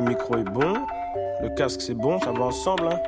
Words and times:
Le 0.00 0.06
micro 0.06 0.38
est 0.38 0.44
bon, 0.44 0.86
le 1.42 1.54
casque 1.54 1.82
c'est 1.82 1.92
bon, 1.92 2.18
ça 2.20 2.32
va 2.32 2.44
ensemble. 2.44 2.88
Hein. 2.88 2.98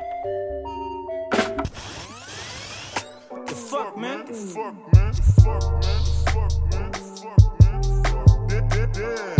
The 3.47 3.53
fuck, 3.55 3.97
man? 3.97 4.23
The 4.25 4.33
fuck, 4.35 4.75
man? 4.93 5.11
The 5.11 5.23
fuck, 5.41 5.63
man? 5.81 6.03
The 6.03 6.11
fuck, 6.29 6.53
man? 6.71 6.91
The 6.91 6.99
fuck, 7.17 7.41
man? 7.63 7.81
The 7.81 7.89
fuck, 8.07 8.29
yeah, 8.51 8.61
yeah, 8.75 8.85
yeah. 8.95 9.35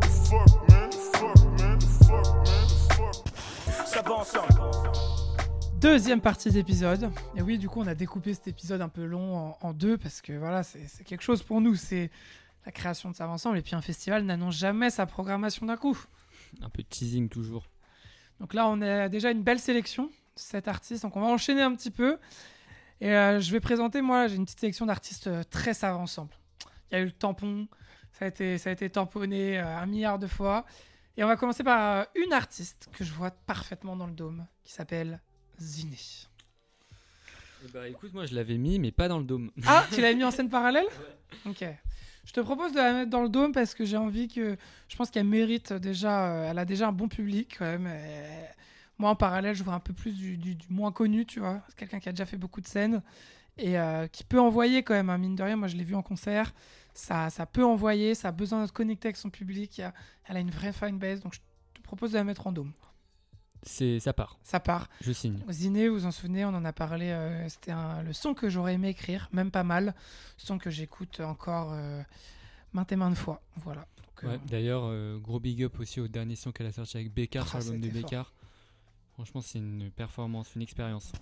The 0.00 0.08
fuck, 0.08 0.68
man? 0.68 0.88
The 0.88 0.96
fuck, 0.96 1.36
man? 1.58 1.78
The 1.80 1.86
fuck, 2.04 2.26
man? 2.46 2.62
The 2.68 2.94
fuck. 2.94 3.86
Ça 3.88 4.02
va 4.02 4.14
ensemble. 4.14 4.54
Deuxième 5.80 6.20
partie 6.20 6.52
d'épisode. 6.52 7.10
Et 7.34 7.42
oui, 7.42 7.58
du 7.58 7.68
coup, 7.68 7.80
on 7.80 7.88
a 7.88 7.96
découpé 7.96 8.34
cet 8.34 8.46
épisode 8.46 8.82
un 8.82 8.88
peu 8.88 9.04
long 9.04 9.36
en, 9.36 9.58
en 9.62 9.72
deux 9.72 9.98
parce 9.98 10.20
que 10.20 10.32
voilà, 10.32 10.62
c'est 10.62 10.86
c'est 10.86 11.02
quelque 11.02 11.22
chose 11.24 11.42
pour 11.42 11.60
nous. 11.60 11.74
C'est 11.74 12.08
la 12.64 12.70
création 12.70 13.10
de 13.10 13.16
ça 13.16 13.28
ensemble. 13.28 13.58
Et 13.58 13.62
puis 13.62 13.74
un 13.74 13.82
festival 13.82 14.22
n'annonce 14.22 14.54
jamais 14.54 14.90
sa 14.90 15.06
programmation 15.06 15.66
d'un 15.66 15.76
coup. 15.76 15.98
Un 16.62 16.70
peu 16.70 16.82
de 16.82 16.88
teasing 16.88 17.28
toujours. 17.28 17.66
Donc 18.40 18.54
là, 18.54 18.68
on 18.68 18.80
a 18.82 19.08
déjà 19.08 19.30
une 19.30 19.42
belle 19.42 19.58
sélection, 19.58 20.10
cet 20.34 20.68
artiste. 20.68 21.02
Donc 21.02 21.16
on 21.16 21.20
va 21.20 21.28
enchaîner 21.28 21.62
un 21.62 21.74
petit 21.74 21.90
peu. 21.90 22.18
Et 23.00 23.10
euh, 23.10 23.40
je 23.40 23.52
vais 23.52 23.60
présenter, 23.60 24.00
moi, 24.00 24.26
j'ai 24.26 24.36
une 24.36 24.44
petite 24.44 24.60
sélection 24.60 24.86
d'artistes 24.86 25.26
euh, 25.26 25.42
très 25.44 25.74
savants 25.74 26.02
ensemble. 26.02 26.34
Il 26.90 26.94
y 26.94 26.96
a 26.98 27.02
eu 27.02 27.06
le 27.06 27.12
tampon, 27.12 27.68
ça 28.12 28.24
a 28.24 28.28
été, 28.28 28.58
ça 28.58 28.70
a 28.70 28.72
été 28.72 28.88
tamponné 28.88 29.58
euh, 29.58 29.78
un 29.78 29.86
milliard 29.86 30.18
de 30.18 30.26
fois. 30.26 30.64
Et 31.16 31.24
on 31.24 31.26
va 31.26 31.36
commencer 31.36 31.64
par 31.64 32.06
une 32.14 32.32
artiste 32.32 32.88
que 32.92 33.04
je 33.04 33.12
vois 33.12 33.30
parfaitement 33.30 33.96
dans 33.96 34.06
le 34.06 34.12
dôme, 34.12 34.46
qui 34.64 34.72
s'appelle 34.72 35.20
Ziné. 35.60 35.96
Eh 37.64 37.68
bah 37.72 37.88
écoute, 37.88 38.12
moi 38.12 38.26
je 38.26 38.34
l'avais 38.34 38.58
mis, 38.58 38.78
mais 38.78 38.92
pas 38.92 39.08
dans 39.08 39.18
le 39.18 39.24
dôme. 39.24 39.50
Ah, 39.66 39.86
tu 39.92 40.00
l'avais 40.02 40.14
mis 40.14 40.24
en 40.24 40.30
scène 40.30 40.50
parallèle? 40.50 40.86
Ok. 41.46 41.64
Je 42.26 42.32
te 42.32 42.40
propose 42.40 42.72
de 42.72 42.78
la 42.78 42.92
mettre 42.92 43.10
dans 43.10 43.22
le 43.22 43.28
dôme 43.28 43.52
parce 43.52 43.74
que 43.74 43.84
j'ai 43.84 43.96
envie 43.96 44.28
que. 44.28 44.56
Je 44.88 44.96
pense 44.96 45.10
qu'elle 45.10 45.26
mérite 45.26 45.72
déjà. 45.72 46.26
euh, 46.26 46.50
elle 46.50 46.58
a 46.58 46.64
déjà 46.64 46.88
un 46.88 46.92
bon 46.92 47.08
public 47.08 47.56
quand 47.58 47.64
même. 47.64 47.86
Euh, 47.88 48.44
moi, 48.98 49.10
en 49.10 49.16
parallèle, 49.16 49.54
je 49.54 49.62
vois 49.62 49.74
un 49.74 49.80
peu 49.80 49.92
plus 49.92 50.16
du, 50.16 50.56
moins 50.68 50.90
connu, 50.90 51.24
tu 51.24 51.40
vois. 51.40 51.62
C'est 51.68 51.76
quelqu'un 51.76 52.00
qui 52.00 52.08
a 52.08 52.12
déjà 52.12 52.26
fait 52.26 52.36
beaucoup 52.36 52.60
de 52.60 52.66
scènes 52.66 53.02
et 53.58 53.78
euh, 53.78 54.08
qui 54.08 54.24
peut 54.24 54.40
envoyer 54.40 54.82
quand 54.82 54.94
même, 54.94 55.08
un 55.08 55.18
mine 55.18 55.36
de 55.36 55.42
rien. 55.42 55.56
Moi, 55.56 55.68
je 55.68 55.76
l'ai 55.76 55.84
vu 55.84 55.94
en 55.94 56.02
concert. 56.02 56.52
Ça, 56.94 57.30
peut 57.52 57.64
envoyer, 57.64 58.14
ça 58.14 58.28
a 58.28 58.32
besoin 58.32 58.62
de 58.62 58.66
se 58.66 58.72
connecter 58.72 59.08
avec 59.08 59.16
son 59.16 59.30
public. 59.30 59.80
Elle 60.24 60.36
a 60.36 60.40
une 60.40 60.50
vraie 60.50 60.72
fanbase, 60.72 61.20
donc 61.20 61.34
je 61.34 61.40
te 61.74 61.82
propose 61.82 62.10
de 62.10 62.16
la 62.16 62.24
mettre 62.24 62.46
en 62.46 62.52
dôme. 62.52 62.72
C'est 63.68 63.98
ça 64.00 64.12
part. 64.12 64.38
Ça 64.44 64.60
part. 64.60 64.88
Je 65.00 65.10
signe. 65.12 65.38
Ziné, 65.50 65.88
vous 65.88 65.96
vous 65.96 66.06
en 66.06 66.12
souvenez, 66.12 66.44
on 66.44 66.50
en 66.50 66.64
a 66.64 66.72
parlé. 66.72 67.10
euh, 67.10 67.48
C'était 67.48 67.72
un- 67.72 68.00
le 68.02 68.12
son 68.12 68.32
que 68.32 68.48
j'aurais 68.48 68.74
aimé 68.74 68.88
écrire, 68.90 69.28
même 69.32 69.50
pas 69.50 69.64
mal. 69.64 69.94
Son 70.36 70.56
que 70.58 70.70
j'écoute 70.70 71.18
encore 71.20 71.70
euh, 71.72 72.00
maintes 72.72 72.92
et 72.92 72.96
maintes 72.96 73.16
fois. 73.16 73.42
Voilà. 73.56 73.86
Euh, 74.24 74.28
Ouais, 74.28 74.40
D'ailleurs, 74.48 74.84
euh, 74.86 75.18
gros 75.18 75.40
big 75.40 75.62
up 75.64 75.78
aussi 75.80 76.00
au 76.00 76.08
dernier 76.08 76.36
son 76.36 76.52
qu'elle 76.52 76.66
a 76.68 76.72
sorti 76.72 76.96
avec 76.96 77.12
Bécard 77.12 77.44
Ah, 77.54 77.60
sur 77.60 77.72
l'album 77.72 77.80
de. 77.90 77.94
Bécard. 77.94 78.32
Franchement, 79.14 79.40
c'est 79.42 79.58
une 79.58 79.90
performance, 79.90 80.54
une 80.54 80.62
expérience. 80.62 81.12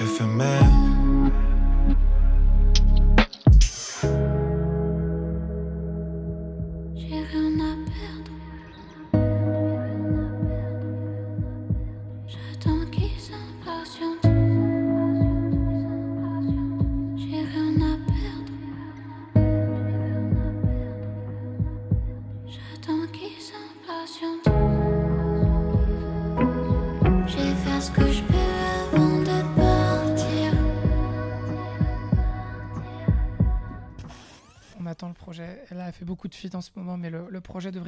éphémère. 0.00 0.62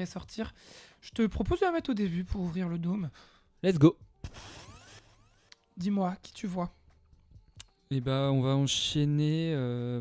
Sortir. 0.09 0.53
Je 1.01 1.11
te 1.11 1.27
propose 1.27 1.61
de 1.61 1.67
la 1.67 1.73
mettre 1.73 1.91
au 1.91 1.95
début 1.95 2.25
pour 2.25 2.41
ouvrir 2.41 2.69
le 2.69 2.79
dôme. 2.79 3.11
Let's 3.63 3.79
go 3.79 3.97
Dis-moi, 5.77 6.17
qui 6.23 6.33
tu 6.33 6.47
vois 6.47 6.71
Et 7.91 8.01
bah, 8.01 8.31
on 8.33 8.41
va 8.41 8.57
enchaîner. 8.57 9.53
euh, 9.55 10.01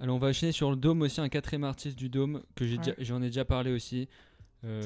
Alors, 0.00 0.16
on 0.16 0.18
va 0.18 0.28
enchaîner 0.28 0.52
sur 0.52 0.70
le 0.70 0.76
Dôme 0.76 1.02
aussi, 1.02 1.20
un 1.20 1.28
quatrième 1.28 1.64
artiste 1.64 1.96
du 1.96 2.08
Dôme 2.08 2.42
que 2.54 2.66
j'ai 2.66 2.72
Ouais. 2.76 2.82
déjà- 2.84 2.96
j'en 2.98 3.22
ai 3.22 3.26
déjà 3.26 3.44
parlé 3.44 3.72
aussi. 3.72 4.08
Euh, 4.64 4.82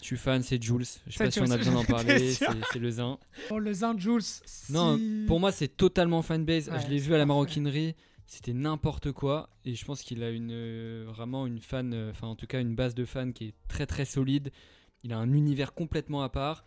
je 0.00 0.04
suis 0.04 0.16
fan, 0.16 0.42
c'est 0.42 0.60
Jules. 0.62 0.84
Je 1.06 1.12
sais 1.16 1.24
pas 1.24 1.30
si 1.30 1.40
on 1.40 1.50
a 1.50 1.56
besoin 1.56 1.74
d'en 1.74 1.84
parler, 1.84 2.32
c'est 2.32 2.78
le 2.78 2.90
Zin. 2.90 3.16
Oh, 3.50 3.58
le 3.60 3.72
Zin 3.72 3.96
Jules. 3.98 4.22
si- 4.22 4.72
Non, 4.72 4.98
Pour 5.26 5.38
moi, 5.40 5.52
c'est 5.52 5.68
totalement 5.68 6.20
fanbase. 6.22 6.68
Ouais, 6.68 6.80
je 6.80 6.88
l'ai 6.88 6.98
vu 6.98 7.14
à 7.14 7.18
la 7.18 7.26
maroquinerie, 7.26 7.94
c'était 8.26 8.52
n'importe 8.52 9.12
quoi. 9.12 9.48
Et 9.64 9.74
je 9.74 9.84
pense 9.84 10.02
qu'il 10.02 10.22
a 10.22 10.30
une, 10.30 10.50
euh, 10.52 11.04
vraiment 11.08 11.46
une 11.46 11.60
fan, 11.60 11.92
euh, 11.94 12.10
enfin 12.10 12.26
en 12.26 12.34
tout 12.36 12.46
cas 12.46 12.60
une 12.60 12.74
base 12.74 12.94
de 12.94 13.04
fans 13.04 13.32
qui 13.32 13.46
est 13.48 13.54
très 13.68 13.86
très 13.86 14.04
solide. 14.04 14.50
Il 15.04 15.12
a 15.12 15.18
un 15.18 15.32
univers 15.32 15.74
complètement 15.74 16.22
à 16.22 16.28
part, 16.28 16.64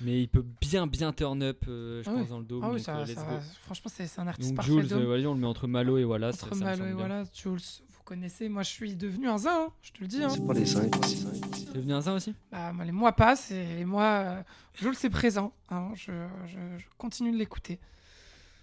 mais 0.00 0.22
il 0.22 0.28
peut 0.28 0.44
bien 0.60 0.86
bien 0.86 1.12
turn 1.12 1.42
up, 1.42 1.64
euh, 1.68 2.02
je 2.04 2.08
Ah 2.10 2.12
pense, 2.12 2.22
oui. 2.22 2.28
dans 2.28 2.38
le 2.38 2.44
dôme. 2.44 2.60
Ah 2.64 2.68
oui, 2.68 2.76
donc, 2.76 2.84
ça, 2.84 3.04
let's 3.04 3.14
ça 3.14 3.22
go. 3.24 3.30
va. 3.30 3.40
Franchement, 3.64 3.90
c'est 3.94 4.18
un 4.20 4.28
artiste 4.28 4.50
Donc 4.50 4.56
parfait. 4.56 4.70
Jules, 4.72 4.92
euh, 4.92 5.26
on 5.28 5.34
le 5.34 5.40
met 5.40 5.46
entre 5.46 5.66
Malo 5.66 5.98
et 5.98 6.04
Wallace. 6.04 6.42
Entre 6.42 6.54
ça 6.54 6.64
Malo 6.64 6.84
et 6.86 6.92
voilà, 6.92 7.24
Jules, 7.34 7.58
vous 7.88 8.02
connaissez, 8.04 8.48
moi 8.48 8.62
je 8.62 8.70
suis 8.70 8.94
devenu 8.96 9.28
un 9.28 9.38
Zin, 9.38 9.50
hein, 9.50 9.72
je 9.82 9.92
te 9.92 10.00
le 10.00 10.06
dis. 10.06 10.22
Hein. 10.22 10.28
C'est 10.30 10.46
pas 10.46 10.52
les 10.54 10.66
5 10.66 10.96
aussi. 10.96 11.24
T'es 11.66 11.72
devenu 11.78 11.92
un 11.92 12.00
Zin 12.00 12.14
aussi? 12.14 12.34
Bah, 12.52 12.72
moi, 12.72 12.84
les 12.84 12.92
mois 12.92 13.12
passent 13.12 13.50
et 13.50 13.76
les 13.76 13.84
mois, 13.84 14.04
euh, 14.04 14.42
Jules 14.74 14.94
c'est 14.94 15.10
présent. 15.10 15.52
hein, 15.70 15.90
je, 15.94 16.12
je- 16.46 16.78
je 16.78 16.84
continue 16.96 17.32
de 17.32 17.36
l'écouter. 17.36 17.78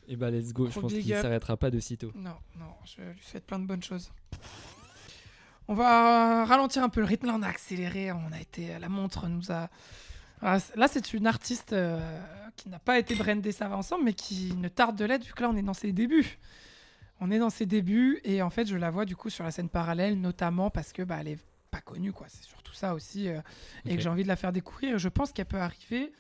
Et 0.08 0.16
bah 0.16 0.32
let's 0.32 0.54
go, 0.54 0.70
je 0.70 0.80
pense 0.80 0.94
qu'il 0.94 1.16
s'arrêtera 1.16 1.58
pas 1.58 1.70
de 1.70 1.80
sitôt. 1.80 2.12
Non, 2.16 2.36
non, 2.58 2.74
je 2.86 3.02
lui 3.02 3.24
souhaite 3.24 3.46
plein 3.46 3.60
de 3.60 3.66
bonnes 3.66 3.84
choses. 3.84 4.12
On 5.68 5.74
va 5.74 6.46
ralentir 6.46 6.82
un 6.82 6.90
peu 6.90 7.02
le 7.02 7.06
rythme, 7.06 7.28
là 7.28 7.34
on 7.36 7.42
a 7.42 7.48
accéléré, 7.48 8.12
on 8.14 8.32
a 8.32 8.40
été, 8.40 8.80
la 8.80 8.88
montre 8.88 9.28
nous 9.28 9.52
a... 9.52 9.70
Ah, 10.42 10.60
Là 10.76 10.88
c'est 10.88 11.14
une 11.14 11.28
artiste 11.28 11.74
euh, 11.74 12.00
qui 12.56 12.70
n'a 12.70 12.80
pas 12.80 13.00
été 13.00 13.16
brandée 13.16 13.52
ça 13.52 13.68
va 13.68 13.76
ensemble, 13.76 14.06
mais 14.06 14.14
qui 14.14 14.54
ne 14.56 14.70
tarde 14.70 14.96
de 14.96 15.04
l'être 15.04 15.26
vu 15.26 15.34
que 15.34 15.42
là 15.42 15.50
on 15.50 15.58
est 15.58 15.64
dans 15.64 15.74
ses 15.74 15.92
débuts. 15.92 16.38
On 17.20 17.32
est 17.32 17.40
dans 17.40 17.50
ses 17.50 17.66
débuts 17.66 18.22
et 18.24 18.42
en 18.42 18.50
fait 18.50 18.66
je 18.66 18.78
la 18.78 18.92
vois 18.92 19.04
du 19.04 19.16
coup 19.16 19.30
sur 19.30 19.44
la 19.44 19.52
scène 19.52 19.68
parallèle, 19.68 20.22
notamment 20.22 20.70
parce 20.70 20.94
que 20.94 21.02
bah, 21.02 21.18
elle 21.20 21.30
est 21.30 21.40
pas 21.70 21.82
connue 21.82 22.14
quoi, 22.14 22.28
c'est 22.30 22.44
surtout 22.44 22.74
ça 22.74 22.94
aussi, 22.94 23.28
euh, 23.28 23.42
et 23.86 23.96
que 23.98 24.02
j'ai 24.02 24.10
envie 24.10 24.24
de 24.24 24.28
la 24.30 24.38
faire 24.38 24.54
découvrir. 24.54 24.98
Je 24.98 25.10
pense 25.10 25.34
qu'elle 25.34 25.48
peut 25.48 25.60
arriver 25.60 26.14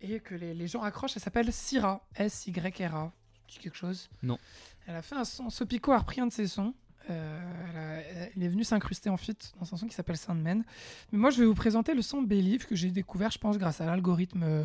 et 0.00 0.20
que 0.20 0.34
les, 0.34 0.54
les 0.54 0.66
gens 0.66 0.82
accrochent. 0.82 1.16
Elle 1.16 1.22
s'appelle 1.22 1.52
Syrah, 1.52 2.04
S-Y-R-A. 2.16 3.12
Dis 3.48 3.58
quelque 3.58 3.76
chose? 3.76 4.08
Non. 4.22 4.38
Elle 4.86 4.96
a 4.96 5.02
fait 5.02 5.14
un 5.14 5.24
son. 5.24 5.50
Sopico 5.50 5.92
a 5.92 5.98
repris 5.98 6.20
un 6.20 6.26
de 6.26 6.32
ses 6.32 6.46
sons. 6.48 6.74
Euh, 7.08 7.40
elle, 7.70 7.76
a- 7.76 8.00
elle- 8.24 8.32
il 8.36 8.42
est 8.42 8.48
venu 8.48 8.64
s'incruster 8.64 9.08
en 9.10 9.16
feat 9.16 9.52
dans 9.58 9.64
son 9.64 9.76
son 9.76 9.86
qui 9.86 9.94
s'appelle 9.94 10.16
Sandman. 10.16 10.64
Mais 11.12 11.18
moi, 11.18 11.30
je 11.30 11.38
vais 11.40 11.46
vous 11.46 11.54
présenter 11.54 11.94
le 11.94 12.02
son 12.02 12.22
Believe 12.22 12.66
que 12.66 12.74
j'ai 12.74 12.90
découvert, 12.90 13.30
je 13.30 13.38
pense, 13.38 13.58
grâce 13.58 13.80
à 13.80 13.86
l'algorithme 13.86 14.42
euh, 14.42 14.64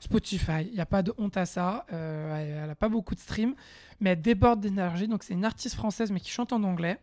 Spotify. 0.00 0.62
Il 0.66 0.72
n'y 0.74 0.80
a 0.80 0.86
pas 0.86 1.02
de 1.02 1.12
honte 1.18 1.36
à 1.36 1.44
ça. 1.46 1.84
Euh, 1.92 2.60
elle 2.62 2.66
n'a 2.68 2.74
pas 2.74 2.88
beaucoup 2.88 3.14
de 3.14 3.20
streams, 3.20 3.54
mais 4.00 4.10
elle 4.10 4.22
déborde 4.22 4.60
d'énergie. 4.60 5.08
Donc, 5.08 5.22
c'est 5.24 5.34
une 5.34 5.44
artiste 5.44 5.74
française, 5.74 6.10
mais 6.10 6.20
qui 6.20 6.30
chante 6.30 6.52
en 6.54 6.62
anglais. 6.62 6.98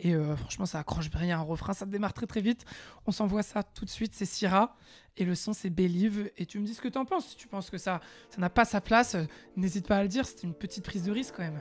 Et 0.00 0.14
euh, 0.14 0.36
franchement, 0.36 0.66
ça 0.66 0.80
accroche 0.80 1.10
bien. 1.10 1.20
Il 1.22 1.28
y 1.28 1.32
a 1.32 1.38
un 1.38 1.42
refrain, 1.42 1.72
ça 1.72 1.86
démarre 1.86 2.12
très 2.12 2.26
très 2.26 2.40
vite. 2.40 2.64
On 3.06 3.12
s'envoie 3.12 3.42
ça 3.42 3.62
tout 3.62 3.84
de 3.84 3.90
suite. 3.90 4.12
C'est 4.14 4.24
Syrah. 4.24 4.76
Et 5.16 5.24
le 5.24 5.34
son, 5.34 5.52
c'est 5.52 5.70
Believe. 5.70 6.30
Et 6.36 6.46
tu 6.46 6.58
me 6.58 6.66
dis 6.66 6.74
ce 6.74 6.80
que 6.80 6.88
tu 6.88 6.98
en 6.98 7.04
penses. 7.04 7.28
Si 7.28 7.36
tu 7.36 7.46
penses 7.46 7.70
que 7.70 7.78
ça 7.78 8.00
ça 8.30 8.40
n'a 8.40 8.50
pas 8.50 8.64
sa 8.64 8.80
place, 8.80 9.14
euh, 9.14 9.24
n'hésite 9.56 9.86
pas 9.86 9.98
à 9.98 10.02
le 10.02 10.08
dire. 10.08 10.26
C'est 10.26 10.42
une 10.42 10.54
petite 10.54 10.84
prise 10.84 11.04
de 11.04 11.12
risque 11.12 11.34
quand 11.36 11.44
même. 11.44 11.60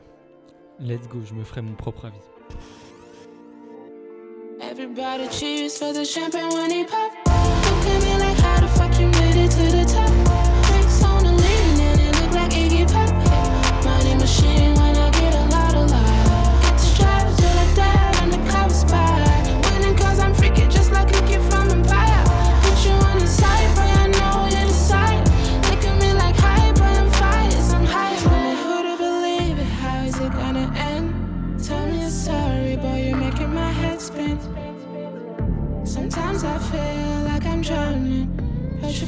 Let's 0.79 1.07
go, 1.07 1.21
je 1.23 1.33
me 1.33 1.43
ferai 1.43 1.61
mon 1.61 1.75
propre 1.75 2.05
avis. 2.05 2.17
Everybody 4.59 5.29
cheers 5.29 5.77
for 5.77 5.93
the 5.93 6.05
champagne 6.05 6.51
when 6.53 6.71
he 6.71 6.85
pop. 6.85 7.11
Look 7.25 7.85
at 7.85 8.01
me 8.01 8.17
like 8.17 8.39
how 8.39 8.59
the 8.61 8.67
fuck 8.69 8.99
you 8.99 9.07
made 9.07 9.35
it 9.35 9.51
to 9.51 9.77
the 9.77 9.85
top. 9.85 10.22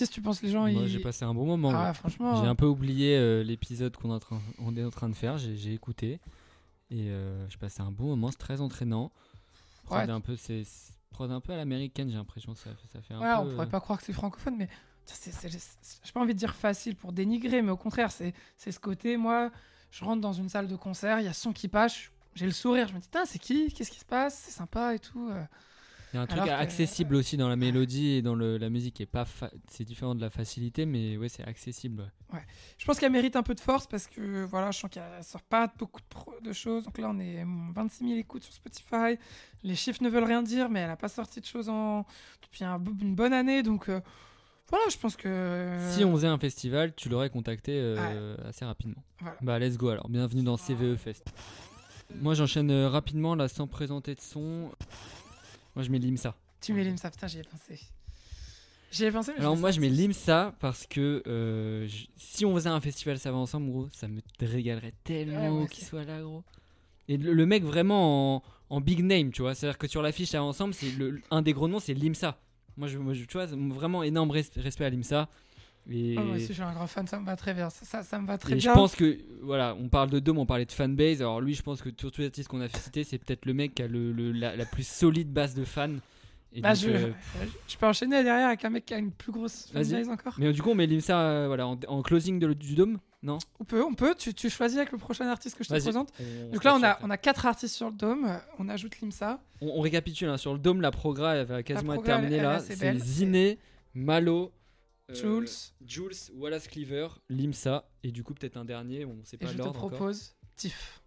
d'artiste, 0.00 0.12
tu 0.12 0.22
penses 0.22 0.42
les 0.42 0.50
gens 0.50 0.60
Moi, 0.60 0.70
ils... 0.70 0.88
j'ai 0.88 1.00
passé 1.00 1.24
un 1.24 1.34
bon 1.34 1.44
moment. 1.46 1.70
Ah, 1.74 1.88
ouais. 1.88 1.94
franchement. 1.94 2.42
J'ai 2.42 2.48
un 2.48 2.54
peu 2.54 2.66
oublié 2.66 3.16
euh, 3.16 3.42
l'épisode 3.42 3.96
qu'on 3.96 4.10
est, 4.10 4.14
en 4.14 4.18
train- 4.20 4.40
on 4.58 4.76
est 4.76 4.84
en 4.84 4.90
train 4.90 5.08
de 5.08 5.14
faire. 5.14 5.38
J'ai 5.38 5.56
j'ai 5.56 5.72
écouté. 5.74 6.20
Et 6.90 7.10
euh, 7.10 7.46
j'ai 7.48 7.58
passé 7.58 7.82
un 7.82 7.90
bon 7.90 8.06
moment. 8.06 8.30
C'est 8.30 8.38
très 8.38 8.60
entraînant. 8.60 9.10
Prod 9.84 9.98
Ouais. 10.06 10.10
un 10.10 10.20
peu, 10.20 10.36
c'est 10.36 10.64
c'est- 10.64 10.92
prod 11.10 11.30
un 11.30 11.40
peu 11.40 11.52
à 11.52 11.56
l'américaine, 11.56 12.08
j'ai 12.10 12.16
l'impression. 12.16 12.54
Ça, 12.54 12.70
ça 12.92 13.00
fait 13.00 13.14
un 13.14 13.20
Ouais, 13.20 13.34
peu. 13.34 13.48
on 13.48 13.52
pourrait 13.54 13.66
euh, 13.66 13.70
pas 13.70 13.80
croire 13.80 13.98
que 13.98 14.04
c'est 14.04 14.12
francophone, 14.12 14.56
mais 14.56 14.68
c'est- 15.04 15.32
c'est- 15.32 15.48
j'ai 16.04 16.12
pas 16.12 16.20
envie 16.20 16.34
de 16.34 16.38
dire 16.38 16.54
facile 16.54 16.94
pour 16.96 17.12
dénigrer, 17.12 17.62
mais 17.62 17.70
au 17.70 17.76
contraire, 17.76 18.10
c'est 18.12 18.34
c'est 18.56 18.72
ce 18.72 18.78
côté. 18.80 19.16
Moi, 19.16 19.50
je 19.90 20.04
rentre 20.04 20.20
dans 20.20 20.32
une 20.34 20.48
salle 20.48 20.68
de 20.68 20.76
concert, 20.76 21.18
il 21.20 21.24
y 21.24 21.28
a 21.28 21.32
son 21.32 21.52
qui 21.52 21.66
passe, 21.68 22.10
j'ai 22.34 22.44
le 22.46 22.52
sourire, 22.52 22.88
je 22.88 22.94
me 22.94 23.00
dis, 23.00 23.08
c'est 23.26 23.38
qui? 23.38 23.72
Qu'est-ce 23.72 23.90
qui 23.90 23.98
se 24.00 24.04
passe? 24.04 24.42
C'est 24.44 24.52
sympa 24.52 24.94
et 24.94 24.98
tout. 24.98 25.30
Euh. 26.14 26.14
Il 26.14 26.16
y 26.16 26.18
a 26.18 26.22
un 26.22 26.26
truc 26.26 26.44
que- 26.44 26.50
accessible 26.50 27.14
aussi 27.14 27.36
dans 27.36 27.48
la 27.48 27.56
mélodie 27.56 28.12
et 28.12 28.22
dans 28.22 28.34
le, 28.34 28.58
la 28.58 28.70
musique. 28.70 28.94
qui 28.94 29.02
est 29.02 29.06
pas 29.06 29.24
fa- 29.24 29.50
C'est 29.68 29.84
différent 29.84 30.14
de 30.14 30.20
la 30.20 30.30
facilité, 30.30 30.86
mais 30.86 31.16
ouais, 31.16 31.28
c'est 31.28 31.44
accessible. 31.44 32.10
ouais. 32.32 32.44
Je 32.78 32.84
pense 32.84 32.98
qu'elle 32.98 33.12
mérite 33.12 33.36
un 33.36 33.42
peu 33.42 33.54
de 33.54 33.60
force 33.60 33.86
parce 33.86 34.06
que 34.06 34.44
voilà, 34.44 34.70
je 34.70 34.78
sens 34.78 34.90
qu'elle 34.90 35.02
sort 35.22 35.42
pas 35.42 35.72
beaucoup 35.78 36.00
de, 36.42 36.52
choses. 36.52 36.84
Donc 36.84 36.98
là, 36.98 37.10
on 37.10 37.18
est 37.18 37.42
hum, 37.42 37.72
26 37.74 38.06
000 38.08 38.18
écoutes 38.18 38.44
sur 38.44 38.52
Spotify. 38.52 39.18
Les 39.62 39.74
chiffres 39.74 40.02
ne 40.02 40.08
veulent 40.08 40.24
rien 40.24 40.42
dire, 40.42 40.68
mais 40.68 40.80
elle 40.80 40.90
a 40.90 40.96
pas 40.96 41.08
sorti 41.08 41.40
de 41.40 41.46
choses 41.46 41.68
en... 41.68 42.04
depuis 42.42 42.64
un 42.64 42.82
une 43.00 43.14
bonne 43.14 43.32
année. 43.32 43.62
Donc 43.62 43.88
euh, 43.88 44.00
voilà, 44.70 44.84
je 44.90 44.98
pense 44.98 45.16
que. 45.16 45.76
Si 45.92 46.04
on 46.04 46.12
faisait 46.14 46.26
un 46.26 46.38
festival, 46.38 46.94
tu 46.94 47.08
l'aurais 47.08 47.30
contacté 47.30 47.72
euh, 47.74 48.36
assez 48.46 48.64
rapidement. 48.64 49.02
Voilà. 49.20 49.36
Bah, 49.40 49.58
let's 49.58 49.76
go 49.76 49.88
alors. 49.88 50.08
Bienvenue 50.08 50.42
dans 50.42 50.56
CVE 50.56 50.96
Fest. 50.96 51.32
Moi, 52.14 52.34
j'enchaîne 52.34 52.70
euh, 52.70 52.88
rapidement 52.88 53.34
là 53.34 53.48
sans 53.48 53.66
présenter 53.66 54.14
de 54.14 54.20
son. 54.20 54.70
Moi, 55.78 55.84
je 55.84 55.90
mets 55.92 56.00
Limsa. 56.00 56.34
Tu 56.60 56.72
mets 56.72 56.82
l'IMSA, 56.82 57.08
putain, 57.12 57.28
j'y 57.28 57.38
ai 57.38 57.44
pensé. 57.44 57.78
J'y 58.90 59.04
ai 59.04 59.12
pensé, 59.12 59.30
mais 59.32 59.38
Alors 59.38 59.56
moi 59.56 59.70
je 59.70 59.78
mets. 59.80 59.88
Limsa 59.88 60.56
parce 60.58 60.86
que 60.88 61.22
euh, 61.28 61.86
je- 61.86 62.06
si 62.16 62.44
on 62.44 62.52
faisait 62.56 62.68
un 62.68 62.80
festival 62.80 63.16
ça 63.20 63.30
va 63.30 63.36
ensemble 63.38 63.70
gros, 63.70 63.88
ça 63.92 64.08
me 64.08 64.20
régalerait 64.40 64.86
Ouais, 64.88 64.92
tellement 65.04 65.40
moi 65.58 65.66
qu'il 65.68 65.76
aussi. 65.82 65.84
soit 65.84 66.04
là 66.04 66.20
gros. 66.20 66.42
Et 67.06 67.16
le, 67.16 67.32
le 67.32 67.46
mec 67.46 67.62
vraiment 67.62 68.36
en, 68.38 68.42
en 68.70 68.80
big 68.80 69.04
name 69.04 69.30
tu 69.30 69.42
vois, 69.42 69.54
c'est-à-dire 69.54 69.78
que 69.78 69.86
sur 69.86 70.02
l'affiche 70.02 70.30
ça 70.30 70.38
va 70.38 70.44
ensemble, 70.44 70.74
c'est 70.74 70.90
le, 70.90 71.20
un 71.30 71.42
des 71.42 71.52
gros 71.52 71.68
noms 71.68 71.78
c'est 71.78 71.94
Limsa. 71.94 72.40
Moi 72.76 72.88
je, 72.88 72.98
moi, 72.98 73.12
je- 73.14 73.24
tu 73.24 73.34
vois 73.34 73.46
vraiment 73.46 74.02
énorme 74.02 74.32
res- 74.32 74.58
respect 74.60 74.86
à 74.86 74.90
Limsa. 74.90 75.28
Et, 75.90 76.16
Ah, 76.18 76.22
moi 76.22 76.36
aussi, 76.36 76.48
je 76.48 76.52
suis 76.52 76.62
un 76.62 76.72
grand 76.72 76.86
fan, 76.86 77.06
ça 77.06 77.18
me 77.18 77.24
va 77.24 77.34
très 77.36 77.54
bien. 77.54 77.70
Ça, 77.70 77.84
ça, 77.84 78.02
ça 78.02 78.18
me 78.20 78.26
va 78.26 78.36
très 78.36 78.52
et 78.52 78.56
bien. 78.56 78.70
je 78.72 78.74
pense 78.78 78.94
que 78.94 79.18
voilà, 79.42 79.74
on 79.74 79.88
parle 79.88 80.10
de 80.10 80.18
Dome, 80.18 80.38
on 80.38 80.46
parlait 80.46 80.66
de 80.66 80.72
fanbase. 80.72 81.20
Alors 81.22 81.40
lui 81.40 81.54
je 81.54 81.62
pense 81.62 81.80
que 81.80 81.88
tous 81.88 82.12
les 82.18 82.26
artistes 82.26 82.48
qu'on 82.48 82.60
a 82.60 82.68
cités, 82.68 83.04
c'est 83.04 83.18
peut-être 83.18 83.46
le 83.46 83.54
mec 83.54 83.74
qui 83.74 83.82
a 83.82 83.88
le, 83.88 84.12
le- 84.12 84.32
la, 84.32 84.54
la 84.54 84.64
plus 84.66 84.86
solide 84.86 85.32
base 85.32 85.54
de 85.54 85.64
fans. 85.64 85.88
Et 86.52 86.60
Bah, 86.60 86.74
donc, 86.74 86.82
je, 86.82 86.88
euh, 86.90 87.12
je 87.68 87.76
peux 87.76 87.86
enchaîner 87.86 88.22
derrière 88.22 88.48
avec 88.48 88.64
un 88.64 88.70
mec 88.70 88.84
qui 88.86 88.94
a 88.94 88.98
une 88.98 89.12
plus 89.12 89.32
grosse 89.32 89.68
fanbase 89.72 90.08
encore. 90.08 90.34
mais 90.38 90.52
du 90.52 90.62
coup 90.62 90.70
on 90.70 90.74
met 90.74 90.86
Limsa 90.86 91.18
euh, 91.20 91.46
voilà, 91.46 91.66
en, 91.66 91.78
en 91.88 92.02
closing 92.02 92.38
de- 92.38 92.52
du 92.54 92.74
Dome, 92.74 92.98
non? 93.22 93.38
On 93.60 93.64
peut, 93.64 93.82
on 93.84 93.94
peut. 93.94 94.14
Tu, 94.16 94.32
tu 94.34 94.48
choisis 94.50 94.76
avec 94.78 94.92
le 94.92 94.98
prochain 94.98 95.26
artiste 95.28 95.56
que 95.58 95.64
je 95.64 95.68
te 95.70 95.74
présente. 95.80 96.12
On- 96.20 96.52
Donc 96.52 96.64
là, 96.64 96.74
on 96.74 96.82
a, 96.84 96.98
on 97.02 97.10
a 97.10 97.16
quatre 97.16 97.46
artistes 97.46 97.74
sur 97.74 97.88
le 97.90 97.96
dôme. 97.96 98.28
On 98.58 98.68
ajoute 98.68 99.00
l'IMSA. 99.00 99.40
On, 99.60 99.78
on 99.78 99.80
récapitule 99.80 100.28
hein, 100.28 100.36
sur 100.36 100.52
le 100.52 100.58
dôme, 100.58 100.80
la 100.82 100.90
progra 100.90 101.34
elle 101.36 101.46
va 101.46 101.62
quasiment 101.62 101.94
être 101.94 102.04
terminée 102.04 102.40
là. 102.40 102.60
C'est. 102.60 102.98
Ziné, 102.98 103.58
Malo, 103.94 104.52
Jules. 105.14 105.48
Jules, 105.86 106.14
Wallace 106.34 106.68
Cleaver, 106.68 107.08
Limsa 107.28 107.88
et 108.02 108.10
du 108.12 108.22
coup 108.22 108.34
peut-être 108.34 108.56
un 108.56 108.64
dernier, 108.64 109.04
on 109.04 109.16
sait 109.24 109.36
Et 109.36 109.44
pas 109.44 109.46
je 109.48 109.52
te 109.52 109.58
l'ordre 109.58 109.78
encore. 109.82 109.90
propose 109.90 110.34
Tiff. 110.56 111.00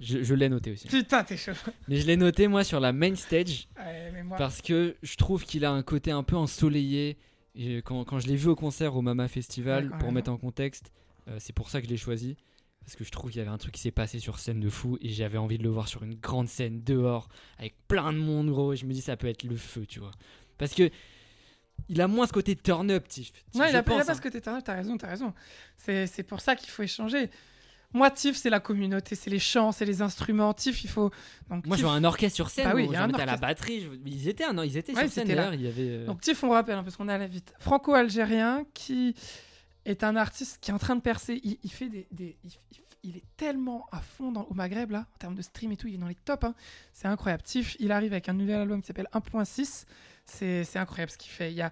Je, 0.00 0.22
je 0.22 0.34
l'ai 0.34 0.48
noté 0.48 0.70
aussi. 0.72 0.86
Putain, 0.86 1.24
t'es 1.24 1.36
chaud. 1.36 1.52
Mais 1.88 1.96
je 1.96 2.06
l'ai 2.06 2.16
noté 2.16 2.46
moi 2.46 2.62
sur 2.62 2.78
la 2.78 2.92
main 2.92 3.14
stage 3.16 3.68
Ouais, 3.76 4.10
mais 4.12 4.22
moi, 4.22 4.36
parce 4.36 4.60
que 4.62 4.96
je 5.02 5.16
trouve 5.16 5.44
qu'il 5.44 5.64
a 5.64 5.72
un 5.72 5.82
côté 5.82 6.10
un 6.12 6.22
peu 6.22 6.36
ensoleillé. 6.36 7.16
Et 7.56 7.78
quand, 7.78 8.04
quand 8.04 8.20
je 8.20 8.28
l'ai 8.28 8.36
vu 8.36 8.48
au 8.48 8.54
concert 8.54 8.94
au 8.94 9.02
Mama 9.02 9.26
Festival, 9.26 9.90
Ouais, 9.90 9.98
pour 9.98 10.12
mettre 10.12 10.30
en 10.30 10.36
contexte, 10.36 10.92
euh, 11.26 11.36
c'est 11.40 11.52
pour 11.52 11.68
ça 11.70 11.80
que 11.80 11.86
je 11.86 11.90
l'ai 11.90 11.96
choisi. 11.96 12.36
Parce 12.84 12.94
que 12.94 13.02
je 13.02 13.10
trouve 13.10 13.30
qu'il 13.32 13.38
y 13.38 13.42
avait 13.42 13.50
un 13.50 13.58
truc 13.58 13.74
qui 13.74 13.80
s'est 13.80 13.90
passé 13.90 14.20
sur 14.20 14.38
scène 14.38 14.60
de 14.60 14.68
fou 14.70 14.96
et 15.00 15.08
j'avais 15.08 15.36
envie 15.38 15.58
de 15.58 15.64
le 15.64 15.68
voir 15.68 15.88
sur 15.88 16.04
une 16.04 16.14
grande 16.14 16.48
scène 16.48 16.82
dehors 16.84 17.28
avec 17.58 17.74
plein 17.88 18.12
de 18.12 18.18
monde 18.18 18.50
gros 18.50 18.72
et 18.72 18.76
je 18.76 18.86
me 18.86 18.92
dis 18.92 19.00
ça 19.00 19.16
peut 19.16 19.26
être 19.26 19.42
le 19.42 19.56
feu 19.56 19.84
tu 19.84 19.98
vois. 19.98 20.12
Parce 20.58 20.72
que 20.74 20.88
il 21.88 22.00
a 22.00 22.08
moins 22.08 22.26
ce 22.26 22.32
côté 22.32 22.54
turn 22.56 22.90
up 22.90 23.06
Tiff. 23.08 23.32
Non, 23.54 23.64
il 23.68 23.74
a, 23.76 23.82
pas- 23.82 23.92
il 23.92 23.94
a 23.94 23.98
pense, 23.98 24.06
pas 24.06 24.12
hein. 24.12 24.14
ce 24.16 24.20
côté 24.20 24.40
t'as 24.40 24.60
t'as 24.62 24.74
raison, 24.74 24.96
t'as 24.96 25.08
raison. 25.08 25.32
C'est 25.76 26.22
pour 26.24 26.40
ça 26.40 26.56
qu'il 26.56 26.70
faut 26.70 26.82
échanger. 26.82 27.30
Moi, 27.94 28.10
Tiff, 28.10 28.36
c'est 28.36 28.50
la 28.50 28.60
communauté, 28.60 29.14
c'est 29.14 29.30
les 29.30 29.38
chants, 29.38 29.72
c'est 29.72 29.86
les 29.86 30.02
instruments. 30.02 30.52
Tiff, 30.52 30.84
il 30.84 30.90
faut. 30.90 31.10
Donc, 31.48 31.64
Moi 31.66 31.78
je 31.78 31.82
vois 31.84 31.92
un 31.92 32.04
orchestre 32.04 32.36
sur 32.36 32.50
scène, 32.50 32.66
Bah 32.66 32.72
oui, 32.74 32.82
gros, 32.82 32.92
il 32.92 32.94
y 32.94 32.98
a 32.98 33.08
j'en 33.08 33.14
un 33.14 33.18
à 33.18 33.24
la 33.24 33.36
batterie, 33.38 33.80
je- 33.80 33.88
ils 34.10 34.28
étaient 34.28 34.52
non, 34.52 34.62
ils 34.62 34.76
étaient 34.76 34.92
Ouais, 34.94 35.04
sur 35.04 35.12
scène 35.12 35.28
d'ailleurs, 35.28 35.48
avait 35.52 35.72
euh, 35.78 36.04
Donc 36.04 36.20
Tiff, 36.20 36.44
on 36.44 36.50
rappelle, 36.50 36.76
hein, 36.76 36.82
parce 36.84 36.96
qu'on 36.96 37.08
est 37.08 37.12
allé 37.14 37.26
vite. 37.28 37.54
Franco-algérien 37.58 38.64
qui 38.74 39.14
est 39.86 40.04
un 40.04 40.16
artiste 40.16 40.58
qui 40.60 40.70
est 40.70 40.74
en 40.74 40.78
train 40.78 40.96
de 40.96 41.00
percer. 41.00 41.40
Il, 41.42 41.56
il 41.62 41.70
fait 41.72 41.88
des, 41.88 42.06
des- 42.10 42.36
il, 42.44 42.50
il- 42.72 42.82
il 43.04 43.16
est 43.16 43.24
tellement 43.38 43.86
à 43.92 44.00
fond 44.00 44.32
dans, 44.32 44.42
au 44.50 44.54
Maghreb 44.54 44.90
là, 44.90 45.06
en 45.14 45.18
termes 45.18 45.34
de 45.36 45.40
stream 45.40 45.70
et 45.72 45.76
tout. 45.78 45.86
Il 45.86 45.94
est 45.94 45.98
dans 45.98 46.08
les 46.08 46.16
tops. 46.16 46.44
hein. 46.44 46.54
C'est 46.92 47.06
incroyable. 47.08 47.42
Tiff, 47.44 47.74
il 47.78 47.90
arrive 47.92 48.12
avec 48.12 48.28
un 48.28 48.32
nouvel 48.34 48.56
album 48.60 48.80
qui 48.82 48.88
s'appelle 48.88 49.08
1.6. 49.14 49.86
C'est 50.30 50.76
incroyable 50.76 51.10
ce 51.10 51.18
qu'il 51.18 51.30
fait. 51.32 51.50
Il 51.50 51.56
y 51.56 51.62
a, 51.62 51.70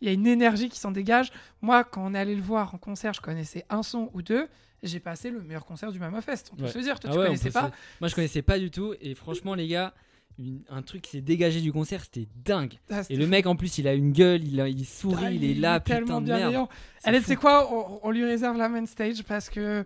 il 0.00 0.06
y 0.06 0.10
a 0.10 0.12
une 0.12 0.26
énergie 0.26 0.68
qui 0.68 0.78
s'en 0.78 0.90
dégage. 0.90 1.32
Moi, 1.62 1.84
quand 1.84 2.04
on 2.06 2.14
est 2.14 2.18
allé 2.18 2.34
le 2.34 2.42
voir 2.42 2.74
en 2.74 2.78
concert, 2.78 3.12
je 3.14 3.20
connaissais 3.20 3.64
un 3.70 3.82
son 3.82 4.10
ou 4.14 4.22
deux. 4.22 4.46
J'ai 4.82 5.00
passé 5.00 5.30
le 5.30 5.40
meilleur 5.42 5.64
concert 5.64 5.90
du 5.90 5.98
Mama 5.98 6.20
Fest. 6.20 6.50
On 6.52 6.56
peut 6.56 6.64
Ouais. 6.64 6.70
se 6.70 6.78
dire. 6.78 7.00
Toi, 7.00 7.10
Ah 7.10 7.12
tu 7.14 7.18
ouais, 7.18 7.24
on 7.24 7.28
connaissais 7.28 7.50
pas. 7.50 7.68
se- 7.68 8.00
Moi 8.00 8.08
je 8.08 8.14
connaissais 8.14 8.42
pas 8.42 8.58
du 8.58 8.70
tout 8.70 8.94
et 9.00 9.14
franchement 9.14 9.54
les 9.54 9.66
gars, 9.66 9.94
une- 10.38 10.62
un 10.68 10.82
truc 10.82 11.00
qui 11.02 11.12
s'est 11.12 11.20
dégagé 11.22 11.60
du 11.62 11.72
concert, 11.72 12.02
c'était 12.04 12.28
dingue. 12.44 12.74
Ah, 12.90 13.00
Et 13.08 13.16
le 13.16 13.26
mec 13.26 13.46
en 13.46 13.56
plus, 13.56 13.78
il 13.78 13.88
a 13.88 13.94
une 13.94 14.12
gueule, 14.12 14.44
il, 14.44 14.60
a- 14.60 14.68
il 14.68 14.84
sourit, 14.84 15.24
Ah, 15.26 15.30
il 15.30 15.42
est 15.44 15.54
là, 15.54 15.80
tellement 15.80 16.20
putain 16.20 16.20
de 16.20 16.26
merde. 16.50 16.68
Allez, 17.04 17.20
tu 17.20 17.26
sais 17.26 17.36
quoi 17.36 17.72
on, 17.72 18.00
on 18.06 18.10
lui 18.10 18.24
réserve 18.24 18.58
la 18.58 18.68
main 18.68 18.84
stage 18.84 19.22
parce 19.22 19.48
que 19.48 19.84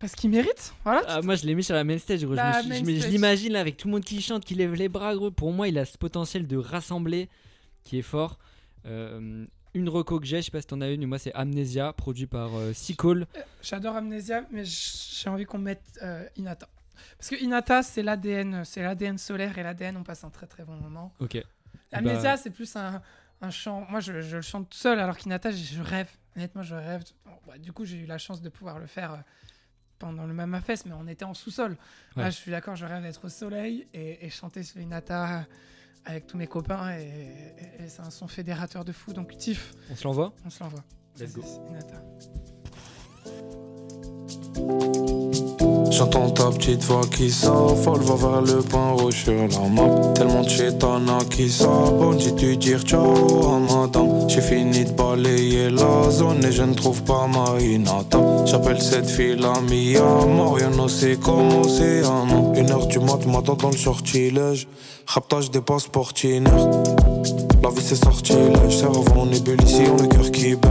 parce 0.00 0.14
qu'il 0.16 0.30
mérite. 0.30 0.74
Voilà. 0.84 1.02
Ah, 1.06 1.22
moi 1.22 1.36
je 1.36 1.44
l'ai 1.46 1.54
mis 1.54 1.62
sur 1.62 1.74
la 1.76 1.84
main 1.84 1.98
stage, 1.98 2.24
gros. 2.24 2.32
Je 2.32 2.36
La 2.36 2.56
me 2.56 2.60
suis- 2.62 2.68
main 2.70 2.74
je 2.78 2.82
me- 2.84 2.94
je 2.94 2.98
stage. 3.00 3.10
l'imagine 3.12 3.52
là 3.52 3.60
avec 3.60 3.76
tout 3.76 3.86
le 3.86 3.92
monde 3.92 4.04
qui 4.04 4.20
chante, 4.20 4.44
qui 4.44 4.54
lève 4.56 4.74
les 4.74 4.88
bras, 4.88 5.14
gros. 5.14 5.30
Pour 5.30 5.52
moi, 5.52 5.68
il 5.68 5.78
a 5.78 5.84
ce 5.84 5.96
potentiel 5.98 6.46
de 6.48 6.56
rassembler 6.56 7.28
qui 7.84 7.98
est 7.98 8.02
fort. 8.02 8.38
Euh, 8.86 9.46
une 9.74 9.88
reco 9.88 10.18
que 10.18 10.26
j'ai, 10.26 10.38
je 10.38 10.46
sais 10.46 10.50
pas 10.50 10.60
si 10.60 10.66
t'en 10.66 10.80
as 10.80 10.88
une, 10.90 11.00
mais 11.00 11.06
moi 11.06 11.18
c'est 11.18 11.32
Amnesia, 11.34 11.92
produit 11.92 12.26
par 12.26 12.54
euh, 12.56 12.72
Seacole. 12.72 13.26
J'adore 13.62 13.94
Amnesia, 13.96 14.44
mais 14.50 14.64
j'ai 14.64 15.30
envie 15.30 15.44
qu'on 15.44 15.58
mette 15.58 15.82
euh, 16.02 16.24
Inata. 16.36 16.68
Parce 17.18 17.30
que 17.30 17.36
Inata, 17.36 17.82
c'est 17.82 18.02
l'ADN, 18.02 18.64
c'est 18.64 18.82
l'ADN 18.82 19.16
solaire 19.18 19.56
et 19.58 19.62
l'ADN, 19.62 19.96
on 19.96 20.02
passe 20.02 20.24
un 20.24 20.30
très 20.30 20.46
très 20.46 20.64
bon 20.64 20.74
moment. 20.76 21.12
Ok. 21.20 21.40
Amnesia, 21.92 22.34
Bah, 22.34 22.36
c'est 22.36 22.50
plus 22.50 22.74
un, 22.76 23.00
un 23.42 23.50
chant. 23.50 23.86
Moi, 23.90 24.00
je, 24.00 24.20
je 24.22 24.36
le 24.36 24.42
chante 24.42 24.68
tout 24.70 24.78
seul, 24.78 24.98
alors 24.98 25.16
qu'Inata, 25.16 25.50
je, 25.50 25.56
je 25.56 25.82
rêve. 25.82 26.08
Honnêtement, 26.36 26.62
je 26.62 26.74
rêve. 26.74 27.02
Bon, 27.24 27.32
bah, 27.46 27.58
du 27.58 27.72
coup, 27.72 27.84
j'ai 27.84 27.98
eu 27.98 28.06
la 28.06 28.18
chance 28.18 28.40
de 28.42 28.48
pouvoir 28.48 28.78
le 28.78 28.86
faire 28.86 29.12
euh, 29.12 29.16
pendant 30.00 30.26
le 30.26 30.34
Mama 30.34 30.60
Fest, 30.60 30.86
mais 30.86 30.92
on 30.98 31.06
était 31.06 31.24
en 31.24 31.34
sous-sol. 31.34 31.76
Là, 32.16 32.30
je 32.30 32.36
suis 32.36 32.50
d'accord, 32.50 32.74
je 32.74 32.84
rêve 32.84 33.02
d'être 33.02 33.24
au 33.24 33.28
soleil 33.28 33.86
et, 33.94 34.26
et 34.26 34.30
chanter 34.30 34.64
sur 34.64 34.80
Inata 34.80 35.46
avec 36.04 36.26
tous 36.26 36.36
mes 36.36 36.48
copains. 36.48 36.90
Et, 36.98 37.02
et- 37.78 37.84
et 37.84 37.88
c'est 37.88 38.00
un 38.02 38.10
son 38.10 38.26
fédérateur 38.26 38.84
de 38.84 38.90
fou. 38.92 39.12
Donc, 39.12 39.36
Tiff, 39.36 39.72
On 39.90 39.94
se 39.94 40.04
l'envoie? 40.04 40.32
on 40.44 40.50
se 40.50 40.60
l'envoie. 40.64 40.82
Let's 41.18 41.34
go. 41.34 41.42
J'entends 45.90 46.30
ta 46.30 46.50
petite 46.50 46.84
voix 46.84 47.00
qui 47.10 47.30
s'affole, 47.30 48.00
va 48.00 48.14
vers 48.14 48.42
le 48.42 48.62
point 48.62 48.92
rouge 48.92 49.24
sur 49.24 49.32
la 49.32 49.68
map. 49.68 50.12
Tellement 50.14 50.42
de 50.42 50.48
chétana 50.48 51.18
qui 51.28 51.50
s'abonne, 51.50 52.18
j'ai 52.18 52.30
dû 52.32 52.56
dire 52.56 52.80
ciao 52.82 53.02
à 53.02 53.58
madame. 53.58 54.28
J'ai 54.28 54.40
fini 54.40 54.84
de 54.84 54.92
balayer 54.92 55.68
la 55.68 56.10
zone 56.10 56.44
et 56.44 56.52
je 56.52 56.62
ne 56.62 56.74
trouve 56.74 57.02
pas 57.02 57.26
ma 57.26 57.60
Hinata. 57.60 58.20
J'appelle 58.46 58.80
cette 58.80 59.10
fille 59.10 59.36
la 59.36 59.60
Mia, 59.60 60.02
rien 60.54 60.70
ne 60.70 60.88
sait 60.88 61.18
comment 61.22 61.64
c'est 61.64 62.04
un. 62.04 62.54
Une 62.54 62.70
heure 62.70 62.86
du 62.86 63.00
mat, 63.00 63.26
m'attend 63.26 63.54
dans 63.54 63.70
le 63.70 63.76
sortilège. 63.76 64.68
Raptage 65.06 65.50
des 65.50 65.60
passeports. 65.60 66.12
La 67.62 67.68
vie 67.68 67.82
c'est 67.82 67.96
sortilège, 67.96 68.78
cerveau 68.78 69.04
en 69.16 69.30
ébullition, 69.30 69.96
le 69.96 70.06
cœur 70.06 70.30
qui 70.30 70.54
bat. 70.54 70.68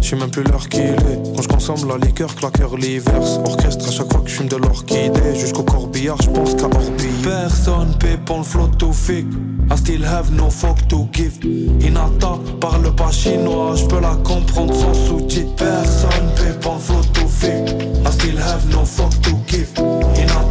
Je 0.00 0.10
sais 0.10 0.16
même 0.16 0.30
plus 0.30 0.44
l'heure 0.44 0.68
qu'il 0.68 0.82
est. 0.82 1.34
Quand 1.34 1.42
je 1.42 1.48
consomme 1.48 1.88
la 1.88 1.96
liqueur, 1.98 2.34
claqueur 2.34 2.76
l'hiver. 2.76 3.20
Orchestre 3.44 3.88
à 3.88 3.90
chaque 3.90 4.12
fois 4.12 4.20
que 4.22 4.30
je 4.30 4.36
fume 4.36 4.48
de 4.48 4.56
l'orchidée. 4.56 5.34
Jusqu'au 5.34 5.64
corbillard, 5.64 6.20
je 6.22 6.30
pense 6.30 6.54
qu'à 6.54 6.66
orbiller. 6.66 7.22
Personne 7.24 7.94
pour 8.24 8.38
le 8.38 8.44
flot 8.44 8.68
to 8.78 8.92
fake. 8.92 9.26
I 9.70 9.76
still 9.76 10.04
have 10.04 10.30
no 10.32 10.48
fuck 10.48 10.86
to 10.88 11.08
give. 11.12 11.38
Inata 11.80 12.38
parle 12.60 12.94
pas 12.94 13.10
chinois, 13.10 13.74
je 13.74 13.84
peux 13.86 14.00
la 14.00 14.16
comprendre 14.22 14.74
sans 14.74 14.94
sous-titres. 14.94 15.54
Personne 15.56 16.56
pour 16.60 16.74
le 16.74 16.80
flot 16.80 17.02
to 17.12 17.26
fake. 17.26 17.70
I 18.04 18.12
still 18.12 18.38
have 18.38 18.64
no 18.70 18.84
fuck 18.84 19.10
to 19.22 19.32
give. 19.48 19.72
Inata 20.16 20.45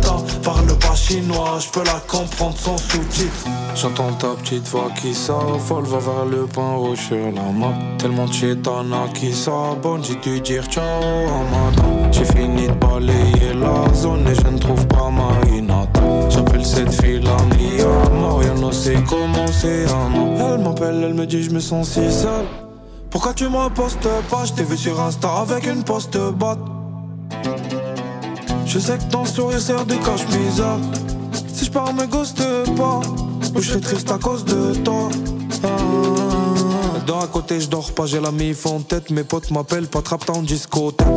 parle 0.45 0.77
pas 0.77 0.95
chinois, 0.95 1.57
je 1.59 1.69
peux 1.71 1.83
la 1.83 1.99
comprendre 2.07 2.55
sans 2.57 2.77
sous-titres. 2.77 3.45
J'entends 3.75 4.13
ta 4.13 4.29
petite 4.35 4.67
voix 4.67 4.89
qui 5.01 5.13
s'affole, 5.13 5.85
va 5.85 5.97
vers 5.97 6.25
le 6.25 6.45
point 6.45 6.75
rouge 6.75 6.99
sur 7.07 7.17
la 7.17 7.51
map. 7.51 7.73
Tellement 7.97 8.27
de 8.27 8.33
chétana 8.33 9.07
qui 9.13 9.33
s'abonne, 9.33 10.03
j'ai 10.03 10.15
dû 10.15 10.39
dire 10.39 10.63
ciao 10.65 11.01
madame. 11.51 12.13
J'ai 12.13 12.25
fini 12.25 12.67
de 12.67 12.73
balayer 12.73 13.53
la 13.59 13.91
zone 13.93 14.27
et 14.27 14.35
je 14.35 14.47
ne 14.47 14.59
trouve 14.59 14.87
pas 14.87 15.09
ma 15.09 15.31
Hinata. 15.49 16.29
J'appelle 16.29 16.65
cette 16.65 16.93
fille 16.93 17.21
la 17.21 17.37
Mia, 17.55 18.39
rien 18.39 18.53
ne 18.53 18.71
sait 18.71 19.03
comment 19.09 19.47
c'est 19.47 19.85
un. 19.85 20.53
Elle 20.53 20.63
m'appelle, 20.63 21.03
elle 21.03 21.15
me 21.15 21.25
dit 21.25 21.43
je 21.43 21.49
me 21.49 21.59
sens 21.59 21.89
si 21.89 22.11
seul. 22.11 22.45
Pourquoi 23.09 23.33
tu 23.33 23.45
me 23.45 23.69
postes 23.69 24.07
pas? 24.29 24.45
Je 24.45 24.53
t'ai 24.53 24.63
vu 24.63 24.77
sur 24.77 24.99
Insta 25.01 25.29
avec 25.41 25.65
une 25.65 25.83
poste 25.83 26.17
batte. 26.17 26.74
Je 28.75 28.79
sais 28.81 28.97
que 28.97 29.05
ton 29.05 29.23
sourire 29.23 29.61
sert 29.61 29.85
de 29.85 29.95
cache-misère. 29.95 30.79
Si 31.47 31.63
je 31.63 31.71
pars, 31.71 31.93
me 31.93 32.05
ghoste 32.07 32.43
pas. 32.75 32.99
Ou 33.55 33.61
je 33.61 33.69
serai 33.69 33.79
triste 33.79 34.11
à 34.11 34.17
cause 34.17 34.43
de 34.43 34.75
toi. 34.83 35.07
Ah, 35.63 36.44
Dans 37.05 37.19
à 37.19 37.27
côté, 37.27 37.59
je 37.59 37.69
dors 37.69 37.91
pas, 37.91 38.07
j'ai 38.07 38.19
la 38.19 38.31
mif 38.31 38.65
en 38.65 38.79
tête. 38.79 39.11
Mes 39.11 39.23
potes 39.23 39.51
m'appellent, 39.51 39.87
pas 39.87 40.01
trap 40.01 40.27
en 40.29 40.41
discothèque. 40.41 41.07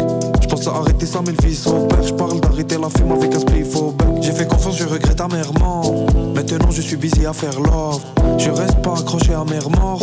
Je 0.42 0.46
pense 0.46 0.66
à 0.66 0.72
arrêter 0.72 1.06
ça, 1.06 1.20
mais 1.24 1.32
le 1.32 1.48
fils 1.48 1.66
au 1.66 1.86
père. 1.86 2.02
Je 2.02 2.12
parle 2.12 2.40
d'arrêter 2.40 2.76
la 2.78 2.90
film 2.90 3.12
avec 3.12 3.34
un 3.34 3.40
spliff 3.40 3.74
au. 3.76 3.94
J'ai 4.20 4.32
fait 4.32 4.46
confiance, 4.46 4.76
je 4.76 4.84
regrette 4.84 5.20
amèrement. 5.20 6.06
Maintenant, 6.34 6.70
je 6.70 6.82
suis 6.82 6.96
busy 6.96 7.24
à 7.24 7.32
faire 7.32 7.58
love. 7.60 8.02
Je 8.36 8.50
reste 8.50 8.82
pas 8.82 8.98
accroché 8.98 9.32
à 9.32 9.44
mer 9.44 9.70
mort. 9.70 10.02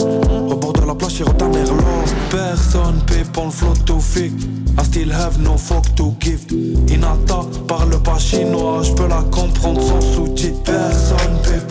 Au 0.50 0.56
bord 0.56 0.74
de 0.74 0.82
la 0.82 0.96
plage, 0.96 1.16
j'ai 1.18 1.26
ta 1.26 1.48
mère 1.48 1.72
love. 1.72 2.14
Personne 2.32 3.02
pour 3.36 3.46
le 3.46 3.52
flot 3.52 3.74
to 3.86 4.00
fake. 4.00 4.32
I 4.78 4.84
still 4.84 5.12
have 5.12 5.40
no 5.40 5.58
fuck 5.58 5.94
to 5.96 6.14
give. 6.20 6.46
Inata 6.90 7.42
parle 7.68 8.02
pas 8.02 8.18
chinois, 8.18 8.82
je 8.84 8.94
peux 8.94 9.08
la 9.08 9.24
comprendre 9.32 9.82
sans 9.82 10.02
sous-titres. 10.02 10.64
Personne 10.64 11.38
paie 11.44 11.66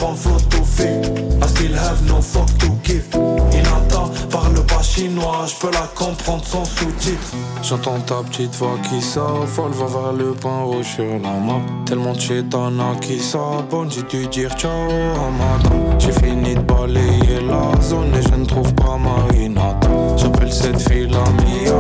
peux 5.65 5.71
la 5.71 5.87
comprendre 5.95 6.45
sans 6.45 6.65
sous-titres. 6.65 7.35
J'entends 7.63 7.99
ta 8.01 8.23
petite 8.23 8.55
voix 8.57 8.77
qui 8.89 9.01
s'affole, 9.01 9.73
va 9.73 9.87
vers 9.87 10.13
le 10.13 10.33
point 10.33 10.63
rouge 10.63 10.87
sur 10.97 11.05
la 11.05 11.33
map. 11.41 11.61
Tellement 11.87 12.13
de 12.13 12.21
chétana 12.21 12.95
qui 13.01 13.19
s'abonne, 13.19 13.91
j'ai 13.91 14.03
dû 14.03 14.27
dire 14.27 14.51
ciao 14.59 14.71
à 14.71 15.31
madame. 15.31 15.99
J'ai 15.99 16.13
fini 16.13 16.55
de 16.55 16.61
balayer 16.61 17.41
la 17.49 17.81
zone 17.81 18.15
et 18.15 18.23
je 18.23 18.35
ne 18.35 18.45
trouve 18.45 18.75
pas 18.75 18.99
ma 18.99 19.35
Hinata. 19.35 19.89
J'appelle 20.17 20.53
cette 20.53 20.81
fille 20.81 21.09
la 21.09 21.25
Mia, 21.43 21.73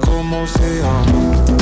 comment 0.00 0.46
c'est 0.46 0.82
an. 0.82 1.61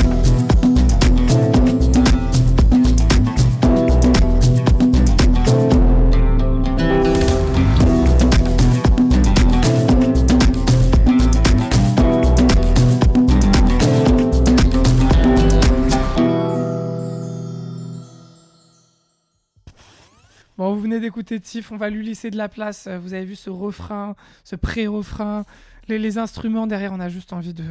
Venez 21.01 21.09
d'écouter 21.09 21.41
Tiff, 21.41 21.73
on 21.73 21.77
va 21.77 21.91
lui 21.91 22.05
laisser 22.07 22.31
de 22.31 22.37
la 22.37 22.49
place. 22.49 22.87
Euh, 22.87 22.99
Vous 22.99 23.15
avez 23.15 23.25
vu 23.25 23.37
ce 23.37 23.51
refrain, 23.51 24.15
ce 24.45 24.57
pré-refrain, 24.57 25.45
les, 25.89 25.99
les 25.99 26.19
instruments 26.19 26.67
derrière, 26.67 26.93
on 26.93 27.01
a 27.01 27.09
juste 27.09 27.33
envie 27.33 27.55
de, 27.55 27.65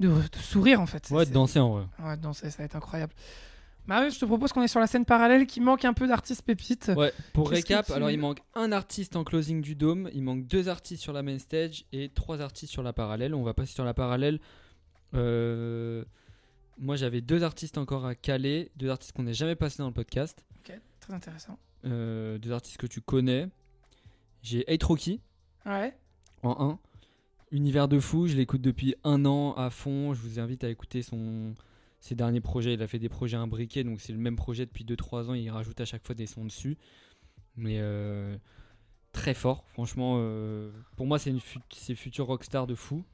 de, 0.00 0.08
de 0.08 0.38
sourire 0.40 0.80
en 0.80 0.86
fait. 0.86 1.08
Ouais, 1.10 1.26
de 1.26 1.32
danser 1.32 1.58
en 1.60 1.70
vrai. 1.74 1.84
Ouais, 2.02 2.16
de 2.16 2.22
danser, 2.22 2.50
ça 2.50 2.58
va 2.58 2.64
être 2.64 2.76
incroyable. 2.76 3.12
Marius, 3.88 4.14
je 4.14 4.20
te 4.20 4.24
propose 4.24 4.52
qu'on 4.52 4.62
est 4.62 4.68
sur 4.68 4.80
la 4.80 4.88
scène 4.88 5.04
parallèle 5.04 5.46
qui 5.46 5.60
manque 5.60 5.84
un 5.84 5.92
peu 5.92 6.08
d'artistes 6.08 6.42
pépites. 6.42 6.90
Ouais, 6.96 7.12
pour 7.32 7.50
récap, 7.50 7.86
tu- 7.86 7.92
alors 7.92 8.10
il 8.10 8.18
manque 8.18 8.40
un 8.56 8.72
artiste 8.72 9.14
en 9.14 9.22
closing 9.22 9.60
du 9.62 9.76
dôme, 9.76 10.10
il 10.12 10.22
manque 10.24 10.46
deux 10.48 10.68
artistes 10.68 11.02
sur 11.02 11.12
la 11.12 11.22
main 11.22 11.38
stage 11.38 11.84
et 11.92 12.08
trois 12.08 12.40
artistes 12.40 12.72
sur 12.72 12.82
la 12.82 12.92
parallèle. 12.92 13.32
On 13.34 13.44
va 13.44 13.54
passer 13.54 13.72
sur 13.72 13.84
la 13.84 13.94
parallèle. 13.94 14.40
Euh, 15.14 16.04
Moi 16.78 16.96
j'avais 16.96 17.20
deux 17.20 17.42
artistes 17.44 17.78
encore 17.78 18.06
à 18.06 18.14
caler, 18.14 18.70
deux 18.76 18.90
artistes 18.90 19.12
qu'on 19.12 19.22
n'a 19.22 19.32
jamais 19.32 19.54
passé 19.54 19.76
dans 19.78 19.86
le 19.86 19.94
podcast, 19.94 20.44
Ok, 20.58 20.76
très 21.00 21.14
intéressant. 21.14 21.56
Euh, 21.86 22.38
deux 22.38 22.52
artistes 22.52 22.76
que 22.78 22.86
tu 22.86 23.00
connais. 23.00 23.48
J'ai 24.42 24.64
Hate 24.68 24.82
Rocky 24.82 25.20
Ouais, 25.64 25.96
en 26.42 26.70
1. 26.72 26.78
Univers 27.52 27.88
de 27.88 27.98
fou, 28.00 28.26
je 28.26 28.36
l'écoute 28.36 28.60
depuis 28.60 28.94
un 29.04 29.24
an 29.24 29.52
à 29.54 29.70
fond. 29.70 30.14
Je 30.14 30.20
vous 30.20 30.38
invite 30.40 30.64
à 30.64 30.68
écouter 30.68 31.02
son, 31.02 31.54
ses 32.00 32.14
derniers 32.14 32.40
projets. 32.40 32.74
Il 32.74 32.82
a 32.82 32.86
fait 32.88 32.98
des 32.98 33.08
projets 33.08 33.36
imbriqués, 33.36 33.84
donc 33.84 34.00
c'est 34.00 34.12
le 34.12 34.18
même 34.18 34.36
projet 34.36 34.66
depuis 34.66 34.84
2-3 34.84 35.30
ans. 35.30 35.34
Il 35.34 35.48
rajoute 35.50 35.80
à 35.80 35.84
chaque 35.84 36.04
fois 36.04 36.14
des 36.14 36.26
sons 36.26 36.44
dessus. 36.44 36.76
Mais 37.56 37.78
euh, 37.80 38.36
très 39.12 39.32
fort, 39.34 39.64
franchement. 39.72 40.16
euh, 40.18 40.70
pour 40.96 41.06
moi, 41.06 41.18
c'est 41.18 41.30
une 41.30 41.40
fut- 41.40 41.60
c'est 41.72 41.94
futur 41.94 42.26
rockstar 42.26 42.66
de 42.66 42.74
fou. 42.74 43.04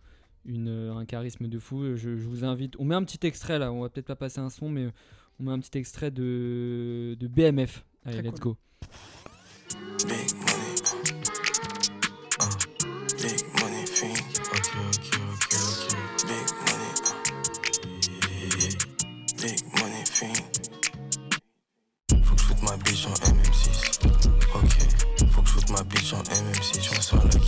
Une, 0.45 0.69
un 0.69 1.05
charisme 1.05 1.47
de 1.47 1.59
fou. 1.59 1.95
Je, 1.95 2.17
je 2.17 2.27
vous 2.27 2.45
invite. 2.45 2.75
On 2.79 2.85
met 2.85 2.95
un 2.97 3.05
petit 3.05 3.25
extrait 3.27 3.59
là. 3.59 3.71
On 3.73 3.83
va 3.83 3.89
peut-être 3.91 4.07
pas 4.09 4.17
passer 4.17 4.41
un 4.41 4.51
son, 4.51 4.69
mais 4.69 4.89
on 5.39 5.45
met 5.45 5.53
un 5.53 5.61
petit 5.61 5.79
extrait 5.79 6.11
de, 6.11 7.17
de 7.21 7.27
BMF. 7.29 7.85
Allez, 8.05 8.19
Très 8.19 8.23
let's 8.31 8.41
cool. 8.41 8.53
go. 8.53 8.59
Big 10.09 10.35
money. 10.35 10.75
Uh, 12.41 12.57
big 13.23 13.43
money 13.61 13.87
fiend. 13.87 14.19
Ok, 14.53 14.71
ok, 14.89 15.09
ok, 15.33 15.53
ok. 15.69 15.95
Big 16.27 16.49
money. 16.67 16.93
uh, 17.05 17.15
Big 19.41 19.61
money. 19.81 20.03
Faut 22.25 22.35
que 22.35 22.41
je 22.41 22.45
foute 22.45 22.63
ma 22.63 22.77
bitch 22.79 23.07
en 23.07 23.15
MM6. 23.33 23.71
Ok. 24.55 24.77
Faut 25.31 25.43
que 25.43 25.49
je 25.49 25.53
foute 25.53 25.71
ma 25.71 25.83
bitch 25.85 26.13
en 26.13 26.23
MM6. 26.23 26.83
Je 26.83 26.91
reçois 26.97 27.19
la 27.25 27.39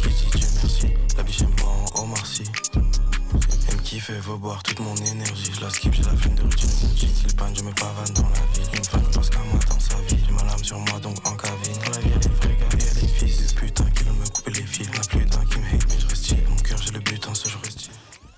Elle 4.09 4.15
elle 4.17 4.21
veut 4.21 4.37
boire 4.37 4.63
toute 4.63 4.81
mon 4.81 4.95
énergie. 4.97 5.51
Je 5.53 5.61
la 5.61 5.71
skip, 5.71 5.93
j'ai 5.95 6.03
la 6.03 6.15
flemme 6.17 6.35
de 6.35 6.43
routine. 6.43 6.69
S'il 6.69 7.35
panne, 7.37 7.55
je 7.57 7.63
me 7.63 7.73
pavane 7.73 8.13
dans 8.15 8.29
la 8.29 8.47
ville. 8.53 8.69
Une 8.79 8.85
fan 8.85 9.03
parce 9.15 9.31
qu'à 9.31 9.39
moi 9.39 9.61
dans 9.69 9.81
sa 9.81 9.97
vie. 10.03 10.19
J'ai 10.27 10.33
ma 10.33 10.45
lame 10.45 10.63
sur 10.65 10.79
moi 10.79 11.01
donc 11.01 11.17
en 11.27 11.37
cabine. 11.37 11.73
Dans 11.85 11.91
la 11.93 11.99
vie, 12.01 12.11
y'a 12.11 12.19
des 12.19 12.29
vrais 12.29 12.57
gars 12.57 12.69
et 12.79 12.85
y'a 12.85 12.95
des 13.01 13.09
fils. 13.09 13.53
Putain, 13.55 13.85
qui 13.91 14.05
veulent 14.05 14.15
me 14.15 14.29
couper 14.31 14.51
les 14.53 14.63
fils. 14.63 14.87
Y'en 14.89 15.01
a 15.01 15.05
plus 15.07 15.25
d'un 15.25 15.45
qui 15.47 15.59
me 15.59 15.65
hate, 15.67 15.89
mais 15.89 15.99
je 16.01 16.07
reste 16.09 16.27
chill. 16.27 16.45
Mon 16.49 16.57
cœur, 16.57 16.79
j'ai 16.83 16.93
le 16.93 17.01
butin, 17.01 17.35
ce 17.35 17.49
je 17.49 17.59
reste. 17.59 17.91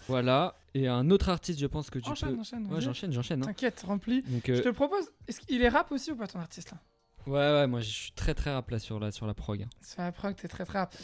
Voilà. 0.08 0.54
Et 0.74 0.86
un 0.88 1.10
autre 1.10 1.28
artiste, 1.30 1.58
je 1.58 1.66
pense 1.66 1.90
que 1.90 1.98
tu 1.98 2.10
enchaîne, 2.10 2.34
peux. 2.34 2.40
enchaîne. 2.40 2.66
Ouais, 2.72 2.80
j'enchaîne, 2.80 3.12
j'enchaîne. 3.12 3.42
hein. 3.42 3.46
T'inquiète, 3.46 3.82
rempli. 3.86 4.22
Donc, 4.22 4.42
Je 4.46 4.52
euh, 4.52 4.62
te 4.62 4.68
propose, 4.68 5.04
est-ce 5.26 5.40
qu'il 5.40 5.62
est 5.62 5.68
rap 5.68 5.90
aussi 5.90 6.12
ou 6.12 6.16
pas 6.16 6.26
ton 6.26 6.38
artiste 6.38 6.70
là? 6.70 6.78
Ouais, 7.26 7.32
ouais, 7.60 7.66
moi 7.66 7.80
je 7.80 7.88
suis 7.90 8.12
très 8.12 8.34
très 8.34 8.52
rap 8.52 8.70
là 8.70 8.78
sur 8.78 9.00
la, 9.00 9.10
sur 9.10 9.26
la 9.26 9.34
prog. 9.34 9.62
hein. 9.62 9.68
Sur 9.82 10.02
la 10.02 10.12
prog, 10.12 10.36
t'es 10.36 10.46
très 10.46 10.64
très 10.64 10.78
rap. 10.80 10.94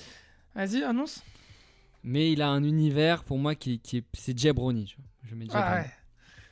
Vas-y, 0.54 0.85
annonce. 0.85 1.23
Mais 2.04 2.32
il 2.32 2.42
a 2.42 2.49
un 2.50 2.64
univers 2.64 3.25
pour 3.25 3.38
moi 3.38 3.54
qui, 3.54 3.78
qui 3.78 3.99
est. 3.99 4.04
C'est 4.14 4.37
Jabroni. 4.38 4.97
Je 5.25 5.35
mets 5.35 5.47
Jabroni. 5.47 5.82
ouais. 5.82 5.90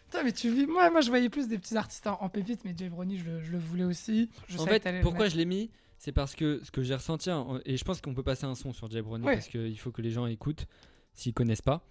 Putain, 0.05 0.25
mais 0.25 0.33
tu 0.33 0.53
vis. 0.53 0.67
Moi, 0.67 0.91
moi, 0.91 1.01
je 1.01 1.09
voyais 1.09 1.29
plus 1.29 1.49
des 1.49 1.59
petits 1.59 1.77
artistes 1.77 2.07
en, 2.07 2.21
en 2.21 2.29
pépite, 2.29 2.65
mais 2.65 2.75
Jay 2.77 2.89
Brony, 2.89 3.19
je 3.19 3.25
le, 3.25 3.41
je 3.43 3.53
le 3.53 3.59
voulais 3.59 3.85
aussi. 3.85 4.29
Je 4.49 4.59
En 4.59 4.67
fait, 4.67 4.85
pourquoi 5.03 5.29
je 5.29 5.37
l'ai 5.37 5.45
mis 5.45 5.71
c'est 6.01 6.13
parce 6.13 6.35
que 6.35 6.63
ce 6.65 6.71
que 6.71 6.83
j'ai 6.83 6.95
ressenti, 6.95 7.29
hein, 7.31 7.61
et 7.67 7.77
je 7.77 7.85
pense 7.85 8.01
qu'on 8.01 8.15
peut 8.15 8.23
passer 8.23 8.47
un 8.47 8.55
son 8.55 8.73
sur 8.73 8.91
Jay 8.91 9.03
Brownie 9.03 9.27
Ouais. 9.27 9.35
parce 9.35 9.49
qu'il 9.49 9.79
faut 9.79 9.91
que 9.93 10.01
les 10.01 10.11
gens 10.11 10.25
écoutent 10.25 10.67
s'ils 11.13 11.35
connaissent 11.35 11.61
pas. 11.61 11.85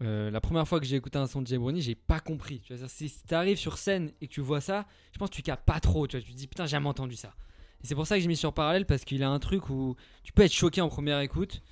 Euh, 0.00 0.30
la 0.30 0.40
première 0.40 0.66
fois 0.66 0.80
que 0.80 0.86
j'ai 0.86 0.96
écouté 0.96 1.18
un 1.18 1.26
son 1.26 1.42
de 1.42 1.46
Jay 1.46 1.58
Brownie, 1.58 1.82
j'ai 1.82 1.94
pas 1.94 2.18
compris. 2.18 2.60
Tu 2.60 2.74
vois, 2.74 2.88
si 2.88 3.12
tu 3.28 3.34
arrives 3.34 3.58
sur 3.58 3.76
scène 3.76 4.10
et 4.22 4.26
que 4.26 4.32
tu 4.32 4.40
vois 4.40 4.62
ça, 4.62 4.86
je 5.12 5.18
pense 5.18 5.28
que 5.28 5.34
tu 5.34 5.42
captes 5.42 5.66
pas 5.66 5.80
trop. 5.80 6.06
Tu, 6.06 6.16
vois, 6.16 6.24
tu 6.24 6.32
te 6.32 6.36
dis 6.38 6.46
putain, 6.46 6.64
j'ai 6.64 6.70
jamais 6.70 6.88
entendu 6.88 7.14
ça. 7.14 7.34
Et 7.84 7.86
c'est 7.86 7.94
pour 7.94 8.06
ça 8.06 8.16
que 8.16 8.22
j'ai 8.22 8.28
mis 8.28 8.36
sur 8.36 8.54
parallèle 8.54 8.86
parce 8.86 9.04
qu'il 9.04 9.22
a 9.22 9.28
un 9.28 9.38
truc 9.38 9.68
où 9.68 9.96
tu 10.22 10.32
peux 10.32 10.42
être 10.42 10.52
choqué 10.54 10.80
en 10.80 10.88
première 10.88 11.20
écoute. 11.20 11.62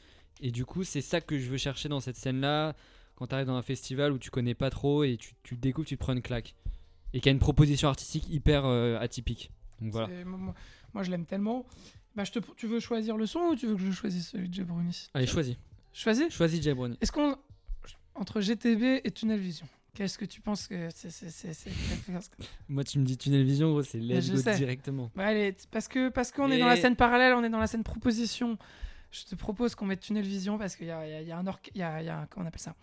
Et 0.41 0.51
du 0.51 0.65
coup, 0.65 0.85
c'est 0.85 1.01
ça 1.01 1.21
que 1.21 1.39
je 1.39 1.51
veux 1.51 1.57
chercher 1.59 1.89
dans 1.89 2.01
cette 2.01 2.17
scène-là. 2.17 2.75
Quand 3.17 3.27
tu 3.27 3.35
arrives 3.35 3.47
dans 3.47 3.57
un 3.57 3.63
festival 3.63 4.13
où 4.13 4.19
tu 4.19 4.31
connais 4.31 4.55
pas 4.55 4.71
trop 4.71 5.05
et 5.05 5.17
tu, 5.19 5.35
tu 5.43 5.57
découvres, 5.57 5.87
tu 5.87 5.97
te 5.97 6.01
prends 6.03 6.15
une 6.15 6.23
claque. 6.23 6.55
Et 7.13 7.21
qui 7.21 7.29
a 7.29 7.33
une 7.33 7.39
proposition 7.39 7.89
artistique 7.89 8.29
hyper 8.31 8.65
euh, 8.65 8.99
atypique. 8.99 9.51
Donc 9.81 9.93
voilà. 9.93 10.09
Moi, 10.95 11.03
je 11.03 11.11
l'aime 11.11 11.27
tellement. 11.27 11.67
Bah, 12.17 12.25
je 12.25 12.33
te, 12.33 12.39
tu 12.57 12.67
veux 12.67 12.81
choisir 12.81 13.17
le 13.17 13.27
son 13.27 13.41
ou 13.41 13.57
tu 13.57 13.67
veux 13.67 13.75
que 13.77 13.83
je 13.83 13.91
choisisse 13.93 14.31
celui 14.31 14.49
de 14.49 14.55
Jay 14.55 14.65
Bruni 14.65 15.09
Allez, 15.15 15.27
choisis. 15.27 15.57
Choisis? 15.93 16.33
Choisis 16.33 16.63
Jay 16.63 16.75
Brownie. 16.75 16.97
Est-ce 17.01 17.13
qu'on. 17.13 17.37
Entre 18.15 18.41
GTB 18.41 19.01
et 19.05 19.11
Tunnel 19.13 19.39
Vision, 19.39 19.67
qu'est-ce 19.95 20.19
que 20.19 20.25
tu 20.25 20.41
penses 20.41 20.67
que 20.67 20.89
c'est. 20.93 21.71
Moi, 22.69 22.85
tu 22.85 22.99
me 22.99 23.05
dis 23.05 23.17
Tunnel 23.17 23.45
Vision, 23.45 23.71
gros, 23.71 23.83
c'est 23.83 23.99
let's 23.99 24.31
go 24.31 24.37
sais. 24.37 24.57
directement. 24.57 25.11
Allez, 25.17 25.53
t- 25.53 25.67
parce 25.71 25.89
que 25.89 26.09
parce 26.09 26.33
qu'on 26.33 26.51
est 26.51 26.59
dans 26.59 26.67
la 26.67 26.77
scène 26.77 26.97
parallèle, 26.97 27.35
on 27.35 27.45
est 27.45 27.49
dans 27.51 27.59
la 27.61 27.67
scène 27.67 27.85
proposition. 27.85 28.59
Je 29.11 29.25
te 29.25 29.35
propose 29.35 29.75
qu'on 29.75 29.87
mette 29.87 30.01
Tunnel 30.01 30.25
Vision 30.25 30.57
parce 30.59 30.77
qu'il 30.77 30.87
y 30.87 30.91
a, 30.91 31.07
il 31.07 31.11
y 31.11 31.15
a- 31.15 31.21
il 31.23 31.29
y 31.29 31.33
a 31.33 31.39
un 31.39 31.47
orque, 31.47 31.71
il 31.75 31.81
y 31.81 31.83
a, 31.83 32.03
y 32.03 32.09
a 32.09 32.27
comment 32.31 32.45
on 32.45 32.49
appelle 32.49 32.61
ça? 32.61 32.75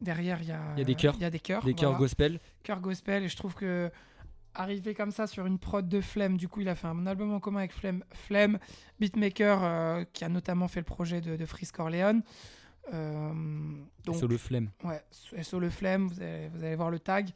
Derrière, 0.00 0.42
il 0.42 0.48
y 0.48 0.52
a, 0.52 0.60
y 0.76 0.80
a 0.80 0.84
des 0.84 0.94
chœurs. 0.96 1.14
Il 1.16 1.22
y 1.22 1.24
a 1.24 1.30
des 1.30 1.38
chœurs. 1.38 1.62
Des 1.64 1.74
chœurs 1.74 1.96
gospel. 1.96 2.40
Chœur 2.64 2.80
gospel 2.80 3.22
et 3.22 3.28
je 3.28 3.36
trouve 3.36 3.54
que 3.54 3.90
arriver 4.54 4.92
comme 4.94 5.12
ça 5.12 5.26
sur 5.26 5.46
une 5.46 5.58
prod 5.58 5.88
de 5.88 6.00
Flemme, 6.00 6.36
du 6.36 6.46
coup 6.48 6.60
il 6.60 6.68
a 6.68 6.74
fait 6.74 6.86
un 6.88 7.06
album 7.06 7.32
en 7.32 7.40
commun 7.40 7.60
avec 7.60 7.72
Flemme, 7.72 8.04
Flemme 8.12 8.58
beatmaker 9.00 9.60
euh, 9.62 10.04
qui 10.12 10.24
a 10.24 10.28
notamment 10.28 10.68
fait 10.68 10.80
le 10.80 10.84
projet 10.84 11.20
de, 11.20 11.36
de 11.36 11.46
Freeze 11.46 11.72
Corleone. 11.72 12.22
Euh, 12.92 13.32
donc 14.04 14.16
Sur 14.16 14.28
le 14.28 14.36
flemme. 14.36 14.70
Ouais, 14.82 15.00
SO 15.42 15.58
Le 15.60 15.70
Flemme, 15.70 16.08
vous 16.08 16.20
allez, 16.20 16.48
vous 16.48 16.64
allez 16.64 16.74
voir 16.74 16.90
le 16.90 16.98
tag. 16.98 17.30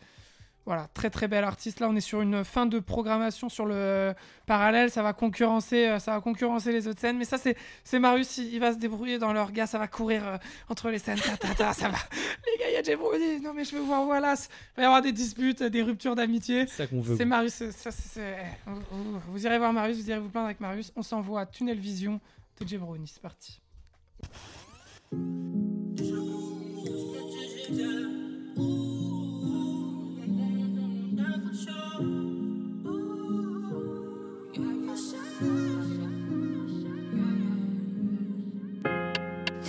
Voilà, 0.66 0.88
très 0.94 1.11
très 1.11 1.28
bel 1.28 1.44
artiste. 1.44 1.78
Là, 1.78 1.88
on 1.88 1.94
est 1.94 2.00
sur 2.00 2.20
une 2.23 2.42
fin 2.44 2.66
de 2.66 2.80
programmation 2.80 3.49
sur 3.49 3.66
le 3.66 4.12
parallèle. 4.46 4.90
Ça 4.90 5.00
va 5.00 5.12
concurrencer, 5.12 5.87
euh, 5.87 5.99
ça 6.00 6.11
va 6.12 6.20
concurrencer 6.20 6.73
les 6.73 6.88
autres 6.88 6.99
scènes. 7.00 7.18
Mais 7.18 7.25
ça, 7.25 7.38
c'est, 7.38 7.56
c'est 7.85 8.00
Marius. 8.00 8.38
Il, 8.38 8.52
il 8.52 8.58
va 8.58 8.73
se 8.73 8.78
débrouiller 8.78 9.18
dans 9.18 9.32
leur 9.32 9.52
gars. 9.52 9.68
Ça 9.68 9.78
va 9.78 9.87
courir 9.87 10.26
euh, 10.26 10.37
entre 10.68 10.90
les 10.90 10.99
scènes. 10.99 11.20
Ta, 11.20 11.37
ta, 11.37 11.54
ta, 11.54 11.73
ça 11.73 11.88
va. 11.88 11.99
Les 12.46 12.58
gars, 12.58 12.80
il 12.82 12.87
y 12.88 12.92
a 12.92 12.96
Brody. 12.96 13.40
Non, 13.40 13.54
mais 13.54 13.62
je 13.64 13.76
veux 13.76 13.80
voir 13.82 14.06
Wallace. 14.08 14.49
Il 14.73 14.78
va 14.78 14.82
y 14.82 14.87
avoir 14.87 15.02
des 15.02 15.12
disputes, 15.12 15.62
des 15.62 15.82
ruptures 15.82 16.16
d'amitié. 16.16 16.66
C'est 16.66 16.82
ça 16.82 16.87
qu'on 16.88 17.00
veut. 17.00 17.16
C'est 17.16 17.25
Marius. 17.25 17.52
ça, 17.70 17.92
c'est- 17.92 17.92
c'est- 17.92 18.37
vous, 18.66 18.80
vous- 18.90 19.20
vous 19.28 19.46
irez 19.46 19.58
voir 19.58 19.73
Marius. 19.73 19.99
Vous 19.99 20.11
irez 20.11 20.18
vous 20.18 20.28
plaindre 20.28 20.46
avec 20.46 20.58
Marius. 20.58 20.92
On 20.96 21.02
s'envoie 21.02 21.42
à 21.42 21.46
Tunnel 21.46 21.78
Vision 21.78 22.20
de 22.61 22.76
Brody. 22.76 23.06
C'est 23.06 23.23
parti. 23.23 23.61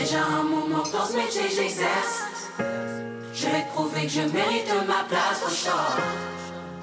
Déjà 0.09 0.23
un 0.23 0.43
moment 0.43 0.83
dans 0.93 1.05
ce 1.05 1.17
métier 1.17 1.41
j'exerce 1.53 2.21
Je 3.33 3.45
vais 3.45 3.63
te 3.63 3.73
prouver 3.73 4.03
que 4.03 4.07
je 4.07 4.21
mérite 4.21 4.71
ma 4.87 5.03
place 5.03 5.43
au 5.45 5.49
short 5.49 5.99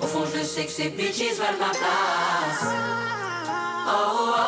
Au 0.02 0.07
fond 0.07 0.25
je 0.26 0.45
sais 0.45 0.66
que 0.66 0.71
ces 0.71 0.90
bitches 0.90 1.33
veulent 1.38 1.59
ma 1.59 1.71
place. 1.71 2.66
Oh 3.87 3.93
oh, 3.97 4.28
oh, 4.28 4.43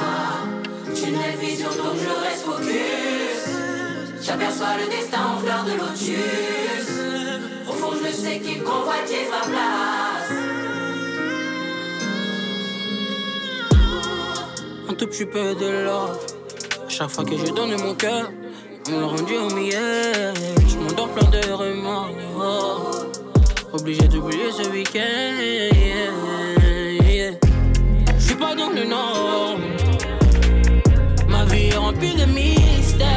oh. 0.00 0.94
Tunnel 0.96 1.36
vision 1.40 1.68
donc 1.68 1.94
je 2.02 2.10
reste 2.24 2.42
focus. 2.42 3.54
J'aperçois 4.20 4.78
le 4.78 4.90
destin 4.90 5.24
en 5.24 5.38
fleurs 5.38 5.62
de 5.62 5.74
lotus. 5.74 6.88
Au 7.68 7.72
fond 7.72 7.92
je 8.04 8.10
sais 8.10 8.40
qu'ils 8.40 8.64
convoitisent 8.64 9.30
ma 9.30 9.42
place. 9.48 10.32
Un 14.88 14.94
tout 14.94 15.06
petit 15.06 15.26
peu 15.26 15.54
de 15.54 15.84
love. 15.84 16.31
Chaque 17.02 17.10
fois 17.10 17.24
que 17.24 17.36
je 17.36 17.52
donne 17.52 17.74
mon 17.82 17.94
cœur, 17.94 18.30
on 18.88 19.00
l'a 19.00 19.06
rendu 19.08 19.34
au 19.36 19.52
millet. 19.56 20.12
Je 20.68 20.76
m'endors 20.78 21.08
plein 21.08 21.28
de 21.30 21.52
remords. 21.52 23.06
Obligé 23.72 24.06
d'oublier 24.06 24.52
ce 24.56 24.68
week-end. 24.70 25.34
Je 28.16 28.24
suis 28.24 28.36
pas 28.36 28.54
dans 28.54 28.70
le 28.70 28.84
nord. 28.84 29.58
Ma 31.28 31.44
vie 31.46 31.70
est 31.70 31.76
remplie 31.76 32.14
de 32.14 32.24
mystères. 32.26 33.08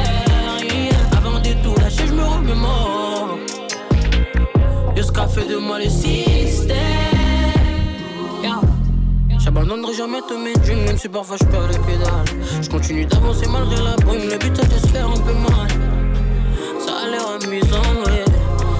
Avant 1.16 1.38
de 1.38 1.52
tout 1.62 1.80
lâcher, 1.80 2.08
je 2.08 2.12
me 2.12 2.24
remémore. 2.24 3.38
Qu'a 5.14 5.28
fait 5.28 5.46
de 5.48 5.58
moi 5.58 5.78
le 5.78 5.88
système. 5.88 6.76
J'abandonnerai 9.46 9.94
jamais 9.94 10.18
tous 10.26 10.38
mes 10.38 10.54
dreams, 10.54 10.84
même 10.86 10.98
si 10.98 11.08
parfois 11.08 11.36
je 11.40 11.44
perds 11.44 11.68
les 11.68 11.78
pédales. 11.78 12.26
Je 12.60 12.68
continue 12.68 13.06
d'avancer 13.06 13.46
malgré 13.46 13.76
la 13.76 13.94
brume, 13.94 14.28
le 14.28 14.36
but 14.38 14.58
est 14.58 14.66
de 14.66 14.74
se 14.74 14.88
faire 14.88 15.06
un 15.08 15.20
peu 15.20 15.32
mal. 15.34 15.68
Ça 16.80 16.92
a 17.04 17.08
l'air 17.08 17.28
amusant, 17.28 17.94
ouais. 18.06 18.24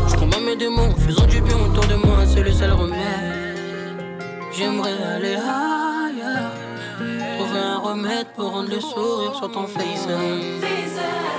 Je 0.09 0.17
combats 0.17 0.41
mes 0.41 0.57
démons, 0.57 0.93
faisant 0.97 1.25
du 1.27 1.41
bien 1.41 1.55
autour 1.55 1.87
de 1.87 1.95
moi, 1.95 2.19
c'est 2.27 2.43
le 2.43 2.51
seul 2.51 2.73
remède. 2.73 3.57
J'aimerais 4.53 4.91
aller 5.15 5.37
ailleurs, 5.37 6.51
trouver 7.39 7.61
un 7.61 7.79
remède 7.79 8.27
pour 8.35 8.51
rendre 8.51 8.69
le 8.69 8.81
sourire 8.81 9.37
sur 9.37 9.53
ton 9.53 9.69
face. 9.69 10.09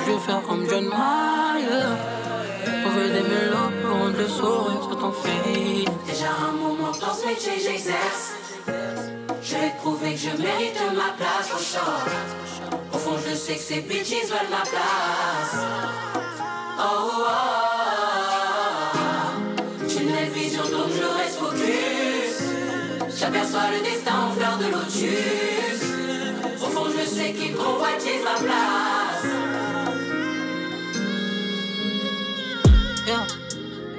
Je 0.06 0.12
veux 0.12 0.20
faire 0.20 0.42
comme 0.48 0.66
John 0.70 0.86
Mayer, 0.86 1.84
trouver 2.82 3.10
des 3.10 3.28
mélos 3.28 3.74
pour 3.84 3.98
rendre 3.98 4.18
le 4.18 4.28
sourire 4.30 4.84
sur 4.84 4.98
ton 4.98 5.12
face. 5.12 5.94
Déjà 6.08 6.30
un 6.48 6.54
moment 6.54 6.92
dans 6.92 7.14
ce 7.14 7.28
métier 7.28 7.60
j'exerce 7.62 8.38
que 9.96 10.18
je 10.18 10.30
mérite 10.42 10.80
ma 10.96 11.14
place 11.18 11.50
au 11.56 11.60
short 11.60 12.10
Au 12.94 12.98
fond 12.98 13.18
je 13.26 13.36
sais 13.36 13.56
que 13.56 13.62
ces 13.62 13.82
bitches 13.82 14.28
veulent 14.28 14.50
ma 14.50 14.64
place 14.64 15.56
Oh 16.80 16.84
oh, 16.84 17.12
oh, 17.20 17.32
oh. 18.96 19.88
Tunnel 19.88 20.30
vision 20.34 20.64
donc 20.64 20.90
je 20.92 21.06
reste 21.20 21.38
focus 21.38 22.36
J'aperçois 23.18 23.72
le 23.72 23.80
destin 23.84 24.14
en 24.28 24.32
fleurs 24.32 24.58
de 24.58 24.66
lotus 24.66 25.82
Au 26.62 26.68
fond 26.68 26.88
je 26.92 27.06
sais 27.06 27.32
qu'ils 27.34 27.56
convoitisent 27.56 28.24
ma 28.24 28.40
place 28.46 29.26
Yeah. 33.08 33.26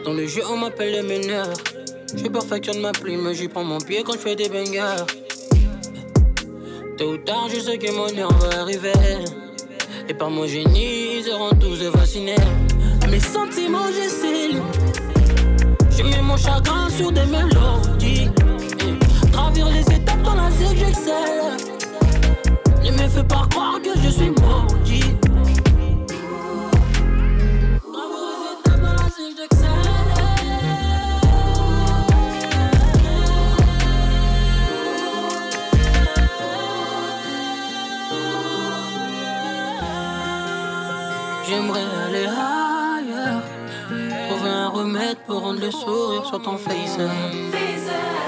Dans 0.04 0.12
le 0.12 0.26
jeu, 0.26 0.42
on 0.50 0.58
m'appelle 0.58 0.92
le 0.92 1.02
meneur. 1.02 1.48
Je 2.14 2.28
perfectionne 2.28 2.80
ma 2.80 2.92
plume, 2.92 3.32
j'y 3.32 3.48
prends 3.48 3.64
mon 3.64 3.78
pied 3.78 4.02
quand 4.04 4.12
je 4.12 4.18
fais 4.18 4.36
des 4.36 4.50
bangers. 4.50 5.27
Tôt 6.98 7.12
ou 7.12 7.16
tard, 7.18 7.48
je 7.48 7.60
sais 7.60 7.78
que 7.78 7.92
mon 7.92 8.08
heure 8.18 8.32
va 8.38 8.62
arriver. 8.62 8.92
Et 10.08 10.14
par 10.14 10.30
mon 10.30 10.48
génie, 10.48 11.18
ils 11.18 11.24
seront 11.24 11.50
tous 11.50 11.80
fascinés. 11.92 12.34
Mes 13.08 13.20
sentiments, 13.20 13.86
j'essaie. 13.94 14.56
Je 15.96 16.02
mets 16.02 16.22
mon 16.22 16.36
chagrin 16.36 16.90
sur 16.90 17.12
des 17.12 17.24
mélodies. 17.26 18.28
Et 18.80 19.30
Gravir 19.30 19.68
les 19.70 19.94
étapes 19.94 20.22
dans 20.22 20.34
la 20.34 20.50
zig, 20.50 20.76
j'excelle. 20.76 21.77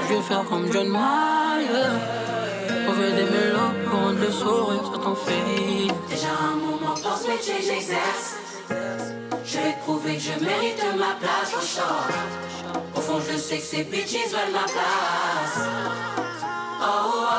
Je 0.09 0.13
veux 0.13 0.21
faire 0.21 0.43
comme 0.49 0.71
John 0.71 0.89
Mayer, 0.89 1.87
trouver 2.85 3.11
des 3.13 3.23
mélos 3.23 3.73
pour 3.85 3.99
rendre 3.99 4.19
le 4.19 4.31
sourire 4.31 4.83
sur 4.83 4.99
ton 5.01 5.15
face. 5.15 5.33
Déjà 6.09 6.27
un 6.51 6.55
moment 6.55 6.93
dans 7.01 7.15
ce 7.15 7.27
métier 7.29 7.55
j'exerce. 7.65 8.35
Je 9.45 9.57
vais 9.57 9.75
prouver 9.83 10.15
que 10.15 10.21
je 10.21 10.43
mérite 10.43 10.83
ma 10.97 11.15
place 11.19 11.53
au 11.57 11.61
short 11.61 12.13
Au 12.95 13.01
fond 13.01 13.19
je 13.19 13.37
sais 13.37 13.57
que 13.57 13.63
ces 13.63 13.83
bitches 13.83 14.27
veulent 14.29 14.53
ma 14.53 14.63
place. 14.63 15.67
Oh 16.81 16.85
oh, 16.85 17.11
oh, 17.13 17.30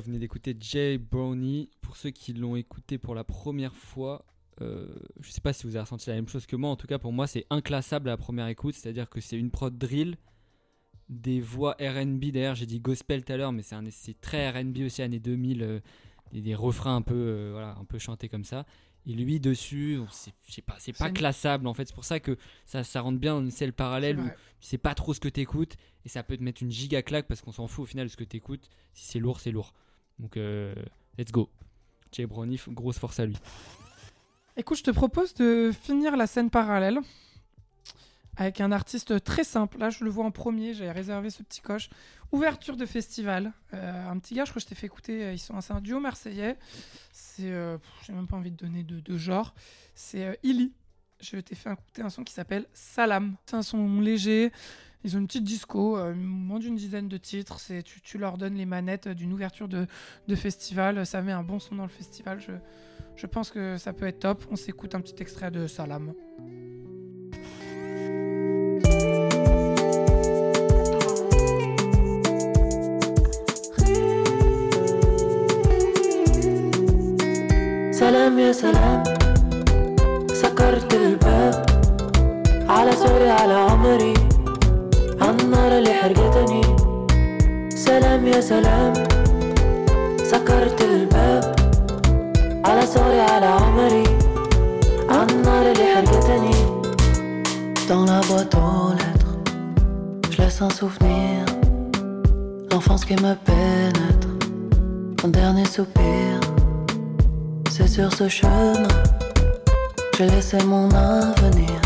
d'écouter 0.00 0.56
Jay 0.58 0.98
Brownie. 0.98 1.70
Pour 1.80 1.96
ceux 1.96 2.10
qui 2.10 2.32
l'ont 2.32 2.56
écouté 2.56 2.98
pour 2.98 3.14
la 3.14 3.24
première 3.24 3.74
fois, 3.74 4.24
euh, 4.60 4.86
je 5.20 5.30
sais 5.30 5.40
pas 5.40 5.52
si 5.52 5.66
vous 5.66 5.76
avez 5.76 5.82
ressenti 5.82 6.08
la 6.08 6.16
même 6.16 6.28
chose 6.28 6.46
que 6.46 6.56
moi. 6.56 6.70
En 6.70 6.76
tout 6.76 6.86
cas, 6.86 6.98
pour 6.98 7.12
moi, 7.12 7.26
c'est 7.26 7.46
inclassable 7.50 8.08
à 8.08 8.12
la 8.12 8.16
première 8.16 8.46
écoute. 8.48 8.74
C'est-à-dire 8.74 9.08
que 9.08 9.20
c'est 9.20 9.38
une 9.38 9.50
prod 9.50 9.76
drill, 9.76 10.16
des 11.08 11.40
voix 11.40 11.76
RB. 11.80 12.24
D'ailleurs, 12.32 12.54
j'ai 12.54 12.66
dit 12.66 12.80
gospel 12.80 13.24
tout 13.24 13.32
à 13.32 13.36
l'heure, 13.36 13.52
mais 13.52 13.62
c'est 13.62 14.20
très 14.20 14.50
RB 14.50 14.78
aussi, 14.86 15.02
années 15.02 15.20
2000. 15.20 15.62
euh, 15.62 15.80
des, 16.32 16.40
des 16.40 16.54
refrains 16.54 16.96
un 16.96 17.02
peu, 17.02 17.14
euh, 17.14 17.50
voilà, 17.52 17.76
un 17.78 17.84
peu 17.84 17.98
chantés 17.98 18.28
comme 18.28 18.44
ça. 18.44 18.64
Et 19.06 19.14
lui, 19.14 19.40
dessus, 19.40 20.00
c'est 20.10 20.62
pas, 20.64 20.76
c'est 20.78 20.96
pas 20.96 21.10
classable 21.10 21.66
en 21.66 21.74
fait. 21.74 21.86
C'est 21.86 21.94
pour 21.94 22.04
ça 22.04 22.20
que 22.20 22.36
ça, 22.66 22.84
ça 22.84 23.00
rentre 23.00 23.18
bien 23.18 23.34
dans 23.34 23.40
une 23.40 23.50
selle 23.50 23.72
parallèle 23.72 24.20
où 24.20 24.28
tu 24.60 24.68
sais 24.68 24.78
pas 24.78 24.94
trop 24.94 25.12
ce 25.12 25.18
que 25.18 25.28
t'écoutes 25.28 25.76
et 26.04 26.08
ça 26.08 26.22
peut 26.22 26.36
te 26.36 26.42
mettre 26.42 26.62
une 26.62 26.70
giga 26.70 27.02
claque 27.02 27.26
parce 27.26 27.40
qu'on 27.42 27.52
s'en 27.52 27.66
fout 27.66 27.82
au 27.82 27.86
final 27.86 28.06
de 28.06 28.12
ce 28.12 28.16
que 28.16 28.24
t'écoutes. 28.24 28.68
Si 28.94 29.06
c'est 29.06 29.18
lourd, 29.18 29.40
c'est 29.40 29.50
lourd. 29.50 29.74
Donc, 30.18 30.36
euh, 30.36 30.74
let's 31.18 31.32
go. 31.32 31.50
Jay 32.12 32.26
Brownie, 32.26 32.60
grosse 32.68 32.98
force 32.98 33.18
à 33.18 33.26
lui. 33.26 33.36
Écoute, 34.56 34.78
je 34.78 34.84
te 34.84 34.90
propose 34.90 35.34
de 35.34 35.72
finir 35.72 36.16
la 36.16 36.26
scène 36.26 36.50
parallèle 36.50 37.00
avec 38.42 38.60
un 38.60 38.72
artiste 38.72 39.22
très 39.22 39.44
simple. 39.44 39.78
Là, 39.78 39.90
je 39.90 40.04
le 40.04 40.10
vois 40.10 40.24
en 40.24 40.30
premier, 40.30 40.74
j'ai 40.74 40.90
réservé 40.90 41.30
ce 41.30 41.42
petit 41.42 41.60
coche. 41.60 41.88
Ouverture 42.32 42.76
de 42.76 42.86
festival. 42.86 43.52
Euh, 43.74 44.10
un 44.10 44.18
petit 44.18 44.34
gars, 44.34 44.44
je 44.44 44.50
crois 44.50 44.60
que 44.60 44.64
je 44.64 44.68
t'ai 44.68 44.74
fait 44.74 44.86
écouter, 44.86 45.24
euh, 45.24 45.32
ils 45.32 45.38
sont, 45.38 45.54
un 45.70 45.80
duo 45.80 46.00
marseillais. 46.00 46.56
C'est, 47.12 47.52
euh, 47.52 47.78
j'ai 48.04 48.12
même 48.12 48.26
pas 48.26 48.36
envie 48.36 48.50
de 48.50 48.56
donner 48.56 48.82
de, 48.82 49.16
genre. 49.16 49.54
C'est 49.94 50.24
euh, 50.24 50.34
Illy. 50.42 50.72
Je 51.20 51.36
t'ai 51.36 51.54
fait 51.54 51.72
écouter 51.72 52.02
un 52.02 52.10
son 52.10 52.24
qui 52.24 52.32
s'appelle 52.32 52.66
Salam. 52.72 53.36
C'est 53.46 53.56
un 53.56 53.62
son 53.62 54.00
léger. 54.00 54.50
Ils 55.04 55.16
ont 55.16 55.20
une 55.20 55.26
petite 55.26 55.44
disco, 55.44 55.98
moins 56.14 56.60
d'une 56.60 56.76
dizaine 56.76 57.08
de 57.08 57.16
titres. 57.16 57.58
C'est, 57.58 57.82
tu, 57.82 58.00
tu 58.00 58.18
leur 58.18 58.38
donnes 58.38 58.54
les 58.54 58.66
manettes 58.66 59.08
d'une 59.08 59.32
ouverture 59.32 59.68
de, 59.68 59.86
de 60.28 60.34
festival. 60.36 61.04
Ça 61.06 61.22
met 61.22 61.32
un 61.32 61.42
bon 61.42 61.58
son 61.58 61.76
dans 61.76 61.82
le 61.82 61.88
festival. 61.88 62.40
Je, 62.40 62.52
je 63.16 63.26
pense 63.26 63.50
que 63.50 63.76
ça 63.78 63.92
peut 63.92 64.06
être 64.06 64.20
top. 64.20 64.44
On 64.50 64.56
s'écoute 64.56 64.94
un 64.94 65.00
petit 65.00 65.20
extrait 65.20 65.50
de 65.50 65.66
Salam. 65.66 66.12
سلام 78.02 78.38
يا 78.38 78.52
سلام. 78.52 79.02
سكرت 80.42 80.94
الباب. 80.94 81.54
على 82.68 82.92
سوري 82.92 83.30
على 83.30 83.54
عمري. 83.54 84.14
عالنار 85.20 85.72
اللي 85.78 85.92
حرقتني. 86.00 86.62
سلام 87.76 88.26
يا 88.26 88.40
سلام. 88.40 88.92
سكرت 90.30 90.82
الباب. 90.82 91.44
على 92.64 92.86
سوري 92.86 93.20
على 93.20 93.46
عمري. 93.46 94.04
عالنار 95.10 95.64
اللي 95.72 95.86
حرقتني. 95.94 96.56
Dans 97.88 98.04
la 98.10 98.20
boîte 98.28 98.54
aux 98.64 98.92
lettres 99.00 99.34
Je 100.30 100.36
laisse 100.42 100.60
un 100.68 100.72
souvenir. 100.80 101.44
L'enfance 102.70 103.04
qui 103.08 103.14
me 103.24 103.32
pénètre. 103.46 104.30
Mon 105.20 105.28
dernier 105.40 105.66
soupir. 105.76 106.31
Sur 107.92 108.12
ce 108.14 108.26
chemin 108.28 108.72
j'ai 110.16 110.26
laissé 110.26 110.62
mon 110.64 110.90
avenir. 110.90 111.80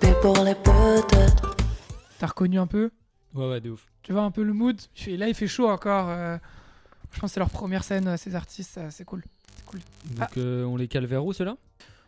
Pis 0.00 0.08
pour 0.22 0.44
les 0.44 0.54
peut-être. 0.54 1.56
T'as 2.18 2.26
reconnu 2.28 2.58
un 2.58 2.66
peu? 2.66 2.90
Ouais, 3.34 3.48
ouais, 3.48 3.60
de 3.60 3.70
ouf. 3.70 3.86
Tu 4.02 4.12
vois 4.12 4.22
un 4.22 4.30
peu 4.30 4.42
le 4.42 4.52
mood? 4.52 4.80
Là, 5.08 5.28
il 5.28 5.34
fait 5.34 5.46
chaud 5.46 5.68
encore. 5.68 6.08
euh, 6.10 6.36
Je 7.12 7.18
pense 7.20 7.30
que 7.30 7.34
c'est 7.34 7.40
leur 7.40 7.50
première 7.50 7.82
scène, 7.82 8.08
euh, 8.08 8.16
ces 8.16 8.34
artistes. 8.34 8.78
euh, 8.78 8.88
C'est 8.90 9.04
cool. 9.04 9.22
Donc, 10.04 10.36
euh, 10.36 10.64
on 10.64 10.76
les 10.76 10.86
cale 10.88 11.06
vers 11.06 11.24
où 11.24 11.32
ceux-là? 11.32 11.56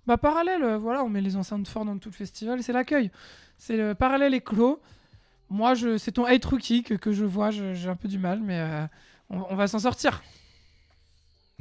Bah, 0.07 0.16
parallèle, 0.16 0.77
voilà, 0.77 1.03
on 1.05 1.09
met 1.09 1.20
les 1.20 1.37
enceintes 1.37 1.66
fortes 1.68 1.87
dans 1.87 1.98
tout 1.98 2.11
le 2.11 2.14
festival 2.14 2.59
et 2.59 2.62
c'est 2.62 2.72
l'accueil. 2.72 3.11
C'est 3.59 3.77
le 3.77 3.94
parallèle 3.94 4.35
est 4.35 4.42
clos. 4.42 4.81
Moi, 5.48 5.75
je, 5.75 5.98
c'est 5.98 6.12
ton 6.12 6.25
hate 6.25 6.44
rookie 6.44 6.83
que, 6.83 6.94
que 6.94 7.12
je 7.12 7.25
vois. 7.25 7.51
J'ai 7.51 7.88
un 7.88 7.96
peu 7.96 8.09
du 8.09 8.18
mal, 8.18 8.40
mais 8.42 8.61
euh, 8.61 8.87
on, 9.31 9.44
on 9.51 9.55
va 9.57 9.66
s'en 9.66 9.79
sortir. 9.79 10.22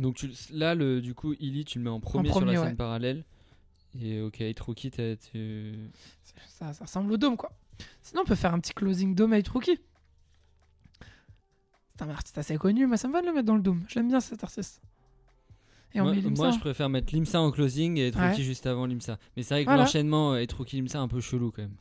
Donc, 0.02 0.16
tu- 0.16 0.32
là, 0.52 0.76
le, 0.76 1.00
du 1.02 1.14
coup, 1.14 1.34
Illy, 1.40 1.64
tu 1.64 1.78
le 1.78 1.84
mets 1.86 1.90
en 1.90 2.00
premier, 2.00 2.30
sur 2.30 2.38
premier, 2.40 2.54
la 2.56 2.62
ouais. 2.62 2.68
scène 2.68 2.76
parallèle. 2.76 3.24
Et 4.00 4.20
ok, 4.22 4.42
Rookie, 4.60 4.90
t'as- 4.92 5.16
tu- 5.16 5.76
Ça, 6.48 6.74
ça 6.74 6.86
ressemble 6.86 7.12
au 7.14 7.18
dôme, 7.18 7.38
quoi. 7.38 7.52
Sinon, 8.02 8.22
on 8.24 8.26
peut 8.26 8.36
faire 8.36 8.54
un 8.54 8.60
petit 8.60 8.74
closing 8.74 9.14
dôme 9.16 9.34
hate 9.34 9.48
rookie. 9.50 9.80
C'est 11.96 12.04
un 12.04 12.10
artiste 12.10 12.38
assez 12.38 12.58
connu, 12.58 12.88
mais 12.88 12.98
ça 12.98 13.08
me 13.08 13.14
va 13.14 13.22
de 13.22 13.28
le 13.28 13.34
mettre 13.34 13.46
dans 13.46 13.56
le 13.56 13.62
dôme. 13.62 13.84
J'aime 13.88 14.08
bien 14.08 14.20
cet 14.22 14.44
artiste. 14.44 14.82
Et 15.94 16.00
on 16.00 16.06
moi, 16.06 16.14
met 16.16 16.22
Limsa. 16.22 16.44
moi, 16.44 16.52
je 16.52 16.60
préfère 16.60 16.90
mettre 16.90 17.14
Limsa 17.14 17.40
en 17.42 17.52
closing 17.52 17.98
et 17.98 18.12
Ouais. 18.16 18.30
Rookie 18.30 18.44
juste 18.44 18.66
avant 18.66 18.86
Limsa. 18.86 19.18
Mais 19.36 19.44
c'est 19.44 19.54
vrai 19.56 19.64
que 19.66 19.70
Voilà. 19.70 19.84
l'enchaînement 19.84 20.32
Hate 20.34 20.54
Rookie 20.54 20.78
Limsa 20.78 21.00
est 21.00 21.02
un 21.02 21.08
peu 21.08 21.20
chelou 21.20 21.52
quand 21.52 21.62
même. 21.64 21.76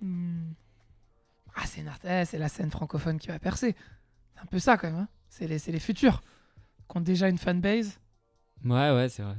Hmm. 0.00 0.52
Ah, 1.56 1.66
c'est 1.66 1.80
une 1.80 1.90
eh, 2.04 2.24
c'est 2.26 2.38
la 2.38 2.48
scène 2.48 2.70
francophone 2.70 3.18
qui 3.18 3.28
va 3.28 3.38
percer. 3.38 3.74
C'est 4.34 4.40
un 4.40 4.46
peu 4.46 4.58
ça 4.60 4.76
quand 4.76 4.88
même. 4.90 5.00
hein. 5.00 5.08
C'est 5.28 5.46
les, 5.48 5.58
c'est 5.58 5.72
les 5.72 5.80
futurs 5.80 6.22
qui 6.88 6.96
ont 6.96 7.00
déjà 7.00 7.28
une 7.28 7.38
fanbase. 7.38 7.98
Ouais, 8.64 8.90
ouais, 8.92 9.08
c'est 9.08 9.22
vrai. 9.22 9.36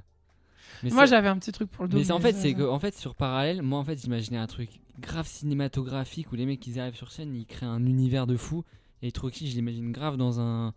Mais 0.83 0.91
Moi, 0.91 1.05
j'avais 1.05 1.27
un 1.27 1.37
petit 1.37 1.51
truc 1.51 1.69
pour 1.71 1.83
le 1.85 1.89
dos. 1.89 1.97
Mais 1.97 2.11
en 2.11 2.19
fait, 2.19 2.33
c'est 2.33 2.53
que 2.53 2.67
en 2.67 2.79
fait 2.79 2.95
sur 2.95 3.15
parallèle, 3.15 3.61
moi 3.61 3.79
en 3.79 3.83
fait 3.83 3.99
j'imaginais 3.99 4.37
un 4.37 4.47
truc 4.47 4.69
grave 4.99 5.27
cinématographique 5.27 6.31
où 6.31 6.35
les 6.35 6.45
mecs 6.45 6.65
ils 6.67 6.79
arrivent 6.79 6.95
sur 6.95 7.11
scène, 7.11 7.35
ils 7.35 7.45
créent 7.45 7.65
un 7.65 7.85
univers 7.85 8.27
de 8.27 8.35
fou. 8.37 8.63
Et 9.01 9.11
Troki, 9.11 9.49
je 9.49 9.55
l'imagine 9.55 9.91
grave 9.91 10.17
dans 10.17 10.39
un 10.39 10.73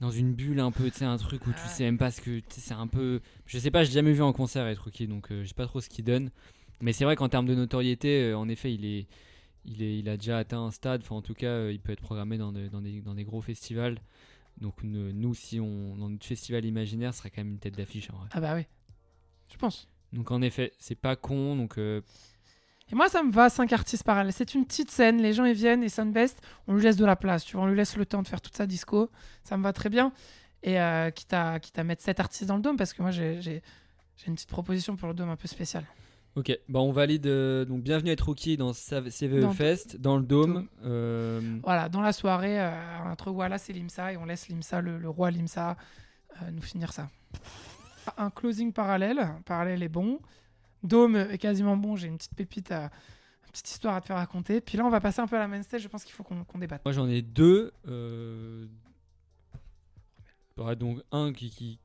dans 0.00 0.10
une 0.10 0.34
bulle 0.34 0.60
un 0.60 0.70
peu, 0.70 0.90
tu 0.90 0.98
sais, 0.98 1.04
un 1.06 1.16
truc 1.16 1.46
où 1.46 1.52
tu 1.52 1.68
sais 1.68 1.84
même 1.84 1.96
pas 1.96 2.10
ce 2.10 2.20
que, 2.20 2.42
c'est 2.50 2.74
un 2.74 2.86
peu, 2.86 3.20
je 3.46 3.58
sais 3.58 3.70
pas, 3.70 3.82
j'ai 3.82 3.92
jamais 3.92 4.12
vu 4.12 4.22
en 4.22 4.32
concert 4.34 4.70
Troki, 4.76 5.06
donc 5.06 5.32
euh, 5.32 5.42
je 5.42 5.48
sais 5.48 5.54
pas 5.54 5.66
trop 5.66 5.80
ce 5.80 5.88
qu'il 5.88 6.04
donne. 6.04 6.30
Mais 6.82 6.92
c'est 6.92 7.04
vrai 7.04 7.16
qu'en 7.16 7.30
termes 7.30 7.46
de 7.46 7.54
notoriété, 7.54 8.24
euh, 8.24 8.36
en 8.38 8.48
effet, 8.48 8.72
il 8.74 8.84
est 8.84 9.06
il 9.64 9.82
est 9.82 9.98
il 9.98 10.08
a 10.08 10.16
déjà 10.18 10.38
atteint 10.38 10.60
un 10.60 10.70
stade. 10.70 11.00
Enfin, 11.02 11.16
en 11.16 11.22
tout 11.22 11.34
cas, 11.34 11.46
euh, 11.48 11.72
il 11.72 11.80
peut 11.80 11.92
être 11.92 12.00
programmé 12.02 12.36
dans, 12.38 12.52
de- 12.52 12.68
dans 12.68 12.82
des 12.82 13.00
dans 13.00 13.14
des 13.14 13.24
gros 13.24 13.40
festivals. 13.40 13.98
Donc 14.60 14.82
ne- 14.82 15.12
nous, 15.12 15.34
si 15.34 15.60
on 15.60 15.96
dans 15.96 16.08
notre 16.08 16.24
festival 16.26 16.64
imaginaire, 16.64 17.12
ce 17.12 17.18
serait 17.18 17.30
quand 17.30 17.42
même 17.42 17.52
une 17.52 17.58
tête 17.58 17.76
d'affiche 17.76 18.10
en 18.10 18.16
vrai. 18.16 18.28
Ah 18.32 18.40
bah 18.40 18.54
oui. 18.54 18.64
Je 19.50 19.56
pense. 19.56 19.88
Donc 20.12 20.30
en 20.30 20.40
effet, 20.42 20.72
c'est 20.78 20.94
pas 20.94 21.14
con. 21.16 21.56
Donc 21.56 21.78
euh, 21.78 22.00
Et 22.90 22.94
moi, 22.94 23.08
ça 23.08 23.22
me 23.22 23.30
va, 23.30 23.48
5 23.50 23.72
artistes 23.72 24.04
parallèles. 24.04 24.32
C'est 24.32 24.54
une 24.54 24.64
petite 24.64 24.90
scène, 24.90 25.20
les 25.20 25.32
gens 25.34 25.44
ils 25.44 25.54
viennent 25.54 25.82
et 25.82 25.88
Sunbest, 25.88 26.40
on 26.68 26.74
lui 26.74 26.82
laisse 26.82 26.96
de 26.96 27.04
la 27.04 27.16
place, 27.16 27.44
tu 27.44 27.56
vois, 27.56 27.64
on 27.66 27.68
lui 27.68 27.76
laisse 27.76 27.96
le 27.96 28.06
temps 28.06 28.22
de 28.22 28.28
faire 28.28 28.40
toute 28.40 28.56
sa 28.56 28.66
disco. 28.66 29.10
Ça 29.44 29.56
me 29.56 29.62
va 29.62 29.72
très 29.72 29.90
bien. 29.90 30.12
Et 30.62 30.80
euh, 30.80 31.10
quitte, 31.10 31.32
à, 31.34 31.60
quitte 31.60 31.78
à 31.78 31.84
mettre 31.84 32.02
7 32.02 32.18
artistes 32.20 32.46
dans 32.46 32.56
le 32.56 32.62
dôme, 32.62 32.76
parce 32.76 32.92
que 32.92 33.02
moi, 33.02 33.10
j'ai 33.10 33.40
j'ai- 33.42 33.62
j'ai 34.16 34.28
une 34.28 34.34
petite 34.34 34.48
proposition 34.48 34.96
pour 34.96 35.08
le 35.08 35.14
dôme 35.14 35.28
un 35.28 35.36
peu 35.36 35.46
spéciale. 35.48 35.84
Ok, 36.36 36.56
bah 36.68 36.80
on 36.80 36.92
valide. 36.92 37.26
euh, 37.26 37.64
donc 37.64 37.82
bienvenue 37.82 38.10
à 38.10 38.12
être 38.12 38.26
rookie 38.26 38.58
dans 38.58 38.72
CVE 38.74 39.40
Dans- 39.40 39.52
Fest, 39.52 39.96
dans 39.96 40.18
le 40.18 40.22
Dôme. 40.22 40.68
Euh, 40.84 41.58
Voilà, 41.62 41.88
dans 41.88 42.02
la 42.02 42.12
soirée, 42.12 42.60
euh, 42.60 42.70
entre 43.10 43.30
Wallace 43.30 43.70
et 43.70 43.72
Limsa, 43.72 44.12
et 44.12 44.16
on 44.18 44.26
laisse 44.26 44.48
Limsa, 44.48 44.82
le, 44.82 44.98
le 44.98 45.08
roi 45.08 45.30
Limsa, 45.30 45.76
euh, 46.42 46.50
nous 46.50 46.60
finir 46.60 46.92
ça. 46.92 47.08
Un 48.18 48.28
closing 48.30 48.72
parallèle, 48.72 49.26
parallèle 49.46 49.82
est 49.82 49.88
bon. 49.88 50.20
Dôme 50.82 51.16
est 51.16 51.38
quasiment 51.38 51.76
bon, 51.76 51.96
j'ai 51.96 52.08
une 52.08 52.18
petite 52.18 52.34
pépite, 52.34 52.70
à- 52.70 52.90
une 53.46 53.50
petite 53.52 53.70
histoire 53.70 53.94
à 53.94 54.00
te 54.02 54.06
faire 54.08 54.16
raconter. 54.16 54.60
Puis 54.60 54.76
là, 54.76 54.84
on 54.84 54.90
va 54.90 55.00
passer 55.00 55.20
un 55.22 55.26
peu 55.26 55.36
à 55.36 55.40
la 55.40 55.48
main 55.48 55.62
stage, 55.62 55.80
je 55.82 55.88
pense 55.88 56.04
qu'il 56.04 56.12
faut 56.14 56.22
qu'on 56.22 56.58
débatte. 56.58 56.84
moi 56.84 56.92
j'en 56.92 57.08
ai 57.08 57.22
deux. 57.22 57.72
ouais, 60.58 60.76
donc 60.76 60.98
un 61.12 61.32
qui, 61.32 61.48
qui- 61.50 61.78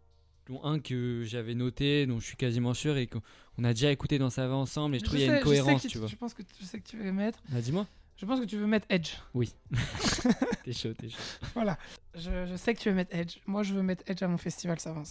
dont 0.52 0.64
un 0.64 0.80
que 0.80 1.24
j'avais 1.26 1.56
noté, 1.56 2.06
dont 2.06 2.20
je 2.20 2.26
suis 2.26 2.36
quasiment 2.36 2.74
sûr 2.74 2.98
et 2.98 3.08
qu'on 3.08 3.22
on 3.58 3.64
a 3.64 3.74
déjà 3.74 3.92
écouté 3.92 4.20
dans 4.20 4.30
Ça 4.30 4.48
va 4.48 4.56
ensemble. 4.56 4.96
Et 4.96 5.00
je 5.00 5.06
trouve 5.06 5.18
qu'il 5.18 5.28
y 5.28 5.30
a 5.30 5.38
une 5.38 5.44
cohérence, 5.44 5.88
tu 5.88 5.98
vois. 5.98 6.08
Je 6.08 6.16
pense 6.16 6.34
que 6.34 6.44
tu 6.44 6.64
sais 6.66 6.80
que 6.80 6.88
tu 6.88 6.98
veux 6.98 7.12
mettre. 7.12 7.40
Ah, 7.56 7.62
dis-moi. 7.62 7.88
Je 8.18 8.26
pense 8.26 8.40
que 8.40 8.46
tu 8.46 8.58
veux 8.58 8.68
mettre 8.68 8.86
Edge. 8.90 9.14
T'es 10.64 10.74
chaud, 10.74 10.94
t'es 10.94 11.10
chaud. 11.10 11.18
Voilà. 11.56 11.80
Je, 12.14 12.46
je 12.46 12.56
sais 12.56 12.76
que 12.76 12.80
tu 12.80 12.90
veux 12.90 12.96
mettre 12.96 13.16
Edge. 13.16 13.38
Moi, 13.48 13.64
je 13.64 13.74
veux 13.74 13.82
mettre 13.82 14.04
Edge 14.06 14.22
à 14.22 14.28
mon 14.28 14.38
festival, 14.38 14.78
ensemble. 14.78 15.06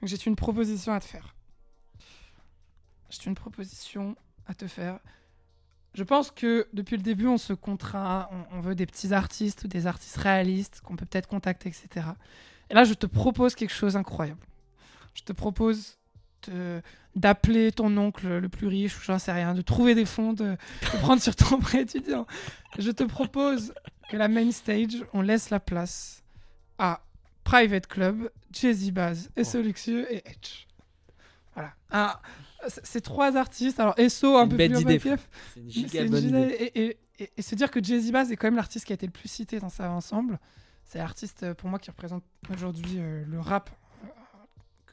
Donc, 0.00 0.10
j'ai 0.10 0.18
une 0.26 0.36
proposition 0.36 0.92
à 0.92 1.00
te 1.00 1.06
faire. 1.06 1.34
J'ai 3.08 3.30
une 3.30 3.34
proposition 3.34 4.14
à 4.46 4.52
te 4.52 4.66
faire. 4.66 4.98
Je 5.94 6.04
pense 6.04 6.30
que 6.30 6.68
depuis 6.74 6.98
le 6.98 7.02
début, 7.02 7.26
on 7.28 7.38
se 7.38 7.54
contraint, 7.54 8.28
on, 8.30 8.58
on 8.58 8.60
veut 8.60 8.74
des 8.74 8.84
petits 8.84 9.14
artistes 9.14 9.64
ou 9.64 9.68
des 9.68 9.86
artistes 9.86 10.18
réalistes 10.18 10.82
qu'on 10.84 10.96
peut 10.96 11.06
peut-être 11.06 11.28
contacter, 11.28 11.70
etc. 11.70 12.08
Et 12.70 12.74
là, 12.74 12.84
je 12.84 12.94
te 12.94 13.06
propose 13.06 13.54
quelque 13.54 13.72
chose 13.72 13.94
d'incroyable. 13.94 14.40
Je 15.14 15.22
te 15.22 15.32
propose 15.32 15.96
d'appeler 17.14 17.72
ton 17.72 17.96
oncle 17.96 18.28
le 18.38 18.48
plus 18.48 18.66
riche, 18.68 18.96
ou 18.98 19.02
j'en 19.02 19.18
sais 19.18 19.32
rien, 19.32 19.54
de 19.54 19.62
trouver 19.62 19.94
des 19.94 20.04
fonds, 20.04 20.32
de, 20.32 20.44
de 20.52 20.98
prendre 21.00 21.20
sur 21.20 21.34
ton 21.34 21.58
prêt 21.58 21.82
étudiant. 21.82 22.26
Je 22.78 22.90
te 22.90 23.02
propose 23.04 23.72
que 24.08 24.16
la 24.16 24.28
main 24.28 24.50
stage, 24.52 25.04
on 25.12 25.20
laisse 25.20 25.50
la 25.50 25.60
place 25.60 26.22
à 26.78 27.00
Private 27.44 27.86
Club, 27.86 28.30
Jay-Z 28.52 28.90
Baz, 28.92 29.30
Esso 29.36 29.60
Luxueux 29.60 30.06
et 30.12 30.22
Edge. 30.28 30.66
Voilà. 31.54 32.20
Ces 32.84 33.00
trois 33.00 33.36
artistes, 33.36 33.80
alors 33.80 33.94
Esso 33.98 34.36
un 34.36 34.46
peu 34.48 34.56
plus 34.56 34.76
OVPF, 35.10 35.28
C'est 35.54 35.60
une 35.60 35.70
giga 35.70 36.04
bonne 36.10 36.24
idée. 36.24 36.54
et, 36.74 36.80
et- 36.88 36.98
et- 37.20 37.30
et 37.36 37.42
se 37.42 37.54
dire 37.56 37.70
que 37.70 37.82
Jay-Z 37.82 38.12
Baz 38.12 38.30
est 38.30 38.36
quand 38.36 38.46
même 38.46 38.56
l'artiste 38.56 38.84
qui 38.84 38.92
a 38.92 38.94
été 38.94 39.06
le 39.06 39.12
plus 39.12 39.28
cité 39.28 39.58
dans 39.58 39.68
ça 39.70 39.90
ensemble, 39.90 40.38
C'est 40.88 40.98
l'artiste 40.98 41.42
euh, 41.44 41.54
pour 41.54 41.68
moi 41.68 41.78
qui 41.78 41.90
représente 41.90 42.24
aujourd'hui 42.50 42.96
euh, 42.98 43.24
le 43.26 43.38
rap 43.40 43.70
euh, 44.04 44.08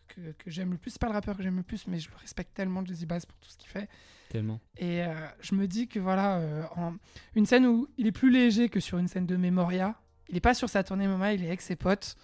que, 0.10 0.32
que 0.44 0.52
j'aime 0.52 0.72
le 0.72 0.78
plus. 0.78 0.92
C'est 0.92 1.00
pas 1.02 1.08
le 1.08 1.14
rappeur 1.14 1.36
que 1.38 1.42
j'aime 1.44 1.56
le 1.56 1.64
plus, 1.64 1.88
mais 1.88 2.00
je 2.00 2.10
le 2.10 2.16
respecte 2.18 2.54
tellement, 2.54 2.86
Jazzy 2.86 3.06
Bass, 3.06 3.26
pour 3.26 3.38
tout 3.40 3.50
ce 3.50 3.58
qu'il 3.58 3.70
fait. 3.70 3.90
Tellement. 4.30 4.60
Et 4.78 5.04
euh, 5.04 5.14
je 5.42 5.56
me 5.56 5.68
dis 5.68 5.88
que 5.88 6.00
voilà, 6.00 6.38
euh, 6.38 6.64
en- 6.76 6.96
une 7.36 7.46
scène 7.46 7.66
où 7.66 7.88
il 7.98 8.08
est 8.08 8.12
plus 8.12 8.30
léger 8.30 8.68
que 8.70 8.80
sur 8.80 8.98
une 8.98 9.08
scène 9.08 9.26
de 9.26 9.36
Memoria. 9.38 9.96
Il 10.30 10.36
est 10.36 10.42
pas 10.42 10.54
sur 10.54 10.70
sa 10.70 10.84
tournée 10.84 11.08
Memoria, 11.08 11.34
il 11.34 11.44
est 11.44 11.48
avec 11.48 11.62
ses 11.62 11.76
potes. 11.76 12.16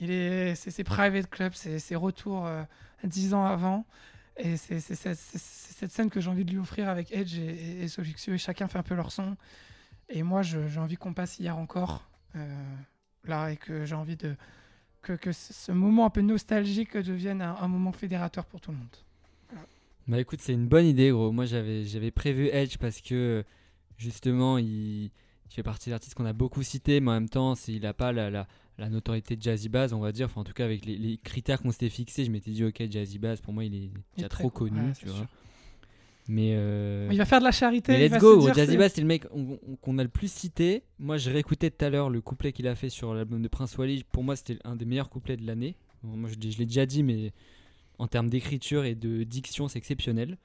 Il 0.00 0.10
est, 0.10 0.54
c'est 0.56 0.72
ses 0.72 0.82
private 0.82 1.30
clubs, 1.30 1.52
c'est 1.54 1.78
ses 1.78 1.94
retours 1.94 2.46
euh, 2.46 2.64
dix 3.04 3.32
ans 3.32 3.44
avant. 3.46 3.86
Et 4.36 4.56
c'est 4.56 4.80
cette 4.80 5.92
scène 5.92 6.10
que 6.10 6.20
j'ai 6.20 6.28
envie 6.28 6.44
de 6.44 6.50
lui 6.50 6.58
offrir 6.58 6.88
avec 6.88 7.12
Edge 7.12 7.38
et, 7.38 7.84
et, 7.84 7.84
et 7.84 8.30
et 8.32 8.38
chacun 8.38 8.66
fait 8.66 8.78
un 8.78 8.82
peu 8.82 8.96
leur 8.96 9.12
son. 9.12 9.36
Et 10.08 10.24
moi, 10.24 10.42
j'ai 10.42 10.80
envie 10.80 10.96
qu'on 10.96 11.14
passe 11.14 11.38
hier 11.38 11.56
encore, 11.56 12.10
là, 13.28 13.50
et 13.50 13.56
que 13.56 13.84
j'ai 13.84 13.94
envie 13.94 14.16
de 14.16 14.34
que, 15.02 15.12
que 15.12 15.32
ce 15.32 15.70
moment 15.72 16.06
un 16.06 16.10
peu 16.10 16.22
nostalgique 16.22 16.96
devienne 16.96 17.42
un, 17.42 17.56
un 17.56 17.68
moment 17.68 17.92
fédérateur 17.92 18.46
pour 18.46 18.60
tout 18.60 18.70
le 18.70 18.78
monde. 18.78 18.86
Bah 20.06 20.20
écoute, 20.20 20.40
c'est 20.42 20.52
une 20.52 20.66
bonne 20.66 20.84
idée, 20.86 21.10
gros. 21.10 21.32
Moi, 21.32 21.46
j'avais, 21.46 21.84
j'avais 21.84 22.10
prévu 22.10 22.48
Edge 22.52 22.76
parce 22.78 23.00
que 23.00 23.42
justement, 23.96 24.58
il, 24.58 25.04
il 25.04 25.10
fait 25.50 25.62
partie 25.62 25.88
des 25.88 25.94
artistes 25.94 26.14
qu'on 26.14 26.26
a 26.26 26.32
beaucoup 26.34 26.62
cités, 26.62 27.00
mais 27.00 27.10
en 27.10 27.14
même 27.14 27.28
temps, 27.28 27.54
il 27.68 27.86
a 27.86 27.94
pas 27.94 28.12
la, 28.12 28.28
la, 28.28 28.46
la 28.76 28.90
notoriété 28.90 29.34
de 29.36 29.40
Jazzy 29.42 29.68
Bass, 29.70 29.92
on 29.92 30.00
va 30.00 30.12
dire. 30.12 30.26
Enfin, 30.26 30.42
en 30.42 30.44
tout 30.44 30.52
cas, 30.52 30.64
avec 30.66 30.84
les, 30.84 30.98
les 30.98 31.16
critères 31.16 31.60
qu'on 31.62 31.70
s'était 31.70 31.88
fixés, 31.88 32.24
je 32.26 32.30
m'étais 32.30 32.50
dit, 32.50 32.64
ok, 32.64 32.82
Jazzy 32.90 33.18
Bass, 33.18 33.40
pour 33.40 33.54
moi, 33.54 33.64
il 33.64 33.74
est 33.74 33.90
déjà 34.16 34.28
trop 34.28 34.50
connu, 34.50 34.78
Ouais, 34.88 34.92
tu 34.92 35.06
vois. 35.06 35.16
sûr. 35.16 35.26
Mais, 36.26 36.52
euh, 36.54 37.08
Il 37.12 37.18
va 37.18 37.26
faire 37.26 37.38
de 37.40 37.44
la 37.44 37.52
charité. 37.52 37.92
mais 37.92 38.04
let's 38.04 38.12
va 38.12 38.18
go, 38.18 38.52
Jazzy 38.54 38.76
Bass, 38.78 38.92
c'est 38.94 39.02
le 39.02 39.06
mec 39.06 39.24
on- 39.30 39.58
on- 39.68 39.76
qu'on 39.76 39.98
a 39.98 40.02
le 40.02 40.08
plus 40.08 40.32
cité. 40.32 40.82
Moi, 40.98 41.18
j'ai 41.18 41.30
réécouté 41.30 41.70
tout 41.70 41.84
à 41.84 41.90
l'heure 41.90 42.08
le 42.08 42.20
couplet 42.22 42.52
qu'il 42.52 42.66
a 42.66 42.74
fait 42.74 42.88
sur 42.88 43.12
l'album 43.12 43.42
de 43.42 43.48
Prince 43.48 43.76
Wally. 43.76 44.04
Pour 44.10 44.24
moi, 44.24 44.34
c'était 44.34 44.58
un 44.64 44.74
des 44.76 44.86
meilleurs 44.86 45.10
couplets 45.10 45.36
de 45.36 45.46
l'année. 45.46 45.76
Moi, 46.02 46.30
je, 46.30 46.36
l'ai 46.58 46.64
déjà 46.66 46.86
dit, 46.86 47.02
mais 47.02 47.32
en 47.98 48.06
termes 48.08 48.30
d'écriture 48.30 48.84
et 48.84 48.94
de 48.94 49.22
diction, 49.24 49.68
c'est 49.68 49.78
exceptionnel. 49.78 50.38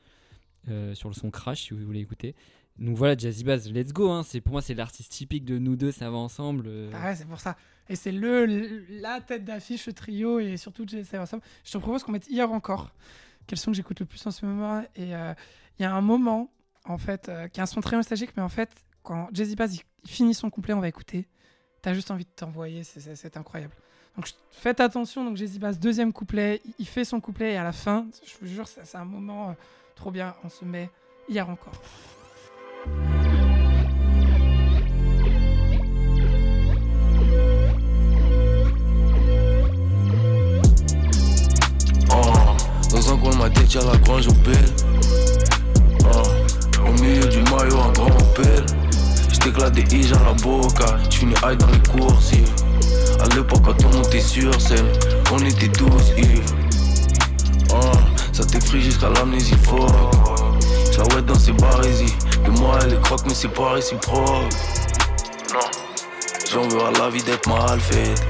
Euh, 0.68 0.94
sur 0.94 1.08
le 1.08 1.15
son 1.15 1.32
Crash, 1.32 1.63
si 1.68 1.74
vous 1.74 1.86
voulez 1.86 2.02
écouter. 2.02 2.36
Donc 2.78 2.98
voilà, 2.98 3.15
Jazzy 3.18 3.46
Bass, 3.46 3.70
let's 3.72 3.94
go. 3.94 4.10
Hein. 4.10 4.24
C'est, 4.24 4.42
pour 4.42 4.52
moi, 4.52 4.62
c'est 4.62 4.74
l'artiste 4.74 5.12
typique 5.13 5.46
de 5.46 5.58
nous 5.58 5.78
deux, 5.78 5.92
ça 5.92 6.10
va 6.12 6.18
ensemble. 6.18 6.65
euh. 6.68 6.92
Ah 6.94 7.08
ouais, 7.08 7.15
c'est 7.15 7.26
pour 7.28 7.39
ça. 7.39 7.56
Et 7.88 7.96
c'est 7.96 8.12
le, 8.12 8.84
la 8.89 9.22
tête 9.22 9.46
d'affiche, 9.46 9.84
ce 9.84 9.92
trio, 9.92 10.39
et 10.39 10.58
surtout 10.58 10.86
JSF 10.86 11.13
ensemble. 11.15 11.44
Je 11.63 11.72
te 11.72 11.78
propose 11.78 12.04
qu'on 12.04 12.12
mette 12.12 12.28
hier 12.30 12.52
encore. 12.52 12.94
Quel 13.49 13.57
son 13.57 13.71
que 13.71 13.77
j'écoute 13.77 13.99
le 13.99 14.05
plus 14.05 14.23
en 14.27 14.29
ce 14.29 14.45
moment 14.45 14.83
Et 14.95 15.15
euh, 15.15 15.33
il 15.79 15.81
y 15.81 15.85
a 15.85 15.91
un 15.91 16.01
moment, 16.01 16.51
en 16.85 16.99
fait, 16.99 17.29
euh, 17.29 17.47
qui 17.47 17.59
est 17.59 17.63
un 17.63 17.65
son 17.65 17.81
très 17.81 17.95
nostalgique, 17.95 18.29
mais 18.38 18.43
en 18.43 18.49
fait, 18.49 18.69
quand 19.01 19.27
Jazzy 19.33 19.55
Bass 19.55 19.75
finit 20.05 20.35
son 20.35 20.51
couplet, 20.51 20.75
on 20.75 20.79
va 20.79 20.88
écouter. 20.88 21.27
T'as 21.81 21.95
juste 21.95 22.12
envie 22.12 22.25
de 22.25 22.29
t'envoyer, 22.29 22.83
c'est- 22.83 23.38
incroyable. 23.38 23.73
Donc 24.15 24.27
faites 24.51 24.79
attention, 24.79 25.25
donc 25.25 25.35
Jazzy 25.35 25.57
Bass, 25.57 25.79
deuxième 25.79 26.13
couplet, 26.13 26.62
il, 26.77 26.85
fait 26.85 27.05
son 27.05 27.19
couplet, 27.19 27.53
et 27.53 27.57
à 27.57 27.63
la 27.63 27.71
fin, 27.71 28.05
je 28.23 28.33
vous 28.39 28.45
jure, 28.45 28.67
c'est 28.67 28.85
c'est 28.85 28.97
un 28.97 29.05
moment 29.05 29.49
euh, 29.49 29.53
trop 29.95 30.12
bien. 30.12 30.35
On 30.43 30.49
se 30.49 30.63
met 30.63 30.91
hier 31.27 31.49
encore. 31.49 31.81
Au. 44.27 44.34
Oh, 46.05 46.88
au 46.88 46.91
milieu 47.01 47.25
du 47.25 47.39
maillot, 47.43 47.79
un 47.79 47.91
grand 47.91 48.34
pelle. 48.36 48.65
J't'éclate 49.32 49.73
des 49.73 49.95
iges 49.95 50.13
à 50.13 50.23
la 50.23 50.34
boca. 50.34 50.97
J'finis 51.10 51.36
high 51.43 51.58
dans 51.58 51.67
les 51.67 51.79
coursives. 51.89 52.51
À 53.19 53.36
l'époque, 53.36 53.62
quand 53.65 53.86
on 53.86 53.97
montait 53.97 54.19
sur 54.19 54.60
scène, 54.60 54.88
on 55.32 55.39
était 55.39 55.69
tous 55.69 56.12
ivres. 56.17 56.55
Oh, 57.71 57.97
ça 58.34 58.43
t'effraie 58.45 58.79
jusqu'à 58.79 59.10
l'amnésie 59.10 59.55
forte. 59.63 59.93
J'la 60.91 61.21
dans 61.21 61.36
ses 61.36 61.53
barésies. 61.53 62.13
De 62.45 62.51
moi, 62.60 62.79
elle 62.84 62.93
est 62.93 63.01
croque, 63.01 63.21
mais 63.25 63.34
c'est 63.34 63.47
pas 63.47 63.71
réciproque. 63.71 64.53
Non, 65.53 65.60
j'en 66.51 66.67
veux 66.67 66.82
à 66.82 66.91
la 66.99 67.10
vie 67.10 67.23
d'être 67.23 67.47
mal 67.47 67.79
faite. 67.79 68.21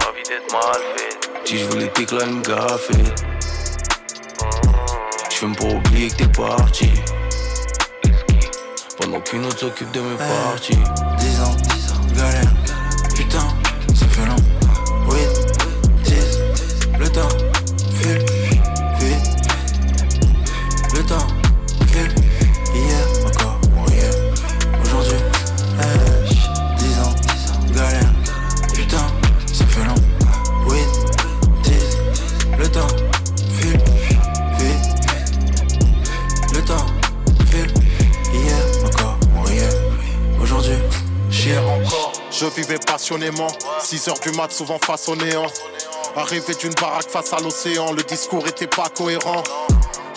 La 0.00 0.12
vie 0.12 0.28
d'être 0.28 0.52
mal 0.52 0.80
faite. 0.96 1.30
Si 1.44 1.58
je 1.58 1.64
voulais 1.66 1.88
t'éclater 1.88 2.30
une 2.30 2.42
gaffette. 2.42 3.29
Je 5.40 5.46
fume 5.46 5.56
pour 5.56 5.74
oublier 5.74 6.10
que 6.10 6.16
t'es 6.16 6.28
parti. 6.28 6.90
Pendant 8.98 9.22
qu'une 9.22 9.46
autre 9.46 9.58
s'occupe 9.58 9.90
de 9.92 10.00
mes 10.00 10.16
parties. 10.16 10.78
10 11.18 11.40
ans, 11.40 11.56
galère, 12.14 12.49
passionnément. 43.10 43.48
6 43.80 44.08
heures 44.08 44.20
du 44.20 44.30
mat, 44.30 44.52
souvent 44.52 44.78
face 44.78 45.08
au 45.08 45.16
néant. 45.16 45.46
Arrivé 46.16 46.54
d'une 46.54 46.74
baraque 46.74 47.10
face 47.10 47.32
à 47.32 47.40
l'océan, 47.40 47.92
le 47.92 48.02
discours 48.02 48.46
était 48.46 48.66
pas 48.66 48.88
cohérent. 48.88 49.42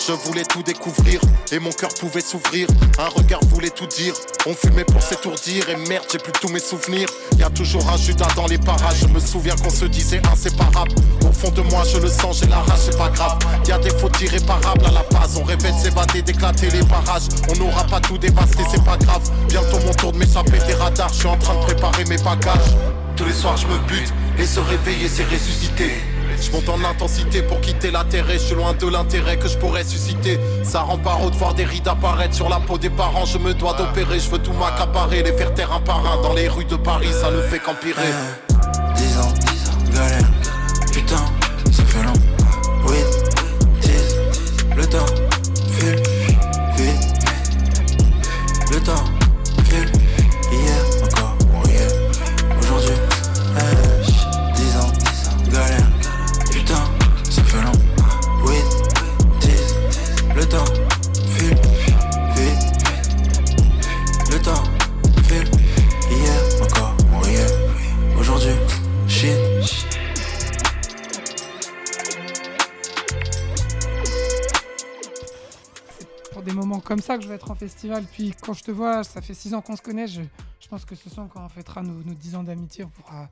Je 0.06 0.12
voulais 0.12 0.44
tout 0.44 0.62
découvrir 0.64 1.22
et 1.54 1.60
mon 1.60 1.72
cœur 1.72 1.94
pouvait 1.94 2.20
s'ouvrir. 2.20 2.68
Un 3.00 3.08
regard 3.08 3.40
voulait 3.46 3.70
tout 3.70 3.86
dire. 3.88 4.14
On 4.46 4.54
fumait 4.54 4.84
pour 4.84 5.02
s'étourdir 5.02 5.70
et 5.70 5.78
merde, 5.78 6.04
j'ai 6.12 6.18
plus 6.18 6.34
tous 6.34 6.50
mes 6.50 6.60
souvenirs. 6.60 7.08
Y 7.38 7.44
a 7.44 7.50
toujours 7.50 7.90
un 7.90 7.96
Judas 7.96 8.28
dans 8.36 8.48
les 8.48 8.58
parages. 8.58 8.98
Je 9.02 9.08
me 9.08 9.20
souviens 9.20 9.56
qu'on 9.56 9.70
se 9.70 9.86
disait 9.86 10.22
inséparable. 10.30 10.92
Au 11.22 11.32
fond 11.32 11.52
de 11.52 11.62
moi, 11.62 11.84
je 11.86 12.00
le 12.00 12.10
sens, 12.10 12.40
j'ai 12.42 12.48
la 12.48 12.58
rage, 12.58 12.80
c'est 12.80 12.98
pas 12.98 13.08
grave. 13.10 13.38
Y 13.66 13.72
a 13.72 13.78
des 13.78 13.92
fautes 13.92 14.20
irréparables 14.20 14.86
à 14.86 14.92
la 14.92 15.04
base. 15.04 15.38
On 15.38 15.44
rêvait 15.44 15.72
de 15.72 15.78
s'évader, 15.78 16.22
d'éclater 16.22 16.70
les 16.70 16.84
barrages. 16.84 17.30
On 17.50 17.56
n'aura 17.64 17.86
pas 17.86 18.02
tout 18.02 18.18
dévasté, 18.18 18.64
c'est 18.70 18.84
pas 18.84 18.98
grave. 18.98 19.22
Bientôt 19.48 19.80
mon 19.86 19.94
tour 19.94 20.12
de 20.12 20.18
m'échapper 20.18 20.60
des 20.68 20.74
radars. 20.74 21.14
Je 21.14 21.20
suis 21.20 21.28
en 21.28 21.38
train 21.38 21.56
de 21.56 21.62
préparer 21.62 22.04
mes 22.06 22.18
bagages. 22.18 22.76
Tous 23.16 23.26
les 23.26 23.34
soirs, 23.34 23.56
je 23.56 23.68
me 23.68 23.78
bute 23.88 24.14
et 24.38 24.46
se 24.46 24.60
réveiller, 24.60 25.08
c'est 25.08 25.24
ressusciter. 25.24 26.13
Je 26.42 26.52
monte 26.52 26.70
en 26.70 26.84
intensité 26.84 27.42
pour 27.42 27.62
quitter 27.62 27.92
la 27.92 28.04
terre 28.04 28.30
et 28.30 28.34
je 28.34 28.40
suis 28.40 28.56
loin 28.56 28.74
de 28.74 28.88
l'intérêt 28.88 29.38
que 29.38 29.48
je 29.48 29.58
pourrais 29.58 29.84
susciter. 29.84 30.40
Ça 30.64 30.82
rend 30.82 30.98
pas 30.98 31.18
de 31.30 31.36
voir 31.36 31.54
des 31.54 31.66
rides 31.66 31.88
apparaître 31.88 32.34
sur 32.34 32.50
la 32.50 32.60
peau 32.60 32.78
des 32.78 32.90
parents. 32.90 33.26
Je 33.26 33.38
me 33.38 33.54
dois 33.54 33.74
d'opérer, 33.74 34.20
je 34.20 34.30
veux 34.30 34.40
tout 34.40 34.54
m'accaparer, 34.54 35.24
les 35.24 35.34
faire 35.34 35.54
taire 35.54 35.72
un 35.72 35.82
par 35.82 36.06
un. 36.06 36.22
Dans 36.22 36.34
les 36.34 36.48
rues 36.48 36.66
de 36.66 36.76
Paris, 36.76 37.12
ça 37.12 37.32
ne 37.32 37.42
fait 37.42 37.60
qu'empirer. 37.60 38.02
10 38.96 39.18
ça 77.14 77.18
que 77.18 77.24
je 77.24 77.30
vais 77.30 77.36
être 77.36 77.52
en 77.52 77.56
festival. 77.56 78.04
Puis 78.12 78.34
quand 78.42 78.54
je 78.54 78.64
te 78.64 78.72
vois, 78.72 79.04
ça 79.04 79.22
fait 79.22 79.34
6 79.34 79.54
ans 79.54 79.62
qu'on 79.62 79.76
se 79.76 79.82
connaît, 79.82 80.08
je, 80.08 80.22
je 80.60 80.68
pense 80.68 80.86
que 80.86 80.96
ce 80.96 81.10
soir, 81.10 81.28
quand 81.32 81.46
on 81.46 81.50
fêtera 81.50 81.84
nos, 81.84 82.04
nos 82.04 82.14
10 82.14 82.36
ans 82.36 82.44
d'amitié, 82.44 82.84
on 82.84 82.90
pourra 82.90 83.30